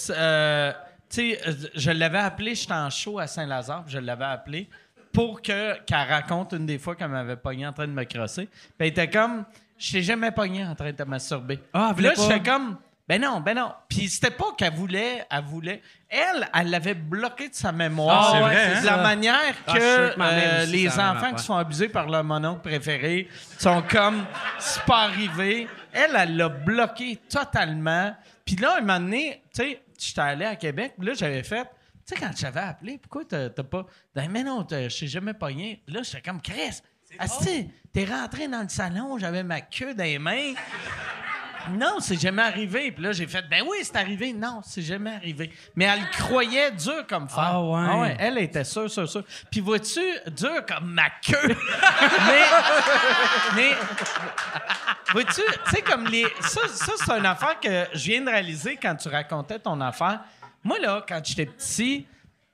[0.10, 0.72] euh,
[1.10, 4.70] tu sais, euh, je l'avais appelé, j'étais en show à Saint-Lazare, je l'avais appelé
[5.14, 8.46] pour que, qu'elle raconte une des fois qu'elle m'avait pogné en train de me crosser.
[8.48, 9.44] Puis elle était comme,
[9.78, 11.60] je t'ai jamais pogné en train de te masturber.
[11.74, 12.22] Ah, là, pas.
[12.22, 12.78] j'étais comme,
[13.12, 13.74] ben non, ben non.
[13.90, 15.82] Puis c'était pas qu'elle voulait, elle voulait.
[16.08, 18.30] Elle, elle l'avait bloqué de sa mémoire.
[18.30, 18.82] Ah, c'est vrai, de hein?
[18.86, 19.86] la manière Ah, que sais
[20.18, 23.28] euh, aussi, les enfants qui sont abusés par leur mononcle préféré
[23.60, 24.26] sont comme,
[24.60, 25.68] c'est pas arrivé.
[25.92, 28.16] Elle, elle l'a bloqué totalement.
[28.46, 31.70] Puis là, un moment donné, tu sais, j'étais allé à Québec, là, j'avais fait, tu
[32.06, 33.88] sais, quand j'avais appelé, pourquoi t'as t'as pas.
[34.16, 35.84] Ben, mais non, t'as- je t'ai jamais pogné.
[35.90, 36.80] Là, j'étais comme, Chris,
[37.20, 40.54] Asti, t'es rentré dans le salon, j'avais ma queue dans les mains.
[41.70, 42.92] Non, c'est jamais arrivé.
[42.92, 44.34] Puis là, j'ai fait, ben oui, c'est arrivé.
[44.34, 45.52] Non, c'est jamais arrivé.
[45.76, 47.52] Mais elle croyait dur comme fer.
[47.54, 48.16] Ah ouais.
[48.20, 49.24] Elle était sûre, sûre, sûre.
[49.50, 51.36] Puis vois-tu, dur comme ma queue.
[52.28, 52.44] mais,
[53.56, 53.72] mais,
[55.12, 56.26] vois-tu, tu sais, comme les.
[56.42, 60.22] Ça, ça c'est une affaire que je viens de réaliser quand tu racontais ton affaire.
[60.64, 62.06] Moi, là, quand j'étais petit,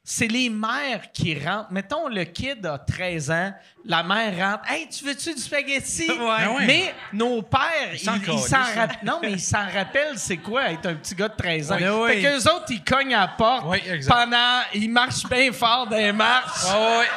[0.10, 1.70] c'est les mères qui rentrent.
[1.70, 3.52] Mettons, le kid a 13 ans,
[3.84, 4.72] la mère rentre.
[4.72, 6.10] Hey, tu veux-tu du spaghetti?
[6.18, 6.66] Ouais.
[6.66, 9.00] Mais nos pères, ils s'en rappellent.
[9.04, 11.78] Non, mais ils s'en rappellent, c'est quoi être un petit gars de 13 ans.
[11.78, 12.14] Oui, oui.
[12.14, 13.66] Fait qu'eux autres, ils cognent à la porte
[14.08, 14.62] pendant.
[14.74, 16.64] Ils marchent bien fort dans les marches.
[16.64, 17.08] Ouais.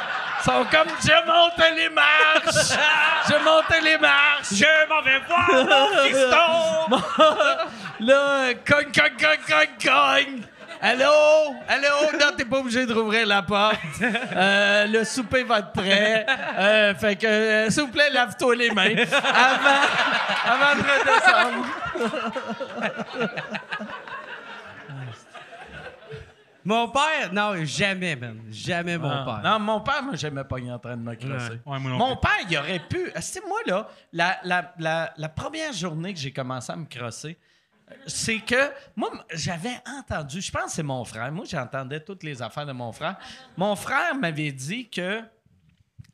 [0.40, 2.78] Ils sont comme je monte les marches!
[3.28, 4.52] je monte les marches!
[4.52, 7.26] Je m'en vais voir mon fiston!
[8.06, 10.42] Là, cogne, cogne, cogne, cogne, cogne!
[10.82, 11.54] Allô?
[11.68, 12.12] Allô?
[12.18, 13.76] Non, t'es pas obligé de rouvrir la porte.
[14.02, 16.24] Euh, le souper va être prêt.
[16.58, 19.82] Euh, fait que, euh, s'il vous plaît, lave-toi les mains avant,
[20.46, 21.66] avant de redescendre.
[26.64, 28.38] Mon père, non, jamais, man.
[28.50, 29.24] Jamais mon Ah.
[29.42, 29.50] père.
[29.52, 31.52] Non, mon père, moi, j'aimais pas en train de me crosser.
[31.64, 33.10] Ouais, moi non mon père, il aurait pu.
[33.20, 37.38] C'est moi, là, la, la, la, la première journée que j'ai commencé à me crosser,
[38.06, 41.30] c'est que moi, j'avais entendu, je pense que c'est mon frère.
[41.32, 43.16] Moi, j'entendais toutes les affaires de mon frère.
[43.56, 45.20] Mon frère m'avait dit que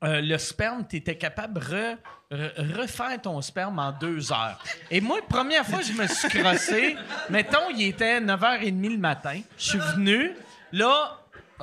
[0.05, 1.97] euh, le sperme, tu étais capable de re-
[2.31, 4.63] re- refaire ton sperme en deux heures.
[4.91, 6.97] Et moi, première fois je me suis crossé,
[7.31, 9.41] mettons, il était 9h30 le matin.
[9.59, 10.33] Je suis venu,
[10.73, 11.19] là.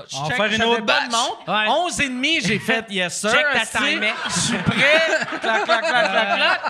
[0.10, 1.12] Je On va faire une autre batch.
[1.48, 1.66] Ouais.
[1.70, 3.32] 11 et demi, j'ai fait yes sir.
[3.32, 3.80] Check ta.
[4.30, 5.00] Je suis prêt.
[5.40, 6.62] clac, clac, clac, clac, clac.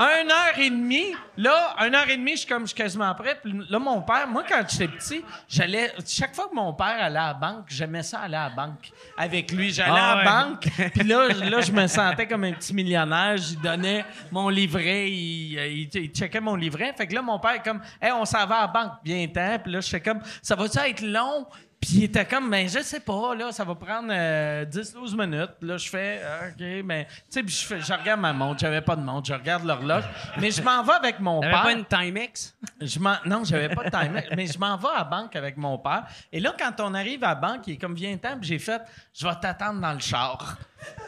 [0.00, 1.12] Un heure et demie.
[1.36, 3.36] Là, un heure et demie, je suis comme, je suis quasiment prêt.
[3.42, 7.18] Puis là, mon père, moi, quand j'étais petit, j'allais, chaque fois que mon père allait
[7.18, 9.72] à la banque, j'aimais ça aller à la banque avec lui.
[9.72, 10.24] J'allais Ah à la ouais.
[10.44, 10.68] banque.
[10.94, 13.36] Puis là, je- là, je me sentais comme un petit millionnaire.
[13.38, 15.08] J'y donnais mon livret.
[15.10, 16.92] Il, il, il checkait mon livret.
[16.96, 18.92] Fait que là, mon père est comme, hey, on s'en va à la banque.
[19.04, 19.58] Viens-t'en.
[19.58, 21.44] Puis là, j'étais comme, ça va-tu être long?
[21.80, 25.54] Puis il était comme, mais je sais pas, là, ça va prendre euh, 10-12 minutes.
[25.62, 29.02] Là, je fais, ah, OK, mais, tu sais, je, regarde ma montre, j'avais pas de
[29.02, 30.02] montre, je regarde l'horloge.
[30.38, 31.62] Mais je m'en vais avec mon père.
[31.62, 32.56] pas une Timex?
[32.80, 35.78] Je non, j'avais pas de time, mais je m'en vais à la banque avec mon
[35.78, 36.04] père.
[36.32, 38.58] Et là, quand on arrive à la banque, il est comme, viens temps, puis j'ai
[38.58, 38.82] fait,
[39.14, 40.58] je vais t'attendre dans le char.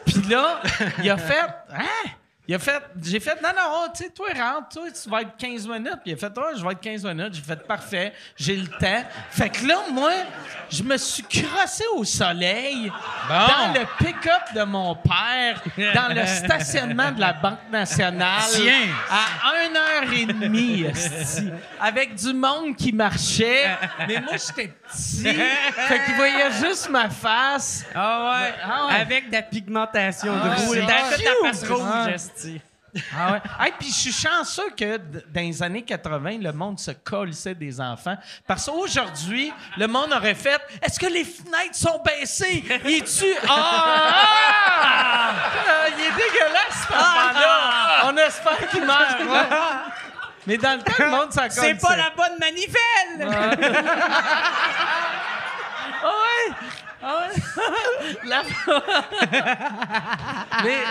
[0.05, 0.61] Puis là,
[1.03, 2.11] il a fait, hein?
[2.47, 5.37] Il a fait, j'ai fait, non, non, tu sais, toi, rentre, toi, tu vas être
[5.37, 5.99] 15 minutes.
[6.03, 7.33] Puis il a fait, toi, je vais être 15 minutes.
[7.35, 9.03] J'ai fait, parfait, j'ai le temps.
[9.29, 10.11] Fait que là, moi,
[10.69, 12.91] je me suis crossé au soleil
[13.29, 15.61] dans le pick-up de mon père,
[15.93, 18.41] dans le stationnement de la Banque nationale.
[18.51, 18.87] Tiens.
[19.09, 21.49] À 1h30, esti,
[21.79, 23.67] avec du monde qui marchait.
[24.07, 25.23] Mais moi, j'étais petit.
[25.23, 27.85] fait qu'il voyait juste ma face.
[27.95, 28.53] Ah ouais.
[28.63, 28.95] Ah ouais.
[28.99, 30.77] Avec de la pigmentation Ah, de rouge.
[30.79, 32.07] fait ta face rouge, Ah.
[32.45, 32.61] Esti.
[33.17, 33.41] Ah ouais.
[33.59, 37.55] Hey, puis je suis chanceux que d- dans les années 80, le monde se colissait
[37.55, 38.17] des enfants.
[38.45, 42.65] Parce qu'aujourd'hui, le monde aurait fait Est-ce que les fenêtres sont baissées?
[42.83, 43.33] Il est-tu.
[43.47, 44.13] Ah!
[44.13, 45.33] Ah!
[45.69, 48.01] Euh, il est dégueulasse, cet enfant-là.
[48.05, 49.19] On espère qu'il meurt.
[49.21, 49.57] ouais.
[50.47, 53.29] Mais dans le temps, le monde s'en C'est pas la bonne manivelle!
[56.03, 56.53] Ah ouais!
[57.03, 57.35] Ah ouais!
[58.25, 58.43] La-
[60.63, 60.83] Mais,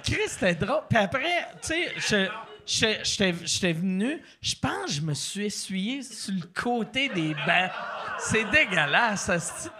[0.00, 0.82] Chris, c'était drôle.
[0.88, 2.30] Puis après, tu sais,
[2.64, 7.70] je- j'étais venu, je pense que je me suis essuyé sur le côté des bancs.
[8.18, 9.36] C'est dégueulasse, ça,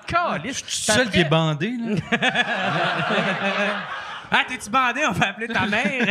[0.07, 0.63] calice.
[0.67, 1.97] Je suis seul qui est bandé, là.
[4.35, 5.03] Ah, t'es-tu bandé?
[5.07, 6.07] On va appeler ta mère.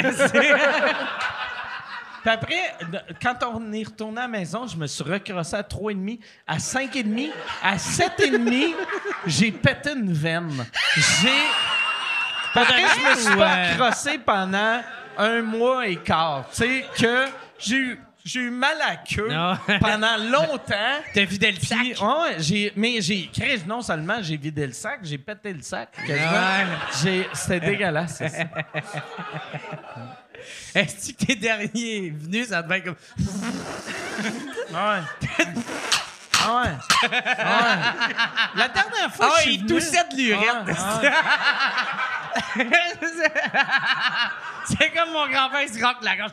[2.21, 2.75] Puis après,
[3.21, 7.31] quand on est retourné à la maison, je me suis recrossé à 3,5, à 5,5,
[7.63, 8.73] à 7,5,
[9.25, 10.65] j'ai pété une veine.
[10.95, 11.29] J'ai.
[12.53, 14.81] Après, je me suis pas crossé pendant
[15.17, 16.45] un mois et quart.
[16.51, 17.25] Tu sais, que
[17.57, 17.99] j'ai eu.
[18.23, 19.57] J'ai eu mal à la queue Non.
[19.79, 20.99] pendant longtemps.
[21.11, 21.79] T'as vidé le sac?
[21.79, 25.63] Puis, ouais, j'ai, mais j'ai, Chris, non seulement j'ai vidé le sac, j'ai pété le
[25.63, 25.89] sac.
[27.01, 28.21] J'ai, c'était dégueulasse.
[30.75, 32.95] Est-ce que t'es dernier venu, ça devait être comme.
[34.73, 35.45] Ah ouais.
[36.43, 36.69] Ah ouais.
[37.03, 38.13] Ah ouais.
[38.55, 40.65] La dernière fois, Ah, je suis il venu- toussait de l'urine.
[40.77, 42.65] Ah ouais,
[44.65, 46.31] C'est comme mon grand-père, il se rentre la gorge.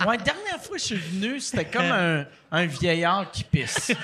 [0.00, 3.92] Ouais, la dernière fois que je suis venu, c'était comme un, un vieillard qui pisse.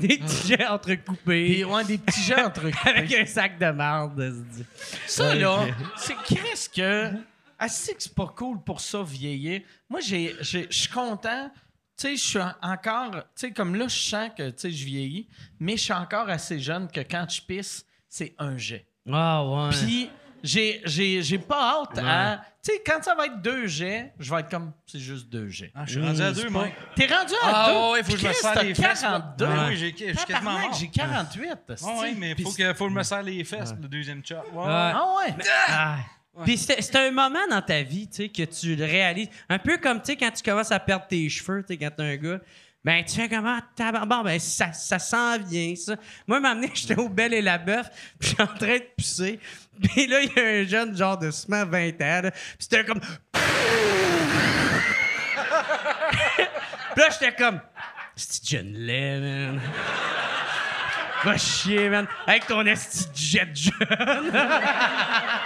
[0.00, 1.56] Des petits jets entrecoupés.
[1.56, 4.44] Des, ouais, des petits gens entre Avec un sac de marde.
[5.06, 5.66] Ça, là,
[5.96, 7.10] c'est qu'est-ce que.
[7.58, 9.62] Ah, c'est que c'est pas cool pour ça, vieillir?
[9.88, 11.50] Moi, je suis content.
[11.96, 13.10] Tu sais, je suis en- encore.
[13.12, 15.28] Tu sais, comme là, je sens que tu sais, je vieillis,
[15.60, 18.86] mais je suis encore assez jeune que quand je pisse, c'est un jet.
[19.12, 19.70] Ah, ouais.
[19.70, 20.10] Puis,
[20.42, 22.42] j'ai, j'ai, j'ai pas hâte à.
[22.64, 24.72] Tu sais, quand ça va être deux jets, je vais être comme.
[24.86, 25.72] C'est juste deux jets.
[25.74, 26.68] Ah, je suis rendu à deux, moi.
[26.94, 27.78] T'es rendu à Ah, deux?
[27.78, 29.00] ouais, ouais, faut que je me serre les fesses.
[29.00, 29.46] 42.
[29.46, 30.78] Ben oui, j'ai- je suis quasiment Tabarnak, mort.
[30.78, 31.48] j'ai 48.
[31.68, 31.86] Ah esti.
[32.00, 34.18] oui, mais faut que, faut que je me serre les fesses, le deuxième.
[34.20, 34.64] Ouais.
[34.66, 35.34] Ah ouais?
[35.68, 35.96] Ah.
[36.44, 39.28] Puis c'est un moment dans ta vie, tu sais, que tu le réalises.
[39.48, 41.90] Un peu comme, tu sais, quand tu commences à perdre tes cheveux, tu sais, quand
[41.96, 42.38] t'es un gars.
[42.84, 43.58] Ben, tu fais comment?
[44.06, 45.94] Bon, ben, ça, ça s'en vient, ça.
[46.26, 47.88] Moi, m'amener, j'étais au Bel et la Bœuf,
[48.18, 49.38] puis je suis en train de pisser.
[49.82, 53.00] Puis là, il y a un jeune, genre de semaine 20 ans, puis c'était comme.
[56.94, 57.60] puis là, j'étais comme.
[58.14, 59.60] C'est jeune laid, man.
[61.24, 62.06] Va chier, man.
[62.26, 64.36] Avec ton esti de jet jeune.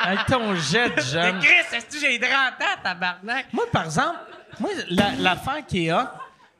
[0.00, 1.38] Avec ton jet de Mais jeune.
[1.40, 3.46] Chris, est-ce que j'ai 30 ans, tabarnak?
[3.52, 4.18] Moi, par exemple,
[4.58, 6.08] moi, la- l'affaire qui est hot,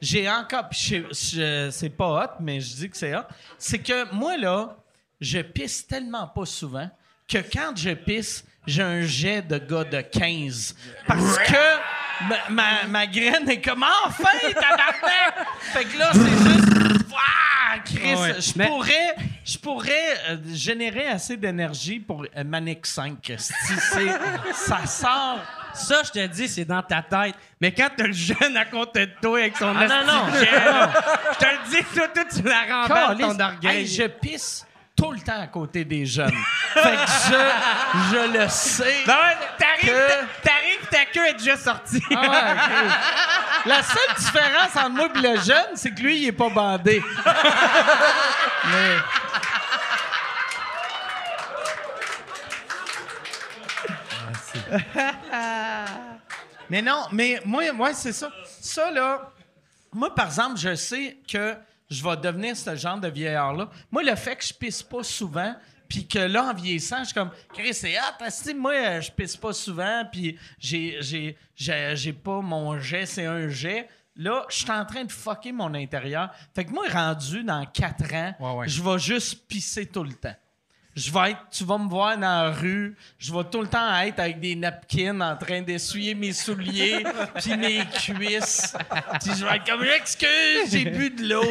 [0.01, 0.69] j'ai encore.
[0.69, 3.23] puis je- je- c'est pas hot, mais je dis que c'est hot.
[3.59, 4.77] C'est que moi, là,
[5.21, 6.89] je pisse tellement pas souvent
[7.29, 10.75] que quand je pisse, j'ai un jet de gars de 15.
[11.07, 15.47] Parce que ma, ma, ma graine est comme enfin, tabarnak!
[15.73, 17.11] fait que là, c'est juste.
[17.11, 18.41] Ouah, Chris, Ouais.
[18.41, 23.31] je Mais- pourrais, je pourrais euh, générer assez d'énergie pour euh, Manic 5.
[23.31, 23.53] esti.
[23.93, 25.39] C'est- ça sort.
[25.75, 27.35] Ça, je te dis, c'est dans ta tête.
[27.61, 30.27] Mais quand t'as le jeune à côté de toi avec son Ah, non, non.
[30.33, 33.77] Je te le dis, toi, toi, tu la remballes ton orgueil.
[33.81, 34.67] Hey, je pisse
[34.97, 36.33] tout le temps à côté des jeunes.
[36.73, 39.03] fait que je, je le sais.
[39.07, 42.03] Ben ouais, t'arrives, Que- ta- t'arrives, ta queue est déjà sortie.
[42.15, 42.55] Ah.
[43.67, 47.03] La seule différence entre moi et le jeune, c'est que lui, il est pas bandé.
[48.71, 48.97] Mais-
[56.69, 58.31] Mais non, mais moi, moi c'est ça.
[58.61, 59.31] Ça, là,
[59.93, 61.55] moi, par exemple, je sais que
[61.91, 63.71] je vais devenir ce genre de vieillard-là.
[63.91, 65.55] Moi, le fait que je pisse pas souvent
[65.89, 69.01] Puis que là, en vieillissant, je suis comme, Chris, c'est hot, parce que moi, euh,
[69.01, 73.89] je pisse pas souvent, puis j'ai, j'ai, j'ai, j'ai pas mon jet, c'est un jet.
[74.17, 76.31] Là, je suis en train de fucker mon intérieur.
[76.55, 78.69] Fait que moi, rendu dans 4 ans, Ouais, ouais.
[78.69, 80.35] je vais juste pisser tout le temps.
[80.97, 83.95] Je vais être, tu vas me voir dans la rue, je vais tout le temps
[84.01, 87.05] être avec des napkins en train d'essuyer mes souliers
[87.39, 88.75] puis mes cuisses.
[89.23, 91.45] Puis je vais être comme, excuse, j'ai bu de l'eau.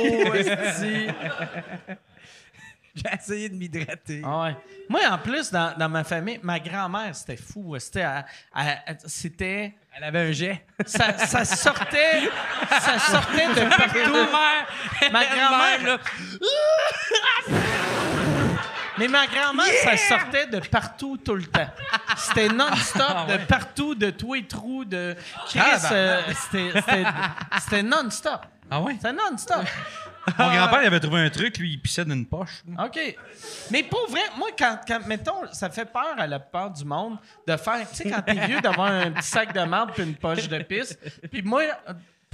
[2.96, 4.22] J'ai essayé de m'hydrater.
[4.24, 4.56] Ah ouais.
[4.90, 7.76] Moi, en plus, dans, dans ma famille, ma grand-mère, c'était fou.
[7.78, 8.06] C'était,
[8.56, 10.66] elle- c'était, avait un jet.
[10.86, 12.22] ça, ça sortait,
[12.70, 15.12] ça sortait de partout.
[15.12, 15.98] Ma grand-mère, là.
[18.98, 21.70] Mais ma grand-mère, ça sortait de partout tout le temps.
[22.18, 25.16] C'était non-stop, de partout, de tous les trous, de
[25.48, 25.60] Chris.
[25.92, 27.04] euh, c'était, c'était,
[27.62, 28.46] c'était non-stop.
[28.70, 28.94] Ah ouais?
[28.96, 29.64] C'était non-stop.
[30.40, 32.64] Mon grand-père, il avait trouvé un truc, lui, il pissait d'une poche.
[32.84, 33.00] OK.
[33.70, 37.18] Mais pour vrai, moi, quand, quand, mettons, ça fait peur à la plupart du monde
[37.48, 40.16] de faire, tu sais, quand t'es vieux, d'avoir un petit sac de marde puis une
[40.16, 40.98] poche de pisse.
[41.32, 41.62] Puis moi,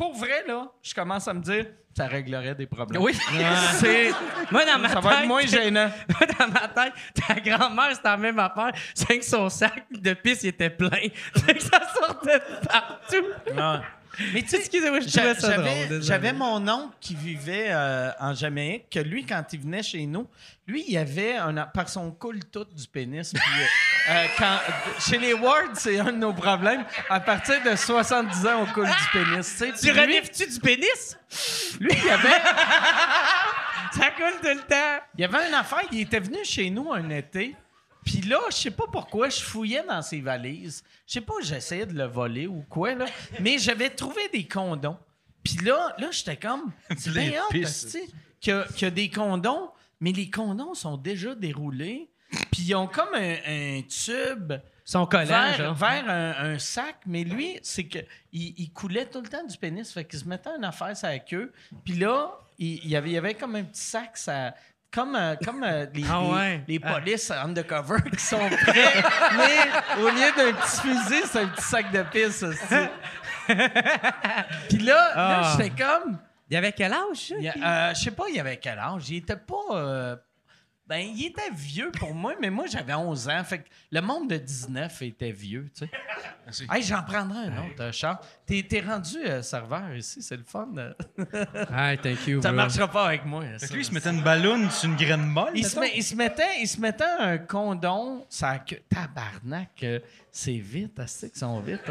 [0.02, 3.04] pour vrai, là, je commence à me dire, ça réglerait des problèmes.
[3.04, 3.14] Oui.
[3.80, 4.10] C'est,
[4.50, 5.04] Moi, dans ma ça tête.
[5.04, 5.92] va être moins gênant.
[6.10, 8.72] Moi, dans ma tête, ta grand-mère, c'était la même affaire.
[8.96, 10.90] C'est que son sac de pisse il était plein.
[11.36, 13.26] C'est que ça sortait de partout.
[14.34, 16.02] Mais tu sais, Excusez-moi, je trouvais ça drôle.
[16.02, 20.28] J'avais, mon oncle qui vivait euh, en Jamaïque, que lui, quand il venait chez nous,
[20.68, 21.54] lui, il avait un.
[21.66, 23.34] Par son coule tout du pénis.
[23.34, 24.60] Puis, euh, euh, quand,
[25.00, 26.84] chez les Wards, c'est un de nos problèmes.
[27.10, 29.48] À partir de 70 ans, on coule du pénis.
[29.50, 29.72] Tu sais.
[29.72, 31.18] Tu Puis lui, renifles-tu du pénis?
[31.80, 32.30] lui, il avait,
[33.92, 35.04] Ça coule tout le temps.
[35.18, 35.82] il y avait une affaire.
[35.92, 37.56] Il était venu chez nous un été.
[38.06, 40.84] Puis là, je sais pas pourquoi, je fouillais dans ses valises.
[41.08, 43.06] Je sais pas, j'essayais de le voler ou quoi, là.
[43.40, 44.98] Mais j'avais trouvé des condoms.
[45.44, 46.72] Puis là, là j'étais comme...
[46.98, 48.08] C'est bien que, tu sais,
[48.40, 49.70] qu'il y a- qu'il y a des condoms,
[50.00, 52.10] mais les condoms sont déjà déroulés.
[52.52, 54.54] Puis ils ont comme un, un tube
[54.86, 55.76] Son collant, vers, genre.
[55.76, 58.00] vers un, un sac, mais lui, c'est que
[58.32, 59.92] il, il coulait tout le temps du pénis.
[59.92, 61.52] Fait qu'il se mettait une affaire sur la queue.
[61.84, 64.56] Puis là, il, il y avait, il y avait comme un petit sac, ça.
[64.94, 66.64] Comme, euh, comme euh, les, Ah les- ouais.
[66.68, 69.04] les polices undercover qui sont prêts,
[69.38, 72.44] mais au lieu d'un petit fusil, c'est un petit sac de pisse.
[72.44, 72.76] aussi.
[74.70, 75.56] Puis là, là Ah.
[75.58, 76.18] j'étais comme.
[76.50, 79.10] Il avait quel âge, y euh, Je sais pas, il avait quel âge.
[79.10, 80.18] Il était pas.
[80.92, 83.44] Ben, il était vieux pour moi, mais moi, j'avais 11 ans.
[83.46, 86.66] Fait que le monde de 19 était vieux, tu sais.
[86.70, 88.18] Hey, j'en prendrai un autre, euh, Charles.
[88.46, 90.68] T'es, t'es rendu euh, serveur ici, c'est le fun.
[90.76, 90.94] euh.
[92.04, 92.58] Thank you, Ça bro.
[92.58, 93.44] marchera pas avec moi.
[93.54, 93.68] Fait ça.
[93.70, 95.52] que lui, il se mettait une balloune sur une graine molle.
[95.56, 99.86] Il se, met- il se mettait, il se mettait un condom, ça que tabarnak,
[100.30, 101.90] c'est vite, asti, qu'ils sont vite.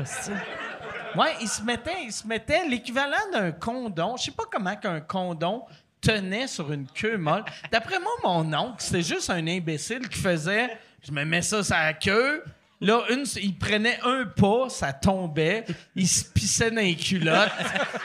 [1.17, 4.17] Ouais, il se mettait, il se mettait l'équivalent d'un condom.
[4.19, 5.65] Je sais pas comment qu'un condom
[6.01, 7.45] tenait sur une queue molle.
[7.71, 11.77] D'après moi, mon oncle, c'était juste un imbécile qui faisait, je me mets ça sur
[11.77, 12.43] la queue.
[12.83, 17.53] Là, une, il prenait un pas, ça tombait, il se pissait dans les culottes,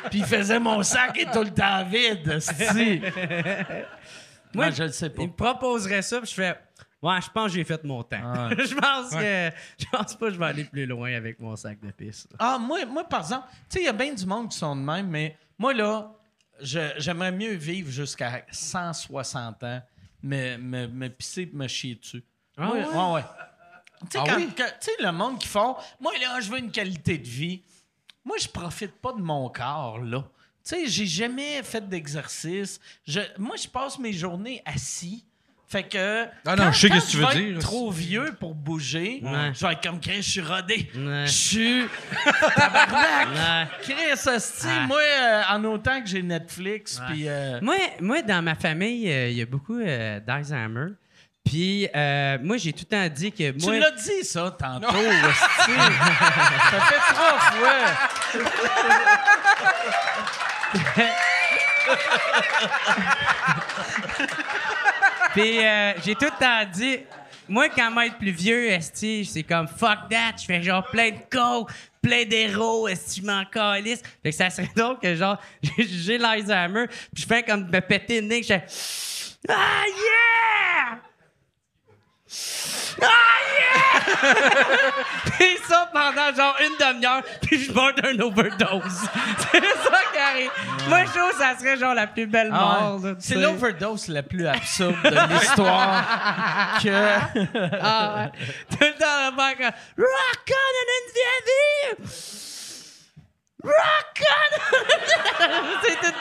[0.10, 2.30] puis il faisait mon sac est tout le temps vide.
[2.30, 3.02] asti.
[4.54, 5.22] Moi, je le sais pas.
[5.22, 6.58] Il me proposerait ça, puis je fais.
[7.02, 8.18] Ouais, je pense que j'ai fait mon temps.
[8.24, 8.50] Ah.
[8.58, 9.52] je pense que.
[9.78, 12.28] Je pense pas que je vais aller plus loin avec mon sac de pisse.
[12.40, 14.76] Ah, moi, moi par exemple, tu sais, il y a bien du monde qui sont
[14.76, 16.12] de même, mais moi, là,
[16.62, 19.82] j'aimerais mieux vivre jusqu'à 160 ans,
[20.24, 22.24] me, me, me pisser et me chier dessus.
[22.58, 22.86] Ah Moi, ouais?
[22.86, 23.24] ouais, ouais.
[24.02, 24.48] Tu sais, Ah oui?
[24.56, 27.62] tu sais, le monde qui font, moi, là, je veux une qualité de vie.
[28.24, 30.22] Moi, je profite pas de mon corps, là.
[30.64, 32.80] Tu sais, j'ai jamais fait d'exercice.
[33.08, 35.24] Je, moi, je passe mes journées assis.
[35.68, 36.26] Fait que.
[36.46, 37.56] Ah non, quand- je sais quand qu'est-ce que tu veux dire.
[37.58, 39.20] être trop vieux pour bouger.
[39.24, 39.52] Ouais.
[39.54, 40.90] Je vais être comme Chris, je suis rodé.
[40.96, 41.24] Ouais.
[41.26, 41.86] Je suis.
[42.56, 43.28] Tabarnak!
[43.36, 43.68] Ouais.
[43.82, 44.86] Chris, hostie, Ah.
[44.88, 47.28] moi, euh, en autant que j'ai Netflix, puis.
[47.28, 50.92] euh, Moi, moi, dans ma famille, euh, il y a beaucoup euh, d'Alzheimer.
[51.44, 53.74] Puis, euh, moi, j'ai tout le temps dit que moi.
[53.74, 55.78] Tu l'as dit, ça, tantôt, hostie.
[56.72, 57.86] Ça fait trois fois.
[65.36, 67.00] Puis euh, j'ai tout le temps dit,
[67.48, 70.84] moi, quand je vais être plus vieux, esti, c'est comme fuck that, je fais genre
[70.90, 71.72] plein de coke,
[72.02, 74.02] plein d'héros, esti, je m'en calisse.
[74.24, 77.80] Fait que ça serait donc que genre, j'ai- j'ai l'Alzheimer, puis je fais comme me
[77.82, 78.66] péter le nez, je fais
[79.50, 81.00] Ah yeah!
[83.02, 83.08] Ah
[83.58, 84.92] yeah!
[85.38, 89.02] puis ça pendant genre une demi-heure, puis je meurs d'un overdose.
[89.52, 90.52] c'est ça qui arrive.
[90.88, 93.02] Moi, je trouve que ça serait genre la plus belle Ah mort.
[93.04, 93.16] ouais.
[93.20, 96.04] C'est l'overdose la plus absurde de l'histoire
[96.84, 97.78] que.
[97.82, 98.32] Ah ouais.
[98.70, 102.45] Tout le temps, le mec, Rock on in the
[105.84, 106.16] c'est tout,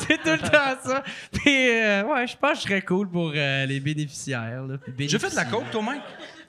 [0.00, 1.02] c'est tout le temps ça.
[1.32, 4.64] Puis, euh, ouais, je pense que je serais cool pour euh, les bénéficiaires.
[4.98, 6.02] J'ai fait de la coke, toi, Mike?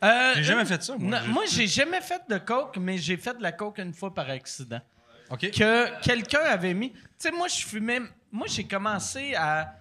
[0.03, 1.19] Euh, J'ai jamais fait ça, moi.
[1.21, 4.13] non, moi, j'ai jamais fait de coke, mais j'ai fait de la coke une fois
[4.13, 4.81] par accident.
[5.29, 5.51] OK.
[5.51, 6.91] que quelqu'un avait mis.
[6.91, 7.99] Tu sais, moi, je fumais.
[8.31, 9.73] Moi, j'ai commencé à,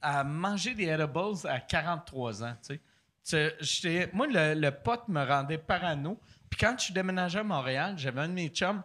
[0.00, 2.54] à manger des edibles à 43 ans.
[2.66, 2.80] Tu
[3.22, 4.10] sais.
[4.12, 6.18] Moi, le, le pot me rendait parano.
[6.48, 8.82] Puis quand je suis déménagé à Montréal, j'avais un de mes chums.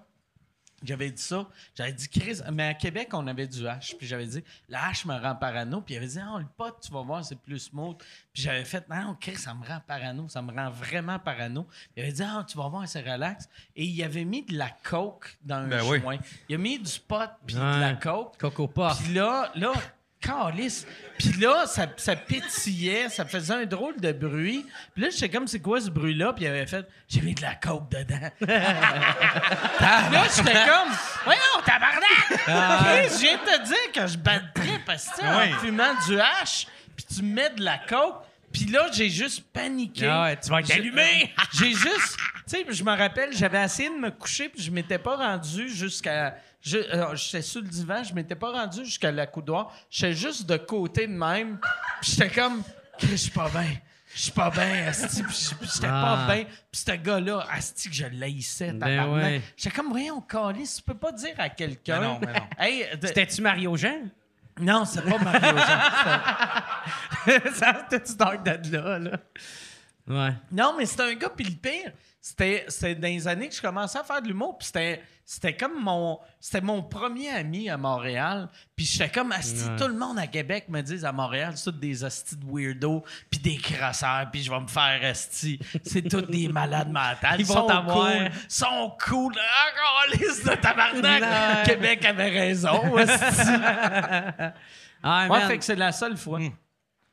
[0.84, 1.48] J'avais dit ça.
[1.76, 3.96] J'avais dit, Chris, mais à Québec, on avait du hash.
[3.98, 5.82] Puis j'avais dit, le hash me rend parano.
[5.82, 7.98] Puis il avait dit, ah, le pot, tu vas voir, c'est plus smooth.
[8.34, 10.28] Puis j'avais fait, non, Chris, ça me rend parano.
[10.28, 11.64] Ça me rend vraiment parano.
[11.64, 13.48] Puis il avait dit, ah, tu vas voir, c'est relax.
[13.76, 16.00] Et il avait mis de la coke dans un Ben oui.
[16.00, 16.18] joint.
[16.50, 18.38] Il a mis du pot puis de la coke.
[18.40, 19.04] Coco Puff.
[19.04, 19.74] Puis là, là,
[20.22, 20.86] calice.
[21.18, 24.66] Puis là, ça, ça pétillait, ça faisait un drôle de bruit.
[24.94, 26.34] Puis là, j'étais comme, c'est quoi ce bruit-là?
[26.34, 28.30] Puis il avait fait, j'ai mis de la coke dedans.
[28.40, 30.92] Puis là, j'étais comme,
[31.26, 32.28] voyons, tabarnak!
[32.30, 35.24] Chris, je viens de te dire que je battrais parce que,
[35.56, 38.24] en fumant du hash, puis tu mets de la coke.
[38.52, 40.06] Puis là, j'ai juste paniqué.
[40.08, 41.34] Ah ouais, tu vas être J'ai- allumé!
[41.54, 44.98] J'ai juste, tu sais, je me rappelle, j'avais essayé de me coucher, puis je m'étais
[44.98, 46.36] pas rendu jusqu'à.
[46.62, 49.74] Je- J'étais sur le divan, je m'étais pas rendu jusqu'à la coudoir.
[49.90, 51.60] J'étais juste de côté de même.
[52.02, 52.64] Puis j'étais comme,
[53.00, 53.68] je suis pas bien.
[54.14, 55.24] Je suis pas bien, Asti.
[55.24, 56.26] Puis j'étais Ah.
[56.28, 56.44] pas bien.
[56.44, 59.42] Puis ce gars-là, Asti, que je l'haïssais, Ben ouais.
[59.56, 62.00] J'étais comme, voyons, calice, tu peux pas dire à quelqu'un.
[62.00, 62.48] Ben non, ben non.
[62.60, 64.10] Hey, de- C'était-tu Mario Jean?
[64.60, 67.52] non, c'est pas Mario Jean.
[67.54, 69.18] ça, c'était-tu dark de là, là?
[70.08, 70.34] Ouais.
[70.52, 71.92] Non, mais c'était un gars, puis le pire,
[72.24, 75.58] c'était, c'était dans les années que je commençais à faire de l'humour, puis c'était, c'était
[75.58, 79.76] comme mon, c'était mon premier ami à Montréal, puis j'étais comme, asti, Ouais.
[79.76, 83.04] tout le monde à Québec me dit à Montréal, c'est tous des astis de weirdos,
[83.32, 85.58] puis des crasseurs, puis je vais me faire asti.
[85.84, 87.40] C'est tous des malades mentales.
[87.40, 88.08] Ils vont sont t'avoir.
[88.12, 89.34] cool, sont cool.
[89.40, 91.66] Ah, liste de tabarnak!
[91.66, 93.52] Québec avait raison, asti.
[95.04, 96.40] Ah, Ouais, fait que c'est la seule fois.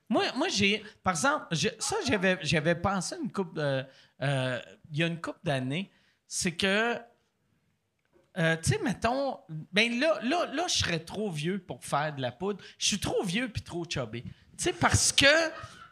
[0.09, 0.83] Moi, moi j'ai.
[1.03, 3.83] Par exemple, ça, j'avais, j'avais pensé une coupe euh,
[4.91, 5.91] Il y a une couple d'années.
[6.27, 6.97] C'est que.
[8.39, 9.39] euh, tu sais, mettons.
[9.73, 12.63] Ben là, là, là, je serais trop vieux pour faire de la poudre.
[12.79, 14.23] Je suis trop vieux puis trop chubby.
[14.23, 15.27] Tu sais, parce que.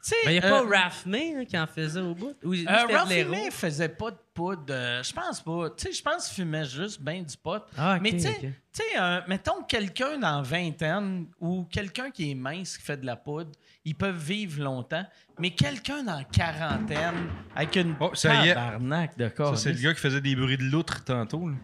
[0.07, 0.17] Tu sais.
[0.25, 2.33] Ben, a euh, pas Raph May hein, qui en faisait au bout?
[2.45, 3.31] Ou lui, euh, l'héros?
[3.31, 4.63] May faisait pas de poudre.
[4.71, 5.71] euh, je pense pas.
[5.71, 7.61] Tu sais, je pense qu'il fumait juste bien du pot.
[7.77, 8.55] Ah, Mais tu sais,
[9.01, 13.51] euh, mettons quelqu'un dans vingtaine ou quelqu'un qui est mince qui fait de la poudre,
[13.85, 15.05] ils peuvent vivre longtemps.
[15.41, 17.27] Mais quelqu'un dans quarantaine
[17.57, 18.55] avec une Oh, ça y est.
[18.55, 19.59] de Ça, corps.
[19.59, 21.49] c'est le gars qui faisait des bruits de loutre tantôt.
[21.49, 21.57] là.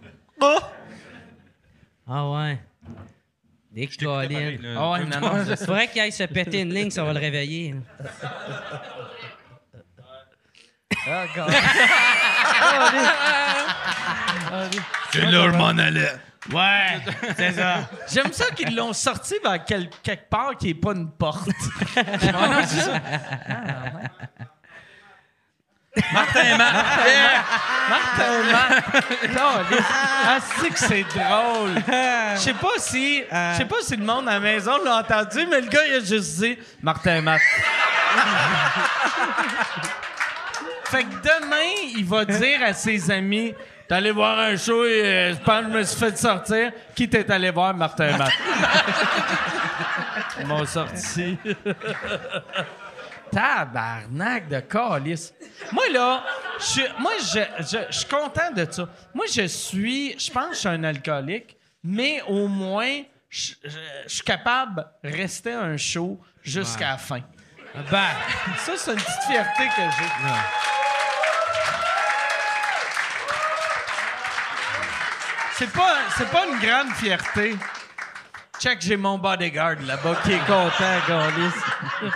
[2.09, 2.61] Ah ouais.
[3.75, 4.75] Des collines.
[4.77, 7.21] Ah ouais, non, non, je- Faudrait qu'il aille se péter une ligne, ça va le
[7.21, 7.75] réveiller.
[11.07, 11.51] Ah, God.
[15.13, 16.13] C'est là, je m'en allais.
[16.53, 17.01] Ouais,
[17.37, 17.89] c'est ça.
[18.13, 21.49] J'aime ça qu'ils l'ont sorti vers quel- quelque part qui n'est pas une porte.
[26.13, 26.75] Martin Matt.
[27.91, 28.85] Martin Matt.
[29.21, 29.85] Caliste.
[30.25, 31.75] Ah, c'est que c'est drôle.
[32.35, 35.47] Je sais pas si, je sais pas si le monde à la maison l'a entendu,
[35.51, 37.41] mais le gars il a juste dit Martin Matt.
[40.85, 43.55] fait que demain, il va dire à ses amis
[43.89, 46.71] T'es allé voir un show et euh, je pense que je me suis fait sortir.
[46.95, 48.33] Qui t'es allé voir, Martin Matt?
[50.41, 51.37] Ils m'ont sorti.
[53.33, 55.33] Tabarnak de calice.
[55.73, 56.23] Moi, là,
[56.59, 58.89] je suis- moi, je, je, je suis content de ça.
[59.15, 63.71] Moi, je suis, je pense que je suis un alcoolique, mais au moins, je, je-
[64.07, 67.21] je suis capable de rester un show jusqu'à la fin.
[67.91, 68.03] Ben,
[68.59, 70.33] Ça, c'est une petite fierté que j'ai.
[75.55, 77.57] C'est pas, c'est pas une grande fierté.
[78.59, 81.53] Check, j'ai mon bodyguard là-bas qui est content, Gaulis.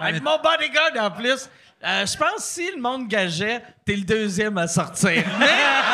[0.00, 1.48] Avec mon bodyguard en plus,
[1.84, 5.24] euh, je pense que si le monde gageait, t'es le deuxième à sortir.
[5.38, 5.46] Mais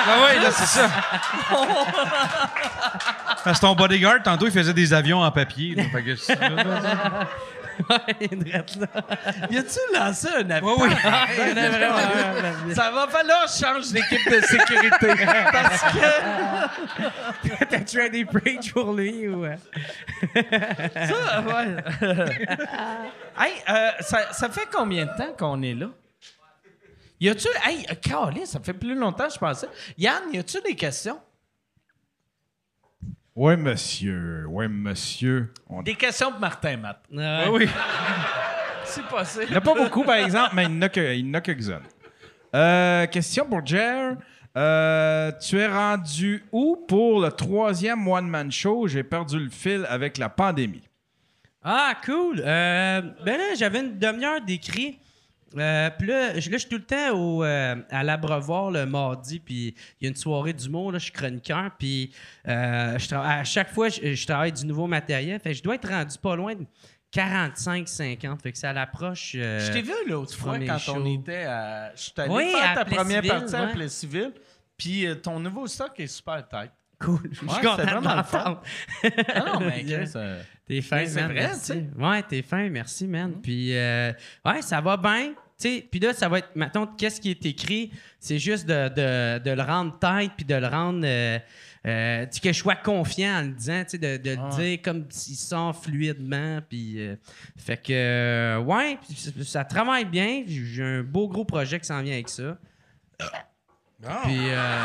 [0.08, 0.88] Ah ouais, là, c'est ça.
[3.44, 5.74] Parce que ton bodyguard, tantôt, il faisait des avions en papier.
[5.74, 5.84] là.
[5.92, 6.38] Fait que c'est-
[7.90, 8.86] ouais, drette là.
[9.50, 10.74] y a-tu lancé un avion?
[10.78, 10.88] oui.
[11.38, 11.96] Il y en a vraiment
[12.70, 12.74] un.
[12.74, 15.24] Ça va falloir que je change d'équipe de sécurité.
[15.52, 19.44] Parce que T'as tué des preach pour lui ou.
[19.44, 19.56] euh?
[20.34, 21.76] ça, ouais.
[23.38, 25.88] hey, euh, ça, ça fait combien de temps qu'on est là?
[27.20, 27.48] Y a-tu.
[27.64, 29.68] Hey, euh, Calais, ça fait plus longtemps que je pensais.
[29.96, 31.18] Yann, y a-tu des questions?
[33.36, 34.46] Ouais, monsieur.
[34.48, 35.52] Ouais, monsieur.
[35.68, 35.82] On...
[35.82, 37.02] Des questions pour Martin Matt.
[37.18, 37.68] Ah oui.
[38.84, 39.44] C'est possible.
[39.44, 41.26] Il n'y en a pas beaucoup, par exemple, mais il y en a, que, il
[41.26, 41.82] y en a quelques-unes.
[42.54, 44.16] Euh, question pour Jer.
[44.56, 48.88] Euh, tu es rendu où pour le troisième one-man show?
[48.88, 50.88] J'ai perdu le fil avec la pandémie.
[51.62, 52.40] Ah, cool.
[52.40, 54.98] Euh, ben là, j'avais une demi-heure d'écrit.
[55.56, 58.86] Euh, puis là, je, là, je suis tout le temps au, euh, à l'Abreuvoir le
[58.86, 62.12] mardi, puis il y a une soirée d'humour, là, je suis chroniqueur, puis
[62.46, 65.40] euh, je à chaque fois, je, je travaille du nouveau matériel.
[65.40, 66.64] Fait que je dois être rendu pas loin de
[67.14, 68.40] 45-50.
[68.42, 69.32] Fait que ça l'approche.
[69.32, 70.94] Je t'ai vu l'autre fois quand show.
[70.96, 71.92] on était à.
[71.94, 73.72] Je suis allé Oui, faire à ta première partie à ouais.
[73.72, 74.32] Plessisville.
[74.76, 76.70] Puis ton nouveau stock est super tight.
[76.98, 77.20] Cool.
[77.30, 78.62] Je suis Ouais, content de l'entendre.
[79.46, 79.84] Non, mais
[80.66, 81.30] T'es fin, Mais c'est man.
[81.30, 81.60] vrai, merci.
[81.60, 81.74] tu sais.
[81.97, 82.10] Mm-hmm.
[82.10, 83.34] Ouais, t'es fin, merci, man.
[83.43, 84.12] Puis, euh,
[84.44, 85.32] ouais, ça va bien.
[85.59, 87.90] Tu sais, puis là, ça va être, maintenant, qu'est-ce qui est écrit?
[88.20, 91.38] C'est juste de, de- de le rendre tête, puis de le rendre, euh,
[91.86, 94.48] euh, que je sois confiant en le disant, tu sais, de, de le Ah.
[94.56, 97.16] dire comme s'il sort fluidement, puis euh,
[97.56, 98.98] fait que, euh, ouais,
[99.44, 100.43] ça- travaille bien.
[100.47, 102.59] J'ai un beau gros projet qui s'en vient avec ça.
[104.24, 104.84] Puis, euh,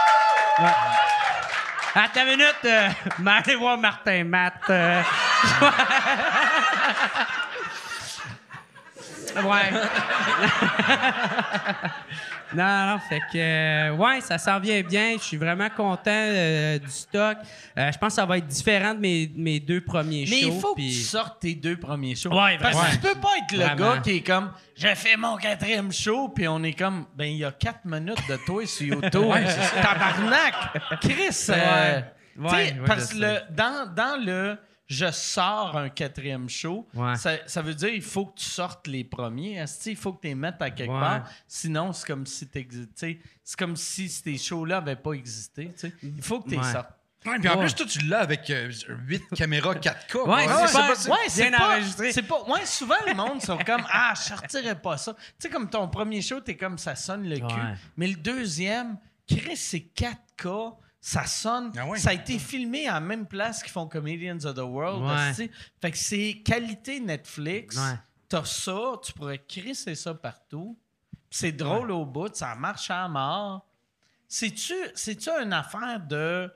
[0.57, 2.89] Attends une minute, euh,
[3.27, 4.53] allez voir Martin Matt.
[4.69, 5.01] euh.
[9.43, 9.71] ouais.
[12.53, 15.13] non, non, fait que, euh, ouais, ça s'en vient bien.
[15.17, 17.37] Je suis vraiment content euh, du stock.
[17.77, 20.51] Euh, je pense que ça va être différent de mes, mes deux premiers Mais shows.
[20.53, 22.29] il faut que tu sortes tes deux premiers shows.
[22.33, 23.95] Ouais, Parce que tu peux pas être le Vraiment.
[23.95, 27.37] gars qui est comme j'ai fait mon quatrième show, puis on est comme ben il
[27.37, 29.11] y a quatre minutes de toi sur YouTube.
[29.81, 30.53] Tabarnak!
[31.01, 31.47] Chris!
[31.49, 32.01] euh,
[32.37, 32.75] Ouais.
[32.85, 34.57] parce que le, dans, dans le
[34.87, 37.15] je sors un quatrième show, Ouais.
[37.15, 39.63] ça, ça veut dire il faut que tu sortes les premiers.
[39.85, 40.99] Il faut que tu les mettes à quelque Ouais.
[40.99, 41.29] part.
[41.47, 45.73] Sinon, c'est comme si c'est comme si ces shows-là n'avaient pas existé.
[46.03, 46.71] Il faut que tu les Ouais.
[46.71, 46.89] sortes.
[47.25, 47.61] Ouais, puis en Ouais.
[47.65, 48.53] plus, toi, tu l'as avec
[49.07, 50.27] 8 caméras 4K.
[50.27, 51.79] Ouais, c'est pas- c'est- Ouais, c'est bien pas,
[52.21, 52.43] pas.
[52.51, 55.13] Ouais, souvent le monde sont comme ah, je sortirais pas ça.
[55.15, 57.55] Tu sais comme ton premier show, t'es comme ça sonne le cul.
[57.97, 58.97] Mais le deuxième,
[59.27, 60.77] Chris, c'est 4K.
[61.07, 61.71] Ça sonne.
[61.77, 61.85] Ah.
[61.97, 65.03] Ça a été filmé à la même place qu'ils font Comedians of the World.
[65.05, 65.49] Ouais.
[65.79, 67.77] Fait que c'est qualité Netflix.
[67.77, 67.93] Ouais.
[68.27, 70.75] T'as ça, tu pourrais crisser ça partout.
[71.29, 73.67] C'est drôle au bout, ça marche à mort.
[74.27, 76.51] C'est-tu, c'est-tu une affaire de.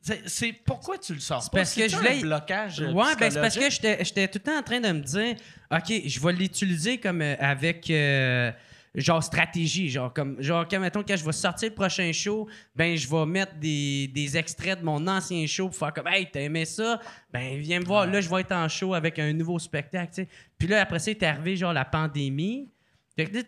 [0.00, 1.58] C'est, c'est- pourquoi tu le sors pas?
[1.58, 2.80] parce que je un voulais- blocage.
[2.80, 5.36] Ouais, ben c'est parce que j'étais tout le temps en train de me dire,
[5.70, 8.50] OK, je vais l'utiliser comme euh, avec euh,
[8.94, 9.88] genre stratégie.
[9.88, 13.26] Genre, comme, genre quand, mettons, quand je vais sortir le prochain show, ben je vais
[13.26, 17.00] mettre des, des extraits de mon ancien show pour faire comme, hey, t'as aimé ça?
[17.32, 20.22] Ben viens me voir, là, je vais être en show avec un nouveau spectacle, tu
[20.22, 20.28] sais.
[20.58, 22.68] Puis là, après ça, est arrivé, genre, la pandémie.
[23.16, 23.38] Fait que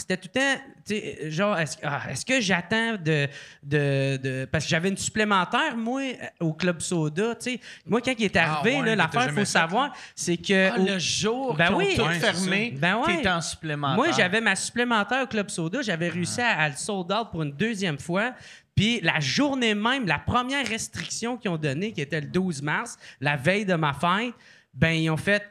[0.00, 3.26] c'était tout le temps, tu sais, genre, est-ce ah, est-ce que j'attends de,
[3.62, 6.02] de, de- Parce que j'avais une supplémentaire, moi,
[6.40, 7.60] au Club Soda, tu sais.
[7.86, 10.68] Moi, quand il est arrivé, Ah ouais, l'affaire, il faut fait, savoir, c'est que.
[10.70, 11.94] Ah, au- le jour Ben oui.
[11.96, 12.74] tout fermé.
[12.76, 13.28] Ben ouais.
[13.28, 13.96] en supplémentaire.
[13.96, 15.82] moi, j'avais ma supplémentaire au Club Soda.
[15.82, 18.32] J'avais réussi à, à le sold out pour une deuxième fois.
[18.74, 22.96] Puis la journée même, la première restriction qu'ils ont donnée, qui était le 12 mars,
[23.20, 24.32] la veille de ma fête,
[24.72, 25.42] ben ils ont fait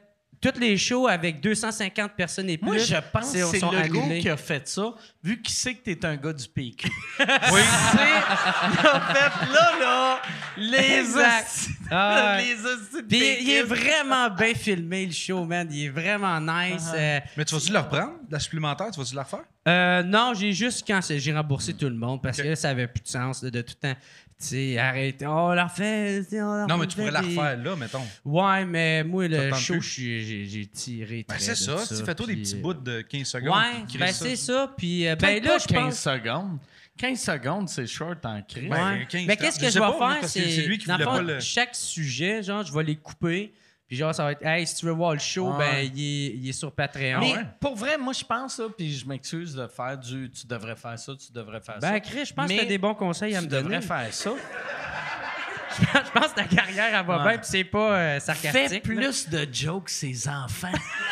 [0.41, 2.65] toutes les shows avec 250 personnes et plus.
[2.65, 4.93] Moi, je pense que c'est le gars qui a fait ça,
[5.23, 6.88] vu qu'il sait que t'es un gars du PQ.
[7.19, 7.26] oui.
[7.61, 10.22] il a fait là, là,
[10.57, 11.47] les Exact.
[11.47, 12.55] hosties- Ah les
[13.01, 15.68] de Puis il est vraiment bien filmé, le show, man.
[15.72, 16.88] Il est vraiment nice.
[16.93, 18.91] Euh, Mais tu vas-tu le reprendre, la supplémentaire?
[18.91, 19.43] Tu vas-tu la refaire?
[19.68, 22.88] Euh, non, j'ai juste quand j'ai remboursé tout le monde parce que là, ça avait
[22.88, 23.99] plus de sens là, de tout le temps.
[24.39, 26.22] Tu sais, arrêtez, on la refait.
[26.34, 28.03] on la Non, mais tu pourrais la refaire là, mettons.
[28.23, 31.26] Ouais, mais moi, le show, j'ai- j'ai j'ai tiré.
[31.27, 31.76] Ben, c'est ça.
[31.88, 33.49] Tu fais-toi des puis, petits euh, bouts de 15 secondes.
[33.57, 34.72] Ouais, puis ben c'est ça.
[34.77, 35.99] Puis, euh, ben là, je 15 pense.
[35.99, 36.59] secondes.
[36.99, 38.69] 15 secondes, c'est short en crise.
[38.69, 39.07] Ben, Ouais.
[39.09, 40.51] 15, Mais qu'est-ce que je vais faire, c'est.
[40.51, 42.95] c'est lui qui dans le voulait fond, pas le- Chaque sujet, genre, je vais les
[42.95, 43.53] couper.
[43.88, 45.57] Puis, genre, ça va être, hey, si tu veux voir le show, Ouais.
[45.85, 47.19] ben, il est, il est sur Patreon.
[47.22, 47.45] Mais ouais?
[47.61, 50.99] pour vrai, moi, je pense, là, puis je m'excuse de faire du tu devrais faire
[50.99, 51.99] ça, tu devrais faire Ben, ça.
[52.01, 53.64] Chris, je pense Mais que t'as des bons conseils à tu me donner.
[53.77, 54.31] devrais faire ça.
[55.80, 57.23] je pense que ta carrière, elle va Ouais.
[57.30, 58.51] bien, puis c'est pas euh, sarcastique.
[58.68, 58.80] Fais là.
[58.81, 60.68] plus de jokes, ces enfants.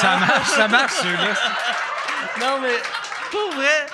[0.00, 1.34] Ça marche, ça marche, ceux-là.
[2.40, 2.78] non, mais
[3.30, 3.86] pour vrai.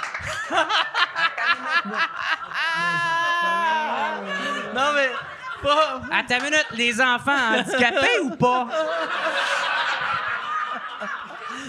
[4.74, 5.09] non, mais
[5.62, 6.02] pas.
[6.10, 8.68] Attends une minute, les enfants handicapés ou pas?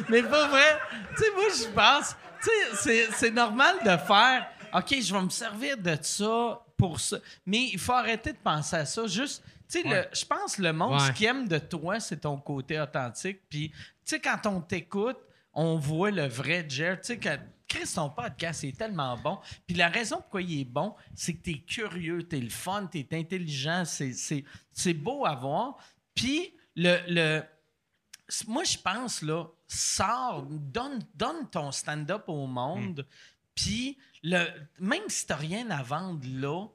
[0.09, 0.79] Mais pas vrai.
[1.17, 2.15] Tu sais, moi, je pense.
[2.41, 4.47] Tu sais, c'est- normal de faire.
[4.73, 7.17] OK, je vais me servir de ça pour ça.
[7.45, 9.05] Mais il faut arrêter de penser à ça.
[9.07, 9.43] Juste.
[9.71, 11.07] Tu sais, le- je pense le monde, Ouais.
[11.07, 13.41] ce qu'il aime de toi, c'est ton côté authentique.
[13.49, 13.75] Puis, tu
[14.05, 15.17] sais, quand on t'écoute,
[15.53, 16.95] on voit le vrai Jer.
[17.01, 17.19] Tu sais,
[17.69, 19.39] Chris, ton podcast est tellement bon.
[19.67, 22.49] Puis la raison pourquoi il est bon, c'est que tu es curieux, tu es le
[22.49, 23.85] fun, tu es intelligent.
[23.85, 25.77] c'est- beau à voir.
[26.15, 27.43] Puis, le, le,
[28.47, 33.05] moi, je pense, là, sors, donne, donne ton stand-up au monde,
[33.55, 34.45] puis le,
[34.79, 36.67] même si tu rien à vendre là,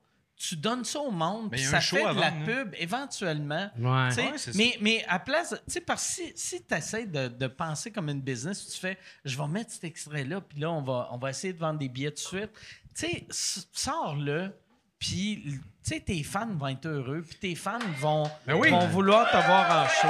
[0.49, 2.45] tu donnes ça au monde, puis ça fait de la hein.
[2.45, 3.71] pub éventuellement.
[3.79, 4.15] Ouais.
[4.16, 7.47] Ouais, mais, mais à place, tu sais, parce que si, si tu essaies de, de
[7.47, 11.09] penser comme une business, tu fais, je vais mettre cet extrait-là, puis là, on va,
[11.12, 12.51] on va essayer de vendre des billets tout de suite.
[12.97, 14.53] Tu sais, sors-le,
[14.99, 18.71] puis, tu sais, tes fans vont être heureux, puis tes fans vont, Ben oui.
[18.71, 20.09] vont vouloir te voir en show.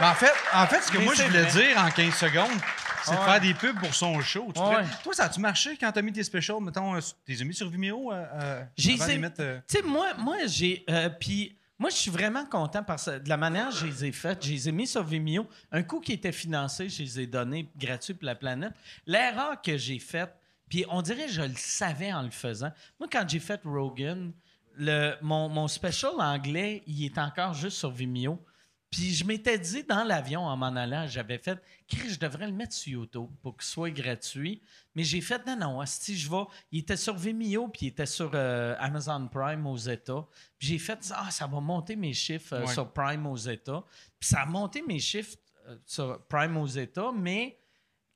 [0.00, 1.62] En fait, en fait, ce que Mais moi je voulais vrai.
[1.66, 2.60] dire en 15 secondes,
[3.04, 4.48] c'est de faire des pubs pour son show.
[4.54, 4.84] Tu Ouais.
[5.02, 6.60] Toi, ça a-tu marché quand t'as mis tes specials?
[6.60, 8.12] Mettons, euh, t'es mis sur Vimeo?
[8.12, 10.84] euh, euh, J'ai euh, Tu sais, moi, moi j'ai.
[10.88, 14.04] euh, Puis, moi, je suis vraiment content parce que de la manière que je les
[14.06, 14.44] ai faites.
[14.44, 15.48] Je les ai mis sur Vimeo.
[15.72, 18.72] Un coup qui était financé, je les ai donnés gratuits pour la planète.
[19.06, 20.32] L'erreur que j'ai faite,
[20.68, 22.70] puis on dirait que je le savais en le faisant.
[23.00, 24.32] Moi, quand j'ai fait Rogan,
[24.76, 28.40] le, mon, mon special anglais, il est encore juste sur Vimeo.
[28.90, 32.54] Puis je m'étais dit dans l'avion en m'en allant, j'avais fait, Chris, je devrais le
[32.54, 34.62] mettre sur YouTube pour qu'il soit gratuit.
[34.94, 36.44] Mais j'ai fait, non, non, si je vais.
[36.72, 40.26] Il était sur Vimeo, puis il était sur euh, Amazon Prime aux États.
[40.58, 42.72] Puis j'ai fait, ah, ça va monter mes chiffres euh, Ouais.
[42.72, 43.84] sur Prime aux États.
[44.18, 45.36] Puis ça a monté mes chiffres
[45.68, 47.58] euh, sur Prime aux États, mais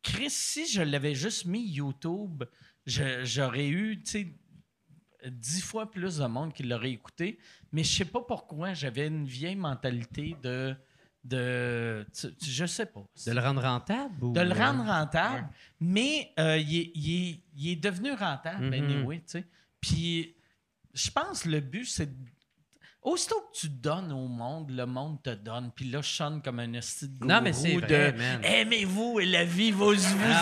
[0.02, 2.44] Chris, si je l'avais juste mis YouTube,
[2.86, 4.34] j'aurais eu, tu sais,
[5.30, 7.38] dix fois plus de monde qui l'aurait écouté.
[7.72, 10.74] Mais je sais pas pourquoi j'avais une vieille mentalité de.
[11.24, 13.04] de tu- tu- je sais pas.
[13.26, 14.24] De le rendre rentable?
[14.24, 14.32] Ou...
[14.32, 15.44] De le rendre rentable.
[15.44, 15.50] Ouais.
[15.80, 19.44] Mais euh, il, est, il est- il est devenu rentable, anyway, tu sais.
[19.80, 20.34] Puis
[20.94, 22.10] je pense que le but, c'est.
[23.02, 25.72] Aussitôt que tu donnes au monde, le monde te donne.
[25.74, 28.44] Puis là, je sonne comme un esti de Non, mais c'est vrai, de.
[28.46, 29.94] Aimez-vous et la vie va vous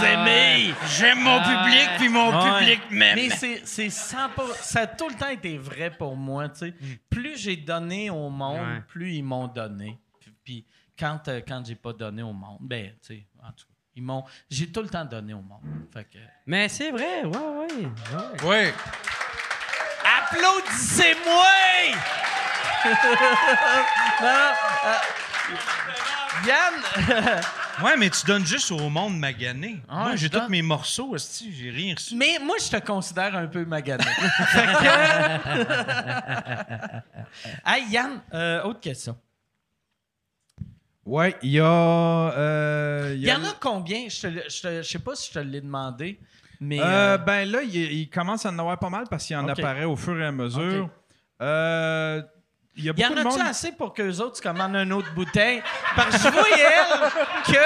[0.02, 0.74] Ah aimer.
[0.98, 2.58] J'aime mon Ah, public, puis mon ouais.
[2.58, 3.16] public m'aime.
[3.16, 4.28] Mais c'est, c'est 100%,
[4.60, 6.50] ça a tout le temps été vrai pour moi.
[6.50, 6.74] tu sais.
[7.08, 8.82] Plus j'ai donné au monde, Ouais.
[8.88, 9.98] plus ils m'ont donné.
[10.20, 10.66] Puis, puis
[10.98, 14.02] quand, euh, quand j'ai pas donné au monde, ben, tu sais, en tout cas, ils
[14.02, 15.62] m'ont, j'ai tout le temps donné au monde.
[15.94, 18.44] Fait que, Mais c'est vrai, ouais, ouais.
[18.44, 18.46] ouais.
[18.46, 18.74] Ouais.
[20.04, 21.96] applaudissez-moi!
[24.22, 24.52] Non,
[24.86, 24.96] euh,
[26.46, 26.74] Yann,
[27.84, 29.80] Ouais, mais tu donnes juste au monde magané.
[29.88, 32.14] Ah, Moi, j'ai tous mes morceaux, esti, j'ai rien reçu.
[32.14, 34.04] mais moi, je te considère un peu magané.
[37.66, 39.16] hey, Yann, euh, autre question.
[41.04, 41.64] Ouais, il y a.
[41.66, 44.08] euh, Il y en a combien?
[44.08, 46.20] Je ne je sais pas si je te l'ai demandé,
[46.60, 46.80] mais...
[46.80, 49.48] Euh, euh, ben là, il, il commence à en avoir pas mal parce qu'il en
[49.48, 50.90] apparaît au fur et à mesure.
[51.42, 52.22] Euh,
[52.80, 53.40] il y a il y en a-tu monde.
[53.48, 55.62] assez pour qu'eux autres se commandent une autre bouteille?
[55.94, 57.60] Parce que je voyais, elle, que...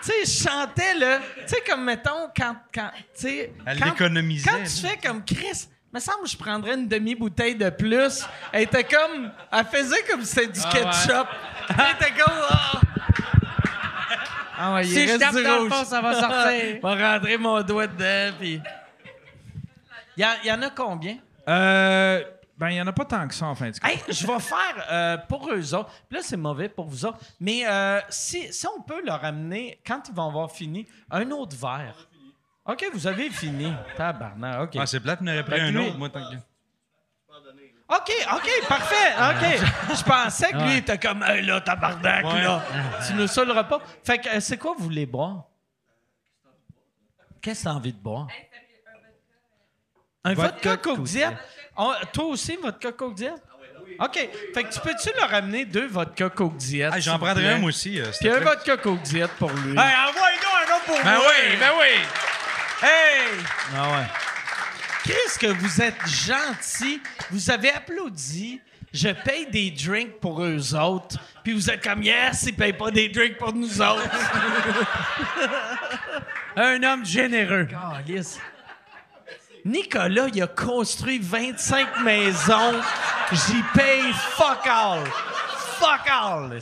[0.00, 1.18] Tu sais, je chantais, là...
[1.46, 2.56] Tu sais, comme, mettons, quand...
[2.74, 3.52] quand tu sais...
[3.66, 4.50] Elle quand- l'économisait.
[4.50, 8.24] Quand tu fais comme Chris, me semble que je prendrais une demi-bouteille de plus.
[8.52, 9.32] Elle était comme.
[9.50, 11.26] Elle faisait comme si c'était du ketchup.
[11.70, 12.34] Elle était comme.
[12.50, 12.80] Ah,
[14.60, 16.78] Ah ouais, il Si je tape du dans le fond, ça va sortir.
[16.82, 18.60] va rentrer mon doigt dedans, puis.
[20.16, 21.16] Il y, y en a combien?
[21.48, 22.22] Euh,
[22.58, 23.88] ben, il n'y en a pas tant que ça, en fin de compte.
[23.90, 25.90] Hey, je vais faire euh, pour eux autres.
[26.08, 27.18] Puis là, c'est mauvais pour vous autres.
[27.38, 31.56] Mais euh, si, si on peut leur amener, quand ils vont avoir fini, un autre
[31.56, 32.08] verre.
[32.66, 33.72] OK, vous avez fini.
[33.96, 34.76] Tabarnak, OK.
[34.78, 36.36] Ah, c'est plate, aurait pris un lui- autre, moi, tant que.
[37.90, 39.14] OK, OK, parfait.
[39.16, 39.96] OK.
[39.96, 42.42] Je pensais que lui était comme, hey, là, tabarnak, Ouais.
[42.42, 42.62] là.
[43.06, 43.78] Tu nous saouleras pas.
[44.04, 45.44] Fait que, euh, c'est quoi vous voulez boire?
[47.40, 48.26] Qu'est-ce que t'as envie de boire?
[50.24, 50.98] Un vodka, Vodka Coke?
[51.78, 53.32] On- toi aussi, vodka Coke Diet?
[54.00, 54.28] OK.
[54.54, 56.90] Fait que tu peux-tu leur amener deux vodka Coke Diet?
[56.92, 57.98] Ah, J'en prendrais un, moi aussi.
[58.00, 59.70] euh, Puis un vodka Coke Diet pour lui.
[59.70, 61.24] Hey, envoie-nous un autre pour Ben moi.
[61.28, 62.86] oui, ben oui.
[62.86, 63.26] Hey!
[63.76, 64.06] Ah ouais.
[65.04, 67.00] Chris, que vous êtes gentil.
[67.30, 68.60] Vous avez applaudi.
[68.92, 71.16] Je paye des drinks pour eux autres.
[71.44, 74.02] Puis vous êtes comme, yes, ils payent pas des drinks pour nous autres.
[76.56, 77.68] Un homme généreux.
[78.06, 78.38] Calisse.
[79.68, 82.80] Nicolas, il a construit 25 maisons.
[83.32, 85.04] J'y paye fuck all.
[85.78, 86.58] Fuck all,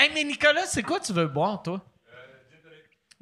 [0.00, 1.80] hey, mais Nicolas, c'est quoi tu veux boire, toi?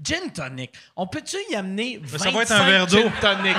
[0.00, 0.72] Gin tonic.
[0.94, 2.98] On peut-tu y amener 25 ça va être un verre d'eau.
[3.02, 3.56] gin tonic?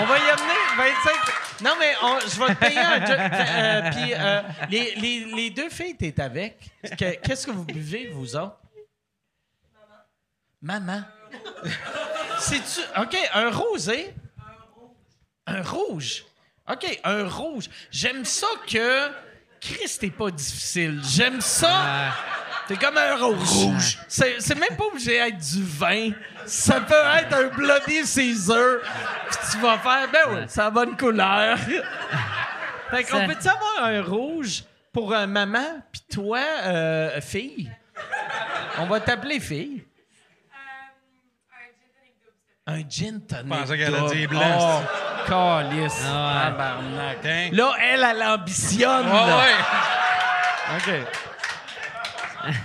[0.00, 1.62] on va y amener 25...
[1.62, 3.16] Non, mais on- je vais te payer un gin...
[3.32, 6.58] euh, Puis euh, les, les- les deux filles, t'es avec.
[6.96, 8.58] Que- Qu'est-ce que vous buvez, vous autres?
[10.64, 11.02] Maman.
[12.40, 12.80] C'est-tu...
[13.00, 14.14] OK, un rosé?
[15.46, 16.24] Un rouge.
[16.68, 17.66] OK, un rouge.
[17.90, 19.10] J'aime ça que...
[19.60, 21.00] Christ, t'es pas difficile.
[21.04, 22.12] J'aime ça...
[22.66, 23.48] T'es comme un rouge.
[23.48, 23.98] Rouge.
[24.08, 26.10] C'est, c'est même pas obligé d'être du vin.
[26.46, 28.78] Ça peut être un Bloody Caesar.
[29.28, 31.58] Puis tu vas faire, ben oui, ça a bonne couleur.
[32.90, 34.64] fait qu'on peut-tu avoir un rouge?
[34.94, 37.70] pour euh, maman, puis toi, euh, fille?
[38.78, 39.84] On va t'appeler fille.
[42.66, 43.44] Un gin tonic.
[43.52, 44.26] Je pensais qu'elle a dit double.
[44.38, 44.82] blanc,
[45.26, 46.00] Oh, calice.
[46.02, 47.18] Tabarnak.
[47.52, 49.06] Là, elle, elle ambitionne.
[49.06, 49.46] là.
[50.76, 50.90] OK.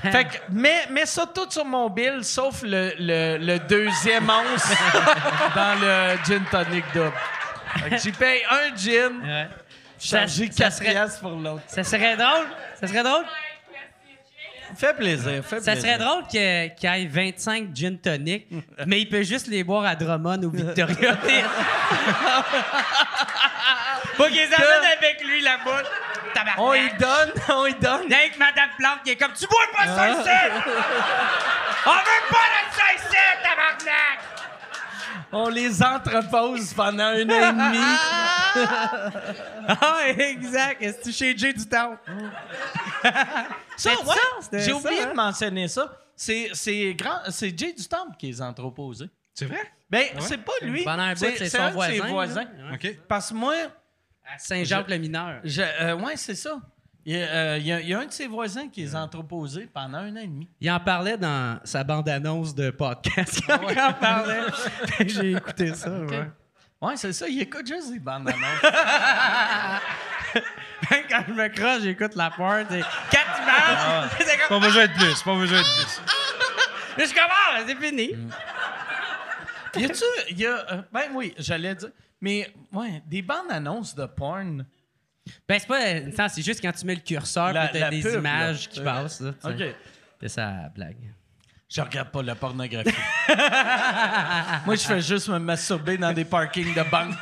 [0.12, 4.72] fait que, mets, mets ça tout sur mon bill, sauf le, le, le deuxième once
[5.56, 7.12] dans le gin tonic double.
[7.84, 9.48] Fait que j'y paye un gin, Ouais.
[10.00, 11.64] chargé Ça- ça 4 serait- piastres pour l'autre.
[11.68, 12.46] Ça serait drôle.
[12.80, 13.26] Ça serait drôle.
[14.78, 15.82] Fait plaisir, fait Ça plaisir.
[15.82, 16.44] serait drôle qu'il y
[16.86, 18.48] ait 25 gin tonic,
[18.86, 21.18] mais il peut juste les boire à Drummond ou Victoria.
[24.16, 25.84] Faut qu'ils les amène avec lui là-bas.
[26.34, 26.60] Tabarnak.
[26.60, 28.14] On y donne, on y donne.
[28.14, 30.30] Avec Madame Plante qui est comme Tu bois pas ça ici!
[31.86, 34.20] On veut pas de ça ici, tabarnak!
[35.32, 37.78] On les entrepose pendant un an et demi.
[39.68, 40.82] Ah, exact.
[40.82, 41.96] Est-ce que chez Jay du temps?
[43.78, 45.10] Ça, ouais, ça, c'était j'ai ça, oublié hein?
[45.12, 45.96] de mentionner ça.
[46.16, 49.10] C'est, c'est, grand, c'est Jay du Temple qui les a entreposés.
[49.36, 49.60] C'est vrai?
[49.90, 50.80] Ben, c'est pas lui.
[50.80, 50.84] C'est
[51.50, 52.46] son un de ses voisin.
[53.08, 53.54] Parce que moi,
[54.26, 55.42] À Saint-Jacques le mineur.
[55.44, 56.60] je, euh, ouais, c'est ça.
[57.10, 58.82] Il y, a, euh, il y a- il y a un de ses voisins qui
[58.82, 60.48] les a entreposés pendant un an et demi.
[60.62, 63.42] Il en parlait dans sa bande-annonce de podcast.
[63.48, 64.42] Quand il en parlait.
[65.08, 65.90] J'ai écouté ça.
[65.90, 66.30] ouais.
[66.80, 67.28] Ouais, c'est ça.
[67.28, 68.62] Il écoute juste des bandes annonces.
[71.10, 72.68] Quand je me croche, j'écoute la porte.
[72.70, 74.10] C'est quatre images.
[74.20, 76.02] C'est comme, Pas besoin de plus, pas besoin de plus.
[76.98, 78.16] Là, je commence, c'est fini.
[79.78, 80.04] y a-tu.
[80.30, 81.90] Il y a, euh, ben oui, j'allais dire.
[82.22, 84.66] Mais, ouais, des bandes annonces de porn.
[85.48, 86.00] Ben, c'est pas.
[86.24, 88.72] non, c'est juste quand tu mets le curseur, La- t'as des pub, images là.
[88.72, 89.20] qui Euh, passent.
[89.22, 89.32] Là.
[89.44, 89.64] OK.
[90.22, 90.96] C'est ça la blague.
[91.70, 92.90] Je regarde pas la pornographie.
[94.66, 97.14] Moi, je fais juste me masturber dans des parkings de banque.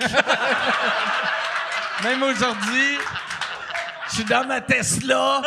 [2.04, 2.98] Même aujourd'hui,
[4.10, 5.42] je suis dans ma Tesla.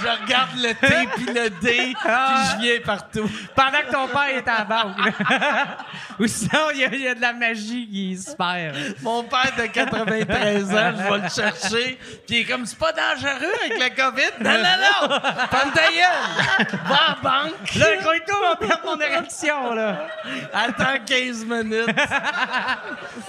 [0.00, 3.30] Je regarde le T puis le D, puis je viens partout.
[3.54, 4.96] Pendant que ton père est à la banque.
[6.18, 8.74] Ou sinon, il y, a- il y a de la magie qui est super.
[9.02, 11.98] Mon père de 93 ans, je vais le chercher.
[12.26, 14.32] Puis il est comme, c'est pas dangereux avec la COVID.
[14.40, 15.20] Non, non, non!
[15.50, 16.78] Ferme ta gueule!
[16.84, 17.74] Va la banque!
[17.74, 20.08] Là, Coito va perdre mon érection, là.
[20.52, 21.88] Attends 15 minutes.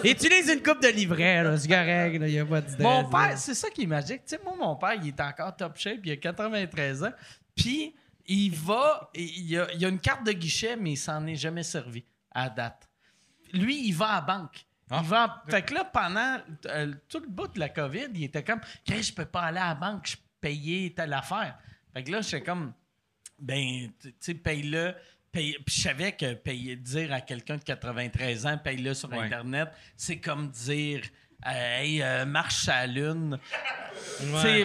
[0.03, 1.57] Utilise une coupe de livret, là.
[1.57, 2.27] C'est correct, là.
[2.27, 2.83] Il y a pas d'idée.
[2.83, 4.23] Mon père, c'est ça qui est magique.
[4.25, 7.11] Tu sais, moi, mon père, il est encore top shape, il a 93 ans.
[7.55, 7.95] Puis,
[8.27, 11.63] il va, il y a, a une carte de guichet, mais il s'en est jamais
[11.63, 12.89] servi à date.
[13.53, 14.65] Lui, il va à la banque.
[14.89, 14.99] Ah.
[15.03, 16.37] Il va, fait que là, pendant
[16.67, 19.59] euh, tout le bout de la COVID, il était comme, Chris, je peux pas aller
[19.59, 21.57] à la banque, je payer telle affaire.
[21.93, 22.73] Fait que là, j'étais comme,
[23.39, 24.95] ben, tu sais, paye-le.
[25.31, 29.25] Paye- Puis je savais que payer, dire à quelqu'un de 93 ans, paye-le sur Ouais.
[29.25, 31.01] Internet, c'est comme dire,
[31.45, 33.39] hey, euh, marche à la lune.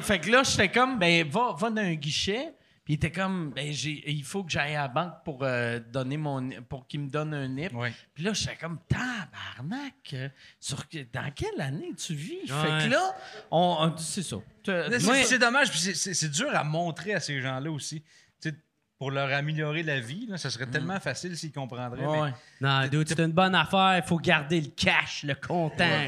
[0.03, 2.55] Fait que là, j'étais comme, ben, va, va dans un guichet.
[2.85, 5.79] Puis il était comme, ben, j'ai, il faut que j'aille à la banque pour, euh,
[5.79, 7.73] donner mon, pour qu'il me donne un NIP.
[7.75, 7.93] Ouais.
[8.13, 10.29] Puis là, j'étais comme, tabarnak, euh,
[10.59, 12.41] sur, que- dans quelle année tu vis?
[12.47, 13.15] Fait que là,
[13.51, 14.37] on, on- c'est ça.
[15.25, 18.03] C'est- dommage, puis c'est- c'est c'est dur à montrer à ces gens-là aussi.
[18.99, 22.05] Pour leur améliorer la vie, là, ça serait tellement facile s'ils comprendraient.
[22.05, 22.35] Ouais, mais- ouais.
[22.61, 23.97] Non, dude, c'est une bonne affaire.
[23.99, 26.07] Il faut garder le cash, le comptant.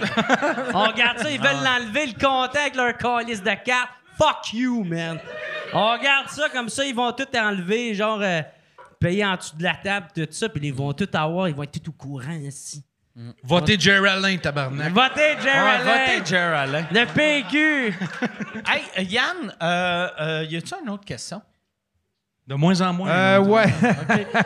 [0.72, 3.90] On regarde ça, ils veulent l'enlever, le comptant avec leur calice de cartes.
[4.16, 5.18] Fuck you, man.
[5.74, 8.42] On regarde ça comme ça, ils vont tout enlever, genre euh,
[9.01, 11.64] payer en dessous de la table, tout ça, puis ils vont tout avoir, ils vont
[11.64, 12.84] être tout au courant ici.
[13.44, 14.92] Votez Jerry Alain, tabarnak.
[14.92, 16.86] Votez, Jerry Ouais, votez Jer Alain.
[16.90, 17.94] Le PQ.
[18.66, 21.40] Hey, euh, Yann, euh, euh, y a-tu une autre question?
[22.47, 23.09] De moins en moins.
[23.09, 23.73] Euh, ouais.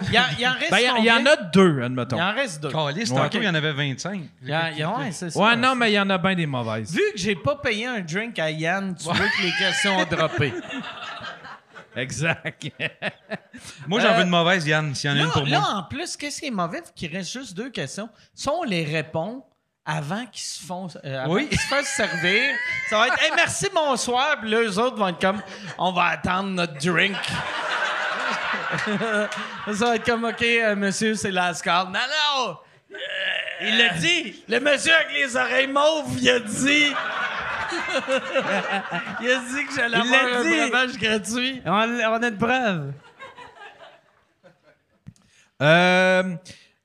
[0.04, 2.16] Il y, en- il en reste Ben, il y, il y en a deux, admettons.
[2.16, 2.68] Il en reste deux.
[2.68, 2.92] Ouais.
[2.94, 4.20] il y en avait 25.
[4.42, 5.40] Il y il y en- ouais, c'est ça.
[5.40, 6.92] Ouais, non, mais il y en a bien des mauvaises.
[6.92, 10.04] Vu que j'ai pas payé un drink à Yann, tu veux que les questions ont
[10.04, 10.54] droppé.
[11.96, 12.70] Exact.
[13.88, 15.68] Moi, j'en veux une mauvaise, Yann, s'il y en a Là, une pour là, moi.
[15.78, 16.82] en plus, qu'est-ce qui est mauvais?
[16.94, 18.08] Qu'il reste juste deux questions.
[18.32, 19.42] Si on les répond
[19.84, 21.48] avant qu'ils se font euh, avant Oui.
[21.48, 22.42] qu'ils se fassent servir,
[22.88, 24.36] ça va être Hey, merci, bonsoir.
[24.40, 25.42] Puis là, eux autres vont être comme
[25.78, 27.16] On va attendre notre drink.
[28.68, 31.86] Ça va être comme OK, euh, monsieur, c'est la call.
[31.86, 32.56] Non, non!
[33.60, 34.42] Il l'a dit.
[34.48, 36.92] Le monsieur avec les oreilles mauves, il a dit.
[39.20, 40.56] il a dit que j'allais Il l'a avoir un dit.
[40.56, 41.62] breuvage gratuit.
[41.64, 42.92] On, on a une preuve.
[45.60, 46.34] Euh,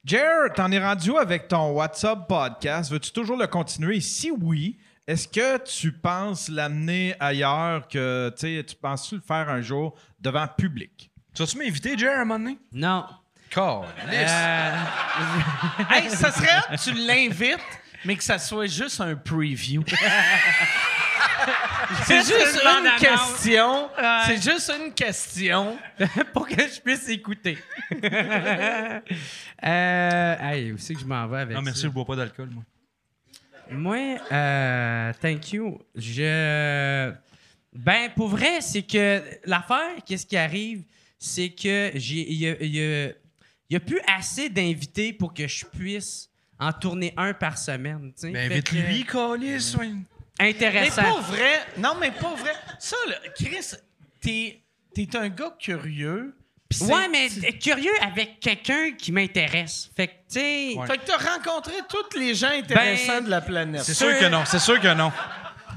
[0.04, 2.92] Jer, t'en es rendu où avec ton WhatsApp podcast?
[2.92, 4.02] Veux-tu toujours le continuer?
[4.02, 4.78] Si oui,
[5.08, 9.96] est-ce que tu penses l'amener ailleurs que, tu sais, tu penses-tu le faire un jour
[10.20, 11.12] devant public?
[11.34, 12.58] Tu vas-tu m'inviter, Jerry, à un moment donné?
[12.72, 13.06] Non.
[13.50, 14.34] Caliste.
[15.90, 17.58] Hey, ça serait que tu l'invites,
[18.06, 19.84] mais que ça soit juste un preview.
[22.06, 23.90] C'est juste une question.
[24.26, 25.78] C'est juste une question.
[26.34, 27.58] pour que je puisse écouter.
[28.04, 29.00] euh,
[29.62, 31.88] hey, où c'est que je m'en vais avec Non, merci, ça?
[31.88, 32.64] je bois pas d'alcool, moi.
[33.70, 35.80] Moi, euh, thank you.
[35.96, 37.12] Je.
[37.74, 40.84] Ben, pour vrai, c'est que l'affaire, qu'est-ce qui arrive,
[41.26, 42.30] c'est que j'ai.
[42.32, 43.08] Il y a, il y a-
[43.70, 46.30] il y a plus assez d'invités pour que je puisse
[46.60, 48.12] en tourner un par semaine.
[48.16, 48.34] tu sais.
[48.34, 49.76] Fait que- invite-lui, Calis.
[49.80, 49.90] ouais.
[50.40, 51.02] Mais Intéressant.
[51.02, 51.60] pas vrai.
[51.78, 52.54] Non, mais pas vrai.
[52.80, 53.72] Ça, là, Chris,
[54.20, 54.60] t'es
[54.98, 56.36] es un gars curieux.
[56.82, 57.30] Ouais, mais
[57.60, 59.92] curieux avec quelqu'un qui m'intéresse.
[59.96, 60.74] Fait que, tu sais.
[60.76, 60.88] Ouais.
[60.88, 63.84] Fait que t'as rencontré tous les gens intéressants Ben, de la planète.
[63.84, 65.12] C'est sûr que non, c'est sûr que non.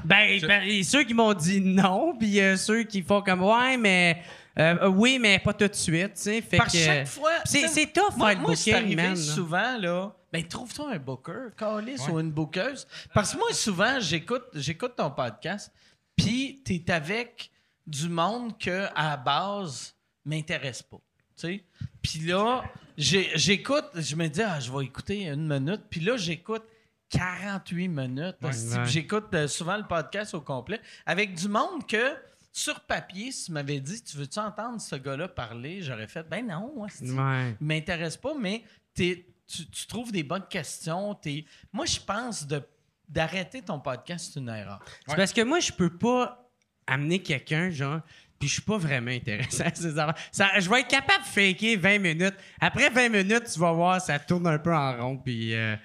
[0.05, 2.83] Ben, ben, il y a ceux qui m'ont dit non, puis il y a ceux
[2.83, 4.21] qui font comme ouais, mais
[4.59, 6.41] euh, euh, oui, mais pas tout de suite, tu sais.
[6.41, 7.31] Fait Par que chaque fois.
[7.45, 9.15] c'est c'est tough Moi, faire moi c'est booking, arrivé man.
[9.15, 9.21] là.
[9.21, 10.15] souvent, là.
[10.33, 12.85] Ben, trouve-toi un booker, Calis, ou une bookeuse.
[13.13, 15.71] Parce que moi, souvent, j'écoute, j'écoute ton podcast,
[16.15, 17.49] puis t'es avec
[17.85, 20.97] du monde que, à la base, m'intéresse pas.
[21.37, 21.63] Tu sais?
[22.01, 22.63] Puis là,
[22.97, 25.83] j'écoute, je me dis, ah, je vais écouter une minute.
[25.89, 26.63] Puis là, j'écoute
[27.09, 28.35] 48 minutes.
[28.41, 28.51] Ouais.
[28.85, 32.15] J'écoute euh, souvent le podcast au complet avec du monde que,
[32.57, 36.45] sur papier, si tu m'avais dit, tu veux-tu entendre ce gars-là parler, j'aurais fait, ben
[36.47, 37.55] non, hostie Ouais.
[37.59, 38.63] m'intéresse pas, mais
[38.93, 41.13] t'es- tu, tu trouves des bonnes questions.
[41.15, 42.61] t'es- Moi, je pense de
[43.09, 44.83] d'arrêter ton podcast, c'est une erreur.
[45.07, 46.51] C'est parce que moi, je peux pas
[46.87, 48.01] amener quelqu'un, genre,
[48.37, 50.21] puis je suis pas vraiment intéressant à ces affaires.
[50.31, 52.35] Ça, je vais être capable de faker 20 minutes.
[52.59, 55.77] Après 20 minutes, tu vas voir, ça tourne un peu en rond, puis euh,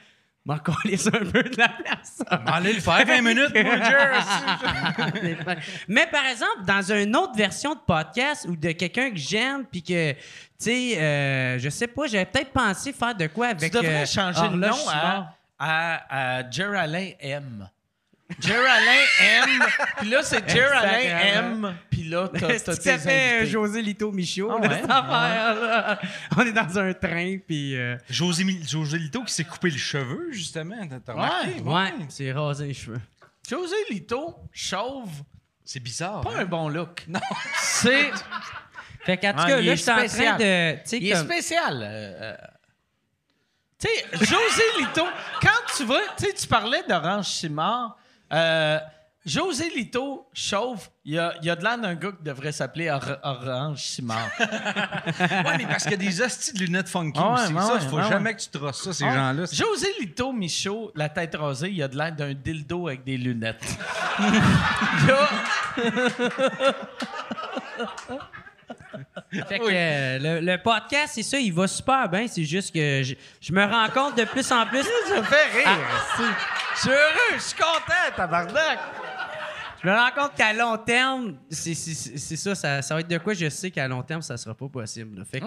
[0.45, 2.23] m'en coller un peu de la place.
[2.47, 3.77] Allez le faire 20 minutes, moi.
[5.89, 9.83] Mais par exemple, dans une autre version de podcast ou de quelqu'un que j'aime, puis
[9.83, 10.19] que, tu
[10.59, 13.73] sais, euh, je sais pas, j'avais peut-être pensé faire de quoi Tu avec.
[13.73, 16.43] devrais euh, changer de nom à, à, à
[17.21, 17.69] M.
[18.41, 19.63] Geraldin M.
[19.99, 21.69] Puis là, c'est Geraldin Exactement.
[21.69, 21.77] M.
[21.91, 22.93] Puis là, t'as tes ça fait
[23.39, 23.47] invités.
[23.47, 24.51] José Lito Michaud,
[24.89, 25.99] Ah ouais?
[26.37, 27.77] On est dans un train, puis.
[27.77, 30.77] euh, José, José Lito qui s'est coupé le cheveu, justement.
[30.89, 31.61] T'as- T'as remarqué?
[31.61, 33.01] ouais, c'est rasé les cheveux.
[33.49, 35.11] José Lito, chauve,
[35.65, 36.21] C'est bizarre.
[36.23, 36.41] pas hein?
[36.41, 37.05] un bon look.
[37.09, 37.21] Non.
[37.59, 38.11] C'est...
[39.05, 40.39] Fait qu'en tout Ah, cas, là, je suis en train spécial.
[40.39, 40.73] de.
[40.75, 41.25] Tu sais, Il est comme.
[41.25, 41.81] spécial.
[41.83, 42.37] euh, euh.
[43.81, 45.05] Tu sais, José Lito,
[45.41, 47.97] quand tu vas, tu sais, tu parlais d'Orange Simard.
[48.33, 48.79] Euh,
[49.25, 52.51] José Lito, chauve, il y a, il y a de l'air d'un gars qui devrait
[52.51, 54.29] s'appeler Or- Orange Simard.
[54.41, 57.53] Ouais, mais parce qu'il y a des hosties de lunettes funky Ah ouais, aussi.
[57.55, 59.45] ouais, ça, ouais, faut ouais, jamais que tu trosses ça, ces Ah, gens-là.
[59.53, 63.63] José Lito Michaud, la tête rasée, il a de l'air d'un dildo avec des lunettes.
[65.07, 65.29] Là,
[69.49, 72.27] Fait que euh, le, le podcast, c'est ça, il va super bien.
[72.29, 74.83] C'est juste que je, je me rends compte de plus en plus.
[75.09, 75.79] ça me fait rire.
[76.75, 78.79] Je suis heureux, je suis content, tabarnak.
[79.83, 83.35] Je me rends compte qu'à long terme, c'est ça, ça, ça va être de quoi
[83.35, 85.25] je sais qu'à long terme, ça sera pas possible.
[85.25, 85.41] Fait.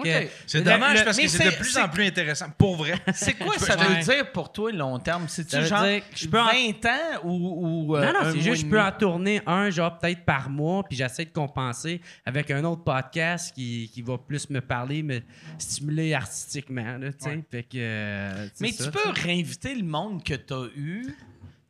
[0.46, 2.46] C'est dommage le- parce que c'est de plus en plus intéressant.
[2.58, 2.94] Pour vrai.
[3.14, 5.24] C'est quoi ça veut dire pour toi long terme?
[5.28, 7.86] C'est-tu genre dire que je peux en- 20 ans ou.
[7.92, 10.82] ou, euh, Non, non, c'est juste, je peux en tourner un, genre peut-être par mois,
[10.84, 15.20] puis j'essaie de compenser avec un autre podcast qui, qui va plus me parler, me
[15.58, 17.44] stimuler artistiquement, là, tu sais.
[17.50, 17.68] Fait que.
[17.76, 21.14] euh, Mais ça, tu peux réinviter le monde que tu as eu.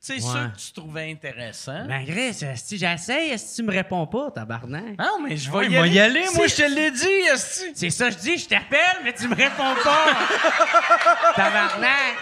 [0.07, 0.33] Tu sais, Ouais.
[0.35, 1.85] ceux que tu trouvais intéressants.
[1.87, 4.97] Ben, Chris, si j'essaye, si tu me réponds pas, tabarnak.
[4.99, 5.91] non, mais je vais y il va aller.
[5.95, 6.25] y aller.
[6.37, 7.73] Moi, je te l'ai dit, esti.
[7.75, 10.07] C'est ça, je dis, je t'appelle, mais tu me réponds pas.
[11.35, 12.17] tabarnak.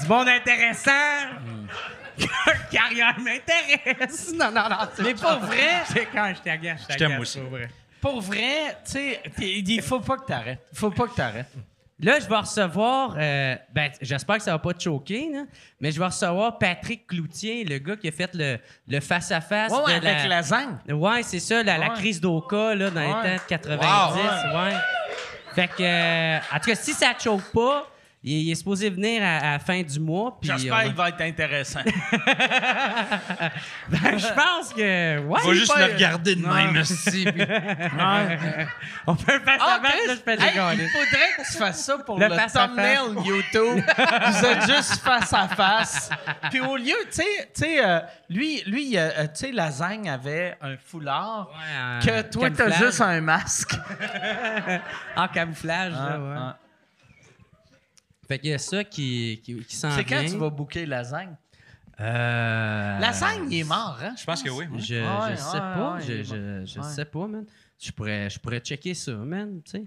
[0.00, 0.90] Du monde intéressant.
[2.70, 4.32] Carrière m'intéresse.
[4.34, 4.76] Non, non, non.
[4.94, 5.82] c'est Mais pas vrai.
[5.92, 7.38] C'est quand je t'agace, je Je t'aime t'agace, aussi.
[7.40, 7.68] pour vrai.
[8.00, 10.60] Pour vrai, tu sais, il faut pas que t'arrêtes.
[10.72, 11.50] Il faut pas que t'arrêtes.
[12.00, 15.40] Là, je vais recevoir, euh, ben, j'espère que ça va pas te choquer, là,
[15.80, 19.72] mais je vais recevoir Patrick Cloutier, le gars qui a fait le le face-à-face.
[19.72, 20.28] Ouais, ouais, de avec la...
[20.28, 20.76] lasagne.
[20.88, 24.74] Ouais, c'est ça, la, la crise d'Oka, là, dans les temps de 90, Wow, ouais.
[25.54, 27.90] Fait que, euh, en tout cas, si ça te choque pas,
[28.22, 30.38] il, il est supposé venir à, à la fin du mois.
[30.40, 31.80] puis J'espère qu'il va être intéressant.
[33.88, 35.40] Ben, je pense que, ouais.
[35.40, 37.24] Faut juste le regarder de même, puis-
[39.06, 41.58] On peut le faire Ah, ça, Chris, là, je fais hey, il faudrait que tu
[41.58, 43.82] fasses ça pour Le le, face à thumbnail YouTube.
[44.26, 46.10] Vous êtes juste face à face.
[46.50, 50.56] Puis au lieu, tu sais, tu sais, euh, lui, lui, euh, tu sais, Lasagne avait
[50.60, 53.74] un foulard Ouais, que toi, t'as juste un masque.
[55.16, 56.34] En camouflage, là, ouais.
[56.36, 56.56] Ah, ah.
[58.28, 60.30] Fait qu'il y a ça qui, qui, qui s'en C'est quand vient.
[60.30, 61.34] tu vas booker Lasagne?
[62.00, 62.98] Euh...
[62.98, 64.14] Lasagne, il est mort, hein?
[64.18, 64.66] Je pense que oui.
[64.68, 64.78] moi.
[64.78, 65.94] Je, Ouais, je sais ouais, pas.
[65.94, 66.86] ouais, je je, je Ouais.
[66.94, 67.44] sais pas, man.
[67.80, 69.60] Je pourrais, je pourrais checker ça, man.
[69.64, 69.84] Tu sais.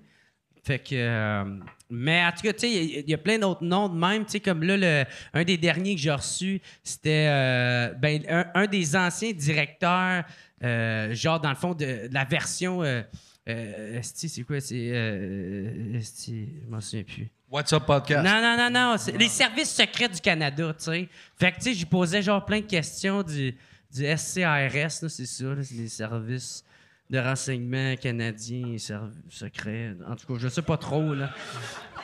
[0.64, 0.90] Fait que.
[0.96, 1.60] euh,
[1.90, 3.90] mais en tout cas, tu sais, il y a- il y, a plein d'autres noms
[3.90, 4.26] de même.
[4.26, 8.46] Tu sais, comme là, le, un des derniers que j'ai reçu, c'était euh, ben, un,
[8.54, 10.24] un des anciens directeurs,
[10.64, 12.84] euh, genre, dans le fond, de, de la version.
[12.84, 13.02] Euh,
[13.50, 14.60] euh, esti, c'est quoi?
[14.60, 14.92] C'est.
[14.94, 17.30] Euh, esti, je m'en souviens plus.
[17.52, 18.24] What's up podcast?
[18.24, 18.98] Non, non, non, non.
[18.98, 21.10] c'est les services secrets du Canada, tu sais.
[21.38, 23.52] Fait que, tu sais, j'y posais genre plein de questions du,
[23.94, 26.64] du SCRS, là, c'est ça, là, c'est les services
[27.10, 29.94] de renseignement canadiens et serv- secrets.
[30.08, 31.30] En tout cas, je sais pas trop, là.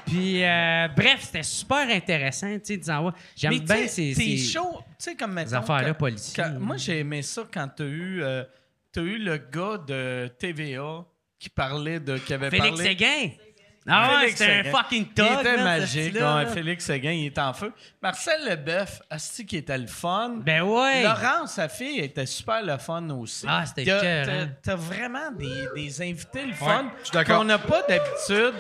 [0.06, 4.36] Puis, euh, bref, c'était super intéressant, tu sais, disant, ouais, j'aime Mais bien ces, tes
[4.76, 6.52] tu sais, comme affaires-là policières.
[6.56, 8.44] Quand- moi, j'ai aimé ça quand t'as eu, euh,
[8.92, 11.06] t'as eu le gars de TVA
[11.40, 12.18] qui parlait de.
[12.18, 12.84] qui avait Félix parlé.
[12.84, 13.30] Séguin?
[13.90, 16.14] Ah ouais, c'était un fucking Il thug, était magique.
[16.14, 16.46] là.
[16.48, 17.72] Félix Séguin, il était en feu.
[18.02, 20.38] Marcel Leboeuf, Asti qui était le fun.
[20.42, 21.04] Ben ouais.
[21.04, 23.46] Laurence, sa fille, était super le fun aussi.
[23.48, 24.50] Ah, c'était cœur, hein.
[24.62, 27.40] T'as vraiment des, des invités le fun je suis d'accord.
[27.40, 28.56] qu'on n'a pas d'habitude.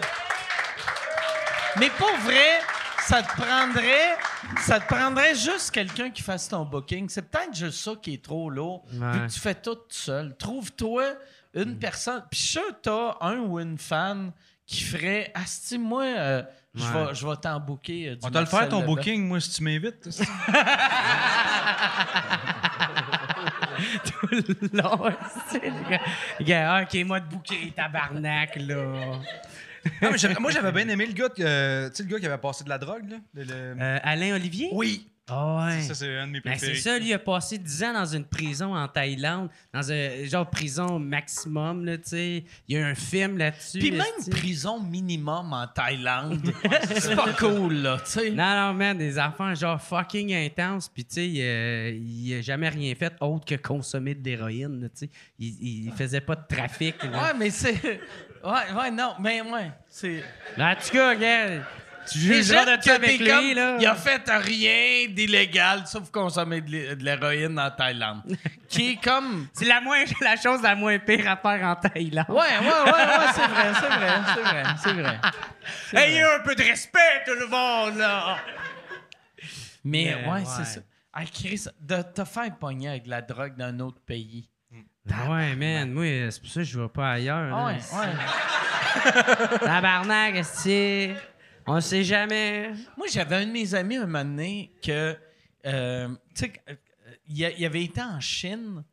[1.79, 2.59] Mais pour vrai,
[3.01, 4.17] ça te prendrait,
[4.61, 7.07] ça te prendrait juste quelqu'un qui fasse ton booking.
[7.09, 8.85] C'est peut-être juste ça qui est trop lourd.
[8.93, 9.11] Ouais.
[9.11, 10.35] Vu que tu fais tout seul.
[10.37, 11.03] Trouve-toi
[11.53, 12.23] une personne.
[12.31, 14.31] Puis sûr t'as un ou une fan
[14.67, 16.43] qui ferait Asti, moi, euh,
[16.75, 18.09] je vais- je vais t'en booker.
[18.09, 20.05] euh, du On va te le faire ton booking, moi, si tu m'invites.
[24.73, 24.91] Là,
[25.49, 25.99] c'est le gars.
[26.39, 28.75] Le gars, ah, ok, moi de bouquet, tabarnak, là.
[30.01, 32.25] Non, mais j'avais- moi, j'avais bien aimé le gars, euh, tu sais, le gars qui
[32.25, 33.17] avait passé de la drogue, là.
[33.33, 34.67] Le- le- Alain Olivier?
[34.73, 35.07] Oui.
[35.29, 35.81] Ah ouais.
[35.81, 36.75] Ça, c'est un de mes Ben, préférés.
[36.75, 40.23] c'est ça, lui, il a passé 10 ans dans une prison en Thaïlande, dans un
[40.23, 42.43] genre prison maximum, là, tu sais.
[42.67, 43.79] Il y a un film là-dessus.
[43.79, 46.39] Puis même prison minimum en Thaïlande.
[46.95, 48.29] c'est pas cool, là, tu sais.
[48.31, 50.87] Non, non, man, des enfants genre fucking intenses.
[50.87, 55.07] Puis, tu sais, euh, il a jamais rien fait autre que consommer de l'héroïne, tu
[55.07, 55.09] sais.
[55.39, 57.03] Il, il faisait pas de trafic.
[57.03, 57.09] là.
[57.23, 57.99] Ouais, mais c'est.
[58.43, 59.71] Ouais, ouais, non, mais ouais.
[59.89, 60.23] C'est.
[60.59, 61.47] En tout cas, gars,
[62.11, 63.77] tu gens de ça avec lui, comme, là.
[63.79, 68.21] Il a fait rien d'illégal sauf consommer de l'hé- de l'héroïne en Thaïlande.
[68.69, 69.47] qui est comme.
[69.53, 72.25] C'est la, moins, la chose la moins pire à faire en Thaïlande.
[72.29, 75.19] Ouais, ouais, ouais, ouais, c'est vrai, c'est vrai, c'est vrai, c'est vrai.
[75.93, 78.37] Ayez un peu de respect, tout le monde, là!
[79.83, 80.43] Mais, Mais, ouais, ouais.
[80.45, 80.79] c'est ça.
[81.13, 84.49] Ah, Chris, de te faire pogner avec la drogue d'un autre pays.
[85.29, 87.55] Ouais, man, moi, c'est pour ça que je vais pas ailleurs.
[87.55, 87.77] Ah là.
[87.77, 89.57] ouais, ouais.
[89.59, 91.11] Tabarnak, esti.
[91.69, 92.71] On sait jamais.
[92.95, 95.17] Moi, j'avais un de mes amis un moment donné que,
[95.65, 96.07] euh,
[96.41, 96.75] euh,
[97.27, 98.85] il avait été en Chine.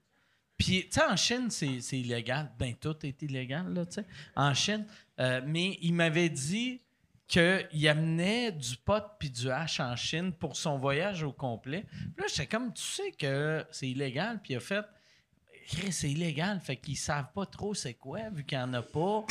[0.58, 2.50] Puis, tu en Chine, c'est illégal.
[2.58, 4.84] Ben, tout est illégal, là, tu sais, en Chine.
[5.20, 6.80] Euh, mais il m'avait dit
[7.28, 11.84] qu'il amenait du pot puis du hash en Chine pour son voyage au complet.
[11.88, 14.40] Puis là, j'étais comme, tu sais que c'est illégal.
[14.42, 14.84] Puis il a fait,
[15.90, 16.60] c'est illégal.
[16.64, 19.24] Fait qu'ils savent pas trop c'est quoi, vu qu'il n'y en a pas.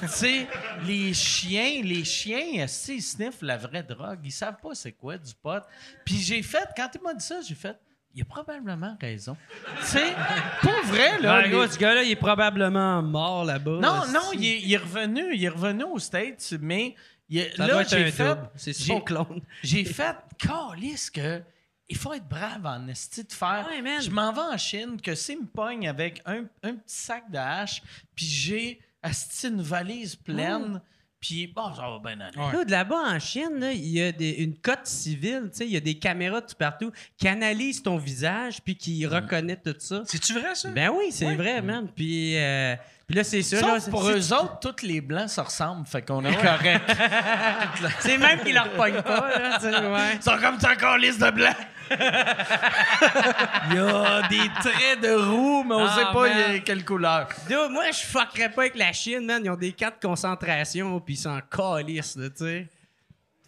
[0.00, 0.46] Tu sais,
[0.86, 5.18] les chiens, les chiens, si ils sniffent la vraie drogue, ils savent pas c'est quoi
[5.18, 5.62] du pot.
[6.04, 7.76] Puis j'ai fait, quand il m'a dit ça, j'ai fait,
[8.14, 9.36] il a probablement raison.
[9.80, 10.12] tu sais,
[10.60, 11.40] pour vrai, là.
[11.42, 13.78] Ben, les- gars, ce gars-là, il est probablement mort là-bas.
[13.80, 16.94] non, non, il est, il est revenu, il est revenu aux States, mais
[17.28, 18.38] il Ça là, doit être j'ai un fait.
[18.54, 19.40] C'est son clone.
[19.64, 21.42] j'ai fait, calisse que
[21.88, 23.66] il faut être brave en esti de faire.
[23.70, 24.00] Ouais.
[24.00, 27.38] Je m'en vais en Chine, que s'il me pogne avec un, un petit sac de
[27.38, 27.82] hache,
[28.14, 30.80] puis j'ai esti une valise pleine,
[31.20, 32.36] puis bon, ça va bien aller.
[32.36, 32.52] Ouais.
[32.52, 35.80] Là, de là-bas en Chine, il y a des- une cote civile, il y a
[35.80, 40.02] des caméras tout partout qui analysent ton visage puis qui reconnaissent tout ça.
[40.06, 40.70] C'est-tu vrai, ça?
[40.70, 41.88] Ben oui, c'est vrai, man.
[41.94, 43.60] Puis, euh, puis là, c'est ça.
[43.60, 46.90] là, pour eux autres, tous les blancs se ressemblent, fait qu'on est correct.
[48.00, 49.58] C'est même qu'ils leur pognent pas, là,
[49.92, 50.16] ouais.
[50.16, 51.56] Ils sont comme ça encore liste de blancs.
[53.70, 56.60] Il y a des traits de roue, mais on Ah, sait pas man.
[56.62, 57.28] quelle couleur.
[57.48, 59.42] Dude, moi, je fuckerais pas avec la Chine, man.
[59.44, 62.68] Ils ont des quatre concentrations, puis ils s'en calissent, tu sais.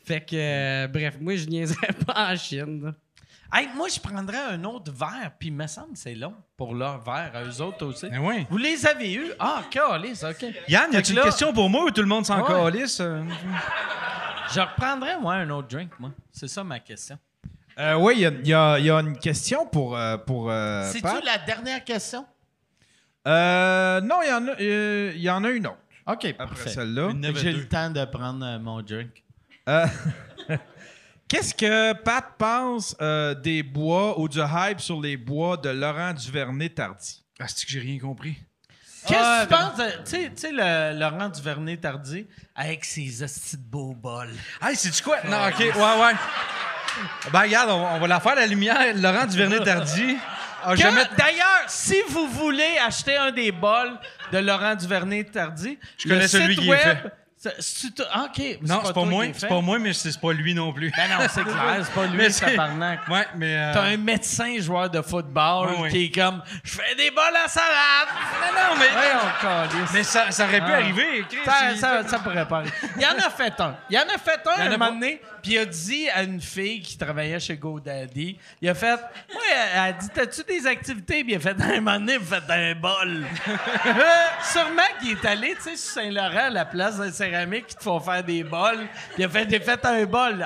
[0.05, 2.85] Fait que, euh, bref, moi, je niaiserais pas en Chine.
[2.85, 2.93] là.
[3.53, 6.75] Hey, moi, je prendrais un autre verre, puis il me semble que c'est long pour
[6.75, 8.09] leur verre, à eux autres aussi.
[8.11, 8.45] Ben oui.
[8.51, 9.33] Vous les avez eus?
[9.39, 10.45] Ah, calice, OK.
[10.69, 12.47] Yann, y a-tu une là- question pour moi ou tout le monde s'en Ouais.
[12.73, 12.99] calisse?
[13.01, 13.23] euh?
[14.53, 16.11] Je reprendrais, moi, un autre drink, moi.
[16.33, 17.19] C'est ça ma question.
[17.78, 20.16] Euh, oui, il y a, il y a- il y a une question pour, euh,
[20.16, 21.23] pour euh, C'est-tu Pat.
[21.24, 22.24] la dernière question?
[23.27, 25.77] Euh, non, il y, en a, euh, il y en a une autre
[26.07, 26.70] OK, après parfait.
[26.70, 27.11] celle-là.
[27.35, 27.59] J'ai deux.
[27.59, 29.23] le temps de prendre euh, mon drink.
[29.69, 29.86] Euh,
[31.28, 36.12] Qu'est-ce que Pat pense euh, des bois ou du hype sur les bois de Laurent
[36.12, 37.24] Duvernay-Tardy?
[37.40, 38.36] Ah, c'est que j'ai rien compris?
[39.09, 43.23] Qu'est-ce Ah, que tu penses de, tu sais- tu sais, le Laurent Duvernay-Tardy avec ses
[43.24, 44.31] hosties de beaux bols?
[44.62, 45.19] Hey, c'est-tu quoi?
[45.24, 46.12] Non, OK, ouais, ouais.
[47.32, 48.78] Ben, regarde, on, on va la faire, la lumière.
[48.97, 50.16] Laurent Duvernay-Tardy.
[50.64, 51.02] Ah, Que- jamais...
[51.16, 53.98] D'ailleurs, si vous voulez acheter un des bols
[54.32, 57.02] de Laurent Duvernay-Tardy, Je connais celui qui est fait.
[58.12, 58.59] Ah, OK.
[58.62, 60.90] Non, c'est pas moi, c'est pas moi, mais c'est c'est pas lui non plus.
[60.97, 63.06] Ben non, c'est clair, c'est pas lui, c'est- tabarnak.
[63.09, 63.55] Ouais, mais.
[63.56, 65.90] euh, T'as un médecin joueur de football Ouais, ouais.
[65.90, 68.09] qui est comme Je fais des bols à salade!
[68.40, 69.78] Non, non, mais.
[69.93, 70.77] Mais ça, ça aurait pu Ah.
[70.77, 71.24] arriver.
[71.28, 72.73] Chris, Ça, il- ça, ça pourrait pas arriver.
[72.97, 73.77] Il y en a fait un.
[73.90, 76.40] Il y en a fait un un moment donné, puis il a dit à une
[76.40, 78.97] fille qui travaillait chez GoDaddy, il a fait
[79.32, 79.43] Moi,
[79.74, 81.23] elle a dit T'as-tu des activités?
[81.23, 83.24] Puis il a fait Un moment donné, vous faites un bol.
[84.43, 87.82] Sûrement qu'il est allé, tu sais, sur Saint-Laurent, à la place de céramique, qui te
[87.85, 88.89] font faire des bols.
[89.14, 90.44] Puis il a fait, a fait un bol.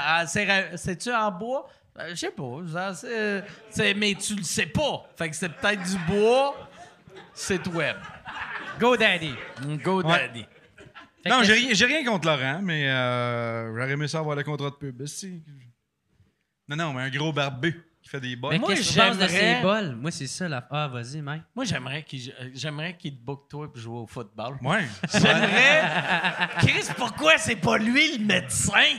[0.76, 1.66] C'est-tu en bois?
[1.98, 2.94] Euh, Je sais pas.
[3.70, 5.04] c'est- mais tu le sais pas.
[5.16, 6.68] Fait que c'est peut-être du bois.
[7.32, 7.96] C'est web.
[8.78, 9.34] Go Daddy.
[11.28, 14.70] Non, j'ai rien, j'ai rien contre Laurent, mais euh, j'aurais aimé ça avoir le contrat
[14.70, 15.04] de pub.
[15.06, 15.42] si.
[16.68, 18.52] Non, non, mais un gros barbu qui fait des bols.
[18.52, 19.96] Mais Moi, qu'est-ce que tu penses de ces bols?
[19.96, 20.48] Moi, c'est ça.
[20.48, 20.66] La...
[20.70, 21.42] Ah, vas-y, Mike.
[21.54, 24.56] Moi, j'aimerais qu'il euh, j'aimerais qu'il te book toi pour jouer au football.
[24.62, 24.84] Ouais.
[25.12, 25.82] J'aimerais.
[26.60, 28.96] Chris, pourquoi c'est pas lui le médecin?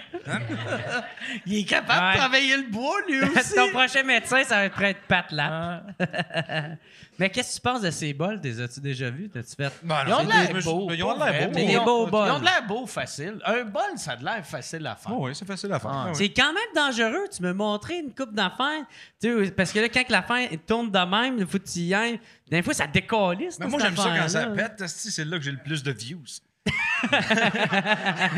[1.46, 2.12] Il est capable Ouais.
[2.14, 3.56] de travailler le bois, lui aussi.
[3.56, 5.84] Ton prochain médecin, ça va être prêt de Pat là.
[7.22, 8.40] Mais qu'est-ce que tu penses de ces bols?
[8.44, 9.30] Les as-tu déjà vus?
[9.30, 9.72] T'as-tu fait?
[9.84, 10.92] Ben, Ils ont de l'air beaux.
[10.92, 12.08] Ils ont de l'air beaux.
[12.26, 13.40] ils ont- de l'air beaux, facile.
[13.46, 15.14] Un bol, ça a de l'air facile à faire.
[15.16, 15.92] Oh, oui, c'est facile à faire.
[15.94, 16.16] Ah, Ah, oui.
[16.16, 17.26] C'est quand même dangereux.
[17.32, 18.86] Tu me montrais une coupe d'affaires.
[19.22, 21.80] Tu sais, parce que là, quand que l'affaire tourne de même, il faut que tu
[21.82, 22.20] y ailles.
[22.50, 23.60] Des fois, ça décalisse.
[23.60, 24.84] Mais moi, j'aime ça quand ça pète.
[24.88, 26.24] C'est là que j'ai le plus de views.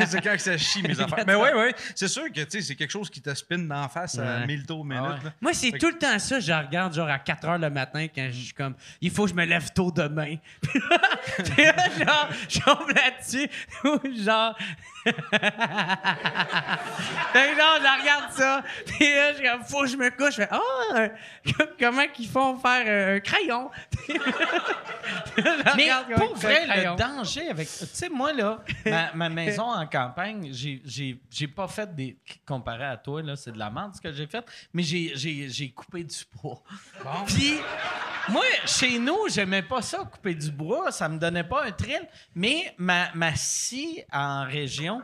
[0.08, 1.24] C'est quand que ça chie mes affaires.
[1.28, 1.72] Mais oui, oui.
[1.96, 4.46] C'est sûr que tu sais, c'est quelque chose qui te spin d'en face à.
[4.46, 5.04] 1000 tours minute.
[5.06, 5.24] Ah ouais.
[5.26, 5.34] là.
[5.42, 6.40] Moi, c'est Fait que- tout le temps ça.
[6.40, 9.32] Je regarde genre à 4 h le matin quand je suis comme, il faut que
[9.32, 10.38] je me lève tôt demain.
[10.64, 13.50] Puis là, là, genre, je tombe là-dessus.
[13.84, 14.58] ou genre.
[15.04, 15.12] Fait
[17.52, 18.64] que genre, je regarde ça.
[18.86, 20.36] Puis là, je suis comme, faut que je me couche.
[20.38, 20.60] Je fais, ah,
[20.96, 21.10] euh,
[21.80, 23.70] comment qu'ils font faire euh, un crayon?
[24.08, 24.14] Je
[25.76, 27.68] Mais pour vrai, le danger avec.
[27.68, 32.18] Tu sais, moi, là, ma, ma maison en campagne, j'ai- j'ai j'ai pas fait des.
[32.46, 35.50] Comparé à toi, là, c'est de la merde ce que j'ai fait, mais j'ai- j'ai
[35.50, 36.62] j'ai coupé du bois.
[37.28, 37.56] Puis,
[38.30, 42.08] moi, chez nous, j'aimais pas ça, couper du bois, ça me donnait pas un thrill,
[42.36, 45.02] mais ma, ma scie en région,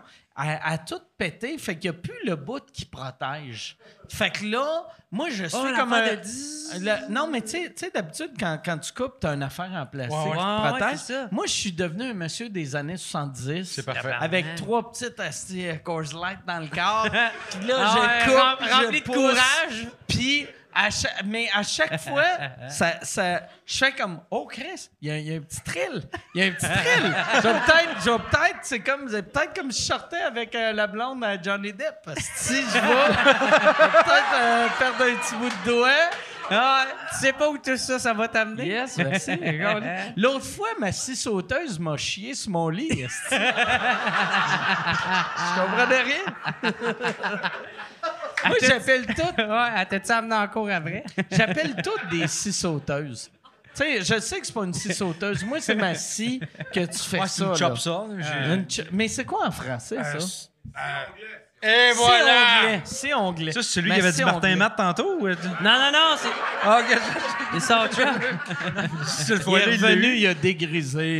[0.47, 3.77] a tout pété, fait qu'il n'y a plus le bout qui protège.
[4.07, 6.07] Fait que là, moi, je suis Oh, comme un...
[6.11, 9.27] de dix- le- non, mais tu sais- tu sais, d'habitude, quand, quand tu coupes, tu
[9.27, 10.23] as une affaire en plastique ouais.
[10.31, 11.27] qui te Ouais, ouais, protège.
[11.31, 13.63] Moi, je suis devenu un monsieur des années 70.
[13.65, 14.13] C'est parfait.
[14.19, 17.07] Avec trois petites asti Coors Light dans le corps.
[17.51, 19.15] Puis là, Ah je coupe, rem- je rempli de pousse.
[19.15, 19.87] courage.
[20.07, 22.23] Puis, à chaque- mais à chaque fois,
[22.69, 25.59] ça, ça, je fais comme, oh Chris, il y, a- il y a un petit
[25.61, 26.03] thrill.
[26.35, 27.15] Il y a un petit thrill.
[27.35, 31.23] je vais peut-être, peut-être, c'est comme, peut-être comme si je sortais avec euh, la blonde
[31.23, 32.09] à Johnny Depp.
[32.35, 36.09] Si je vais, peut-être euh, perdre un petit bout de doigt.
[36.51, 38.65] Ah, tu sais pas où tout ça, ça va t'amener?
[38.65, 39.31] Yes, merci.
[39.35, 39.83] Regarde.
[40.17, 42.89] L'autre fois, ma scie sauteuse m'a chié sur mon lit.
[43.29, 43.35] Je
[45.61, 46.23] comprenais rien.
[48.47, 51.03] Moi, j'appelle tout, ouais, elle t'a-tu amené en cours après?
[51.31, 53.29] j'appelle toutes des scies sauteuses.
[53.75, 55.43] Tu sais, je sais que c'est pas une scie sauteuse.
[55.45, 56.39] Moi, c'est ma scie
[56.73, 57.33] que tu fais Ouais, ça.
[57.35, 58.03] c'est une chop ça.
[58.51, 60.17] Une cho- Mais c'est quoi en français, ça?
[61.61, 62.81] Et C'est onglet.
[62.85, 63.51] C'est onglet.
[63.51, 64.55] Ça, c'est celui qui avait dit Martin.
[64.55, 65.17] Matt tantôt?
[65.19, 66.29] ou- Non, non, non, c'est,
[66.63, 66.97] Ah, ok.
[67.53, 68.05] c'est ça, autre chose.
[69.05, 71.19] C'est le Il est revenu, il a dégrisé.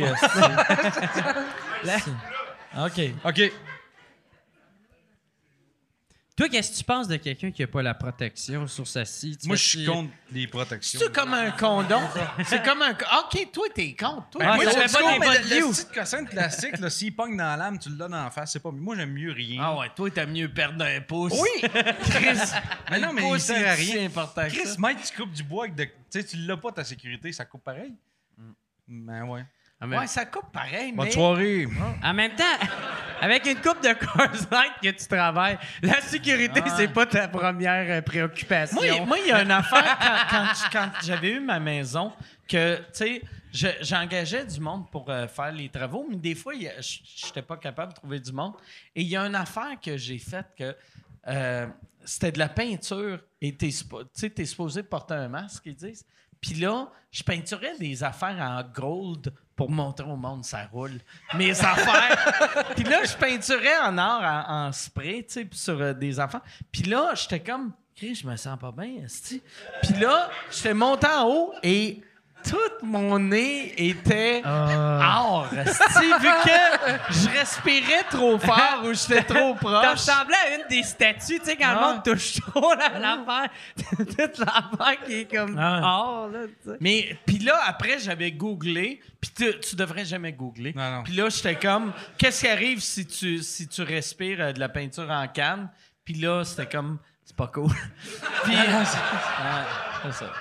[1.84, 2.10] esti.
[2.78, 3.00] OK.
[3.24, 3.52] OK.
[6.40, 9.36] Toi, qu'est-ce que tu penses de quelqu'un qui a pas la protection sur sa scie?
[9.36, 10.98] Tu Moi, je suis contre les protections.
[10.98, 12.00] C'est comme un condom?
[12.46, 12.92] C'est comme un.
[12.92, 14.30] OK, toi, t'es contre.
[14.30, 16.78] Toi, Ah, t'es ça fait pas des mais bonnes le- le petit cossin de plastique,
[16.78, 18.52] là, s'il pogne dans la lame, tu l'as dans la face.
[18.52, 18.70] C'est pas...
[18.70, 19.60] Moi, j'aime mieux rien.
[19.62, 21.34] Ah ouais, toi, t'as mieux perdre un pouce.
[21.34, 21.68] Oui!
[22.04, 22.38] Chris.
[22.90, 24.06] Mais non, mais Le il sert à c'est rien.
[24.06, 24.76] important Chris.
[24.78, 25.84] Mike, tu coupes du bois avec de...
[25.84, 27.94] Tu sais, tu l'as pas, ta sécurité, ça coupe pareil?
[28.88, 29.44] Ben ouais.
[29.80, 31.10] Même, Ouais, ça coupe pareil, Bonne mais...
[31.12, 31.66] soirée.
[32.02, 32.44] en même temps,
[33.20, 37.98] avec une coupe de Coors Light que tu travailles, la sécurité, c'est pas ta première
[37.98, 38.78] euh, préoccupation.
[38.80, 42.12] Moi, moi, il y a une affaire quand, quand- quand j'avais eu ma maison
[42.46, 46.54] que, tu sais, je- j'engageais du monde pour euh, faire les travaux, mais des fois,
[46.54, 48.52] il y a- je n'étais pas capable de trouver du monde.
[48.94, 50.76] Et il y a une affaire que j'ai faite que
[51.28, 51.66] euh,
[52.04, 56.04] c'était de la peinture et tu es supposé porter un masque, ils disent.
[56.40, 60.98] Puis là, je peinturais des affaires en gold pour montrer au monde ça roule.
[61.34, 62.64] Mes affaires.
[62.74, 66.40] Puis là, je peinturais en or, en, en spray, tu sais, sur euh, des enfants.
[66.72, 69.04] Puis là, j'étais comme, je me sens pas bien.
[69.82, 72.00] Puis là, j'étais monté en haut et
[72.48, 75.48] tout mon nez était or.
[75.54, 79.90] esti, vu que je respirais trop fort ou j'étais trop T'as proche.
[79.92, 81.92] ressemblé à une des statues, tu sais, quand le Ah.
[81.92, 83.50] monde touche trop la- l'affaire.
[83.98, 85.80] Toute l'affaire qui est comme Ah.
[85.82, 86.76] or, là, tu sais.
[86.80, 90.72] Mais puis là après j'avais googlé, puis tu, tu devrais jamais googler.
[90.74, 91.02] Non, non.
[91.02, 94.68] Puis là j'étais comme qu'est-ce qui arrive si tu si tu respires euh, de la
[94.68, 95.68] peinture en canne?
[96.04, 97.70] Puis là c'était comme c'est pas cool.
[98.44, 98.84] puis ah,
[100.04, 100.32] c'est ça.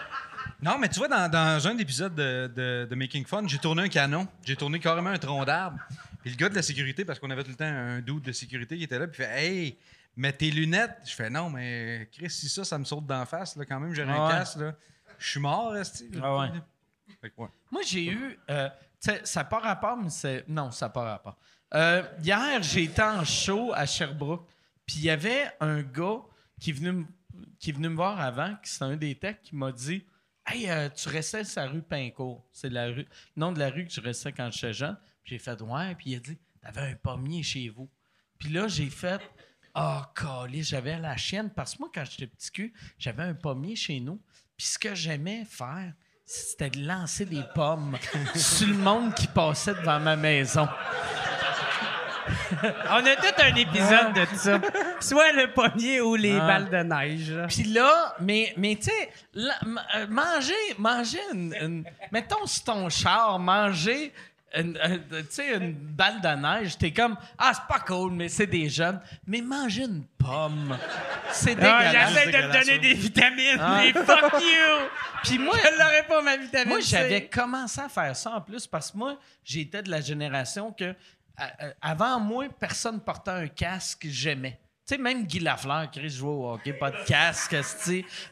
[0.62, 3.84] Non, mais tu vois, dans, dans un épisode de, de, de Making Fun, j'ai tourné
[3.84, 4.28] un canon.
[4.44, 5.78] J'ai tourné carrément un tronc d'arbre.
[6.22, 8.32] Puis le gars de la sécurité, parce qu'on avait tout le temps un doute de
[8.34, 9.78] sécurité qui était là, puis il fait Hey,
[10.18, 10.98] mets tes lunettes.
[11.06, 13.94] Je fais Non, mais Chris, si ça, ça me saute d'en face, là, quand même,
[13.94, 14.76] j'ai Ah un casque, là.
[15.18, 16.10] Je suis mort, esti.
[16.22, 16.52] Ah ouais.
[17.72, 18.38] Moi, j'ai eu.
[18.50, 18.70] euh,
[19.02, 20.44] tu sais, ça n'a pas rapport, mais c'est.
[20.48, 21.38] Non, ça n'a pas rapport.
[21.74, 24.46] Euh, hier, j'étais en show à Sherbrooke,
[24.86, 26.20] puis il y avait un gars
[26.60, 27.06] qui est venu, me-
[27.60, 30.04] qui est venu me voir avant, qui c'est un des techs, qui m'a dit
[30.52, 32.44] Hey, euh, tu restais la rue Pincourt.
[32.52, 33.06] C'est la rue, le
[33.36, 34.98] nom de la rue que je restais quand j'étais jeune.
[35.24, 37.88] Puis j'ai fait Ouais, puis il a dit T'avais un pommier chez vous.
[38.40, 39.22] Puis là, j'ai fait
[39.76, 41.52] Oh, calé, j'avais la chienne.
[41.56, 44.20] Parce que moi, quand j'étais petit cul, j'avais un pommier chez nous.
[44.58, 45.94] Puis ce que j'aimais faire,
[46.26, 47.98] c'était de lancer des pommes
[48.36, 50.68] sur le monde qui passait devant ma maison.
[52.92, 54.60] On a tout un épisode de ça.
[55.00, 56.48] Soit le pommier ou les Ah.
[56.48, 57.34] balles de neige.
[57.48, 63.38] Puis là, mais, mais tu sais, euh, manger, manger une, une- Mettons sur ton char,
[63.40, 64.14] manger
[64.56, 68.30] une, euh, tu sais, une balle de neige, t'es comme Ah, c'est pas cool, mais
[68.30, 69.00] c'est des jeunes.
[69.28, 70.76] Mais manger une pomme,
[71.32, 72.14] c'est Ah, dégueulasse.
[72.14, 74.88] J'essaie de me donner des vitamines, mais fuck you!
[75.24, 78.66] Puis moi, Je l'aurais pas, ma vitamine Moi, j'avais commencé à faire ça en plus
[78.66, 80.96] parce que moi, j'étais de la génération que,
[81.82, 84.60] avant moi, personne portait un casque, j'aimais.
[84.88, 87.56] Tu sais, même Guy Lafleur, Chris jouait au hockey, pas de casque.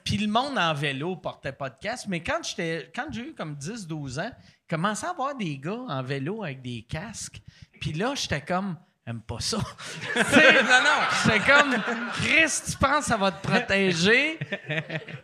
[0.04, 2.08] Puis le monde en vélo portait pas de casque.
[2.08, 4.32] Mais quand j'étais, quand j'ai eu comme 10-12 ans,
[4.68, 7.42] commençait à avoir des gars en vélo avec des casques.
[7.80, 8.76] Puis là, j'étais comme,
[9.08, 9.58] aime pas ça.
[10.16, 11.00] Non, non.
[11.24, 11.76] J'étais comme,
[12.14, 14.38] Chris, tu penses que ça va te protéger?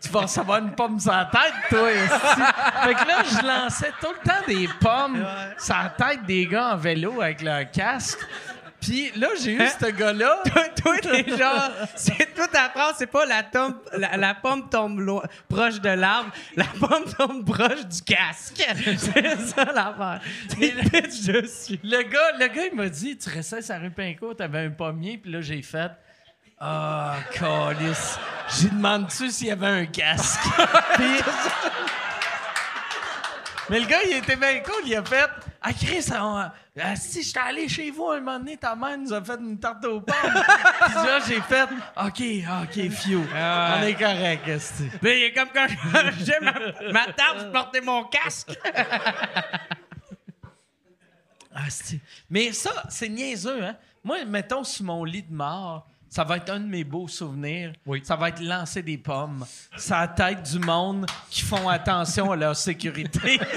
[0.02, 1.90] tu vas recevoir une pomme sur la tête, toi.
[1.90, 5.26] fait que là, je lançais tout le temps des pommes
[5.58, 8.20] sur la tête des gars en vélo avec leur casque.
[8.84, 10.40] Puis là, j'ai eu ce gars-là.
[10.54, 14.70] Toi, toi, t'es genre, c'est toute ta phrase, c'est pas la, tombe, la, la pomme
[14.70, 18.62] tombe proche de l'arbre, la pomme tombe proche du casque.
[18.98, 20.20] C'est ça l'affaire.
[20.50, 21.80] T'es bitch dessus.
[21.84, 24.72] Le gars, le gars, il m'a dit Tu restais sur la rue Pinco, t'avais un
[24.72, 25.18] pommier.
[25.18, 25.92] Puis là, j'ai fait
[26.60, 28.18] Ah, calice.
[28.60, 30.42] J'ai demandé-tu s'il y avait un casque?
[30.96, 31.06] Puis-
[33.70, 34.84] Mais le gars, il était bien cool.
[34.86, 35.30] Il a fait
[35.62, 36.50] Ah, Chris, on-
[36.82, 39.58] ah, si j'étais allé chez vous un moment donné, ta mère nous a fait une
[39.60, 40.16] tarte aux pommes.
[40.86, 42.22] Puis là, j'ai fait OK,
[42.64, 43.22] OK, few.
[43.34, 44.90] On est correct, esti.
[45.02, 45.68] Mais il est comme quand
[46.20, 46.54] j'ai ma,
[46.92, 48.52] ma tarte, je portais mon casque.
[51.56, 51.62] Ah,
[52.30, 53.76] Mais ça, c'est niaiseux, hein?
[54.04, 57.74] Moi, mettons, sur mon lit de mort, ça va être un de mes beaux souvenirs.
[58.04, 59.44] Ça va être lancer des pommes.
[59.76, 63.40] C'est la tête du monde qui font attention à leur sécurité.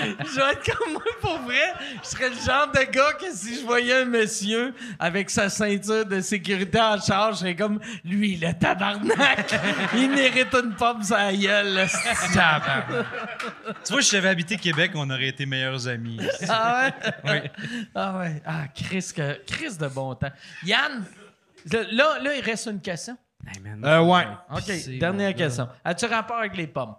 [0.00, 1.72] je vais être comme moi pour vrai.
[2.02, 6.04] Je serais le genre de gars que si je voyais un monsieur avec sa ceinture
[6.06, 9.54] de sécurité en charge, je serais comme lui, le tabarnak.
[9.94, 11.74] Il mérite une pomme sur la gueule.
[11.74, 11.86] là.
[13.84, 16.18] Tu vois, si j'avais habité Québec, on aurait été meilleurs amis.
[16.48, 16.90] Ah
[17.24, 17.50] ouais?
[17.94, 18.42] Ah ouais.
[18.44, 20.32] Ah, Chris, que, Chris de bon temps.
[20.64, 21.04] Yann,
[21.70, 23.16] là, là, il reste une question.
[23.84, 24.26] Euh, ouais.
[24.50, 25.68] OK, dernière question.
[25.84, 26.94] As-tu rapport avec les pommes?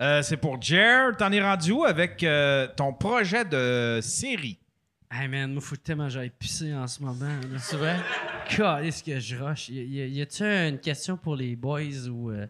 [0.00, 1.16] Euh, c'est pour Jer.
[1.16, 4.58] T'en es rendu où avec euh, ton projet de série?
[5.12, 7.26] Hey man, moi, faut tellement j'aille pisser en ce moment.
[7.26, 7.58] là.
[7.58, 7.96] C'est vrai?
[8.48, 9.68] Calisse que je rush.
[9.68, 12.46] Y, y- y a-tu une question pour les boys ou euh,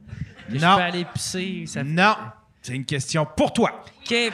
[0.48, 0.76] que je Non.
[0.76, 1.64] peux aller pisser?
[1.66, 2.16] Ça fait- Non.
[2.62, 3.82] C'est une question pour toi.
[4.02, 4.32] OK, ben,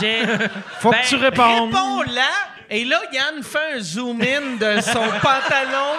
[0.00, 0.26] j'ai...
[0.80, 1.72] Faut Ben, que tu répondes.
[1.72, 2.28] Réponds-la.
[2.68, 4.92] Et là, Yann fait un zoom-in de son
[5.22, 5.96] pantalon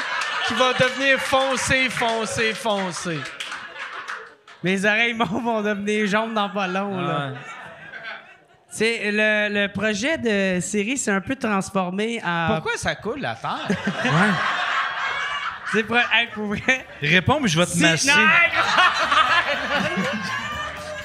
[0.48, 3.18] qui va devenir foncé, foncé, foncé.
[4.64, 7.32] Mes oreilles m'ont- vont devenir jaunes dans pas long, là.
[8.70, 12.48] C'est le, le projet de série, c'est un peu transformé en.
[12.54, 13.68] Pourquoi ça coule la terre?
[15.74, 16.86] C'est pour, hey, pour vrai.
[17.02, 18.12] Réponds, mais je vais te Si- masser.
[18.12, 18.52] Non, hey,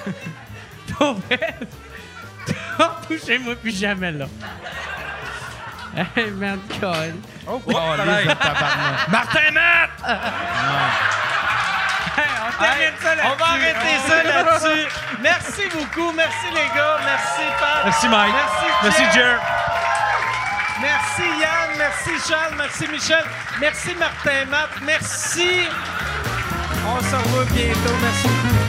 [0.96, 1.54] Pour vrai.
[3.08, 4.26] Touchez-moi plus jamais là.
[6.14, 7.14] Hey man, God.
[7.48, 9.08] Oh, de tabarnak.
[9.08, 9.90] Martin Matt!
[12.18, 14.88] On termine ça là On va arrêter ça là-dessus.
[15.20, 16.12] Merci beaucoup.
[16.12, 16.98] Merci, les gars.
[17.04, 17.84] Merci, Pat.
[17.84, 18.34] Merci, Mike.
[18.34, 19.14] Merci, Merci, Jeff.
[19.14, 19.38] Jer.
[20.80, 23.24] Merci Yann, merci Charles, merci Michel,
[23.58, 25.68] merci Martin Matt, merci
[26.86, 27.96] On se revoit bientôt.
[28.02, 28.65] Merci beaucoup.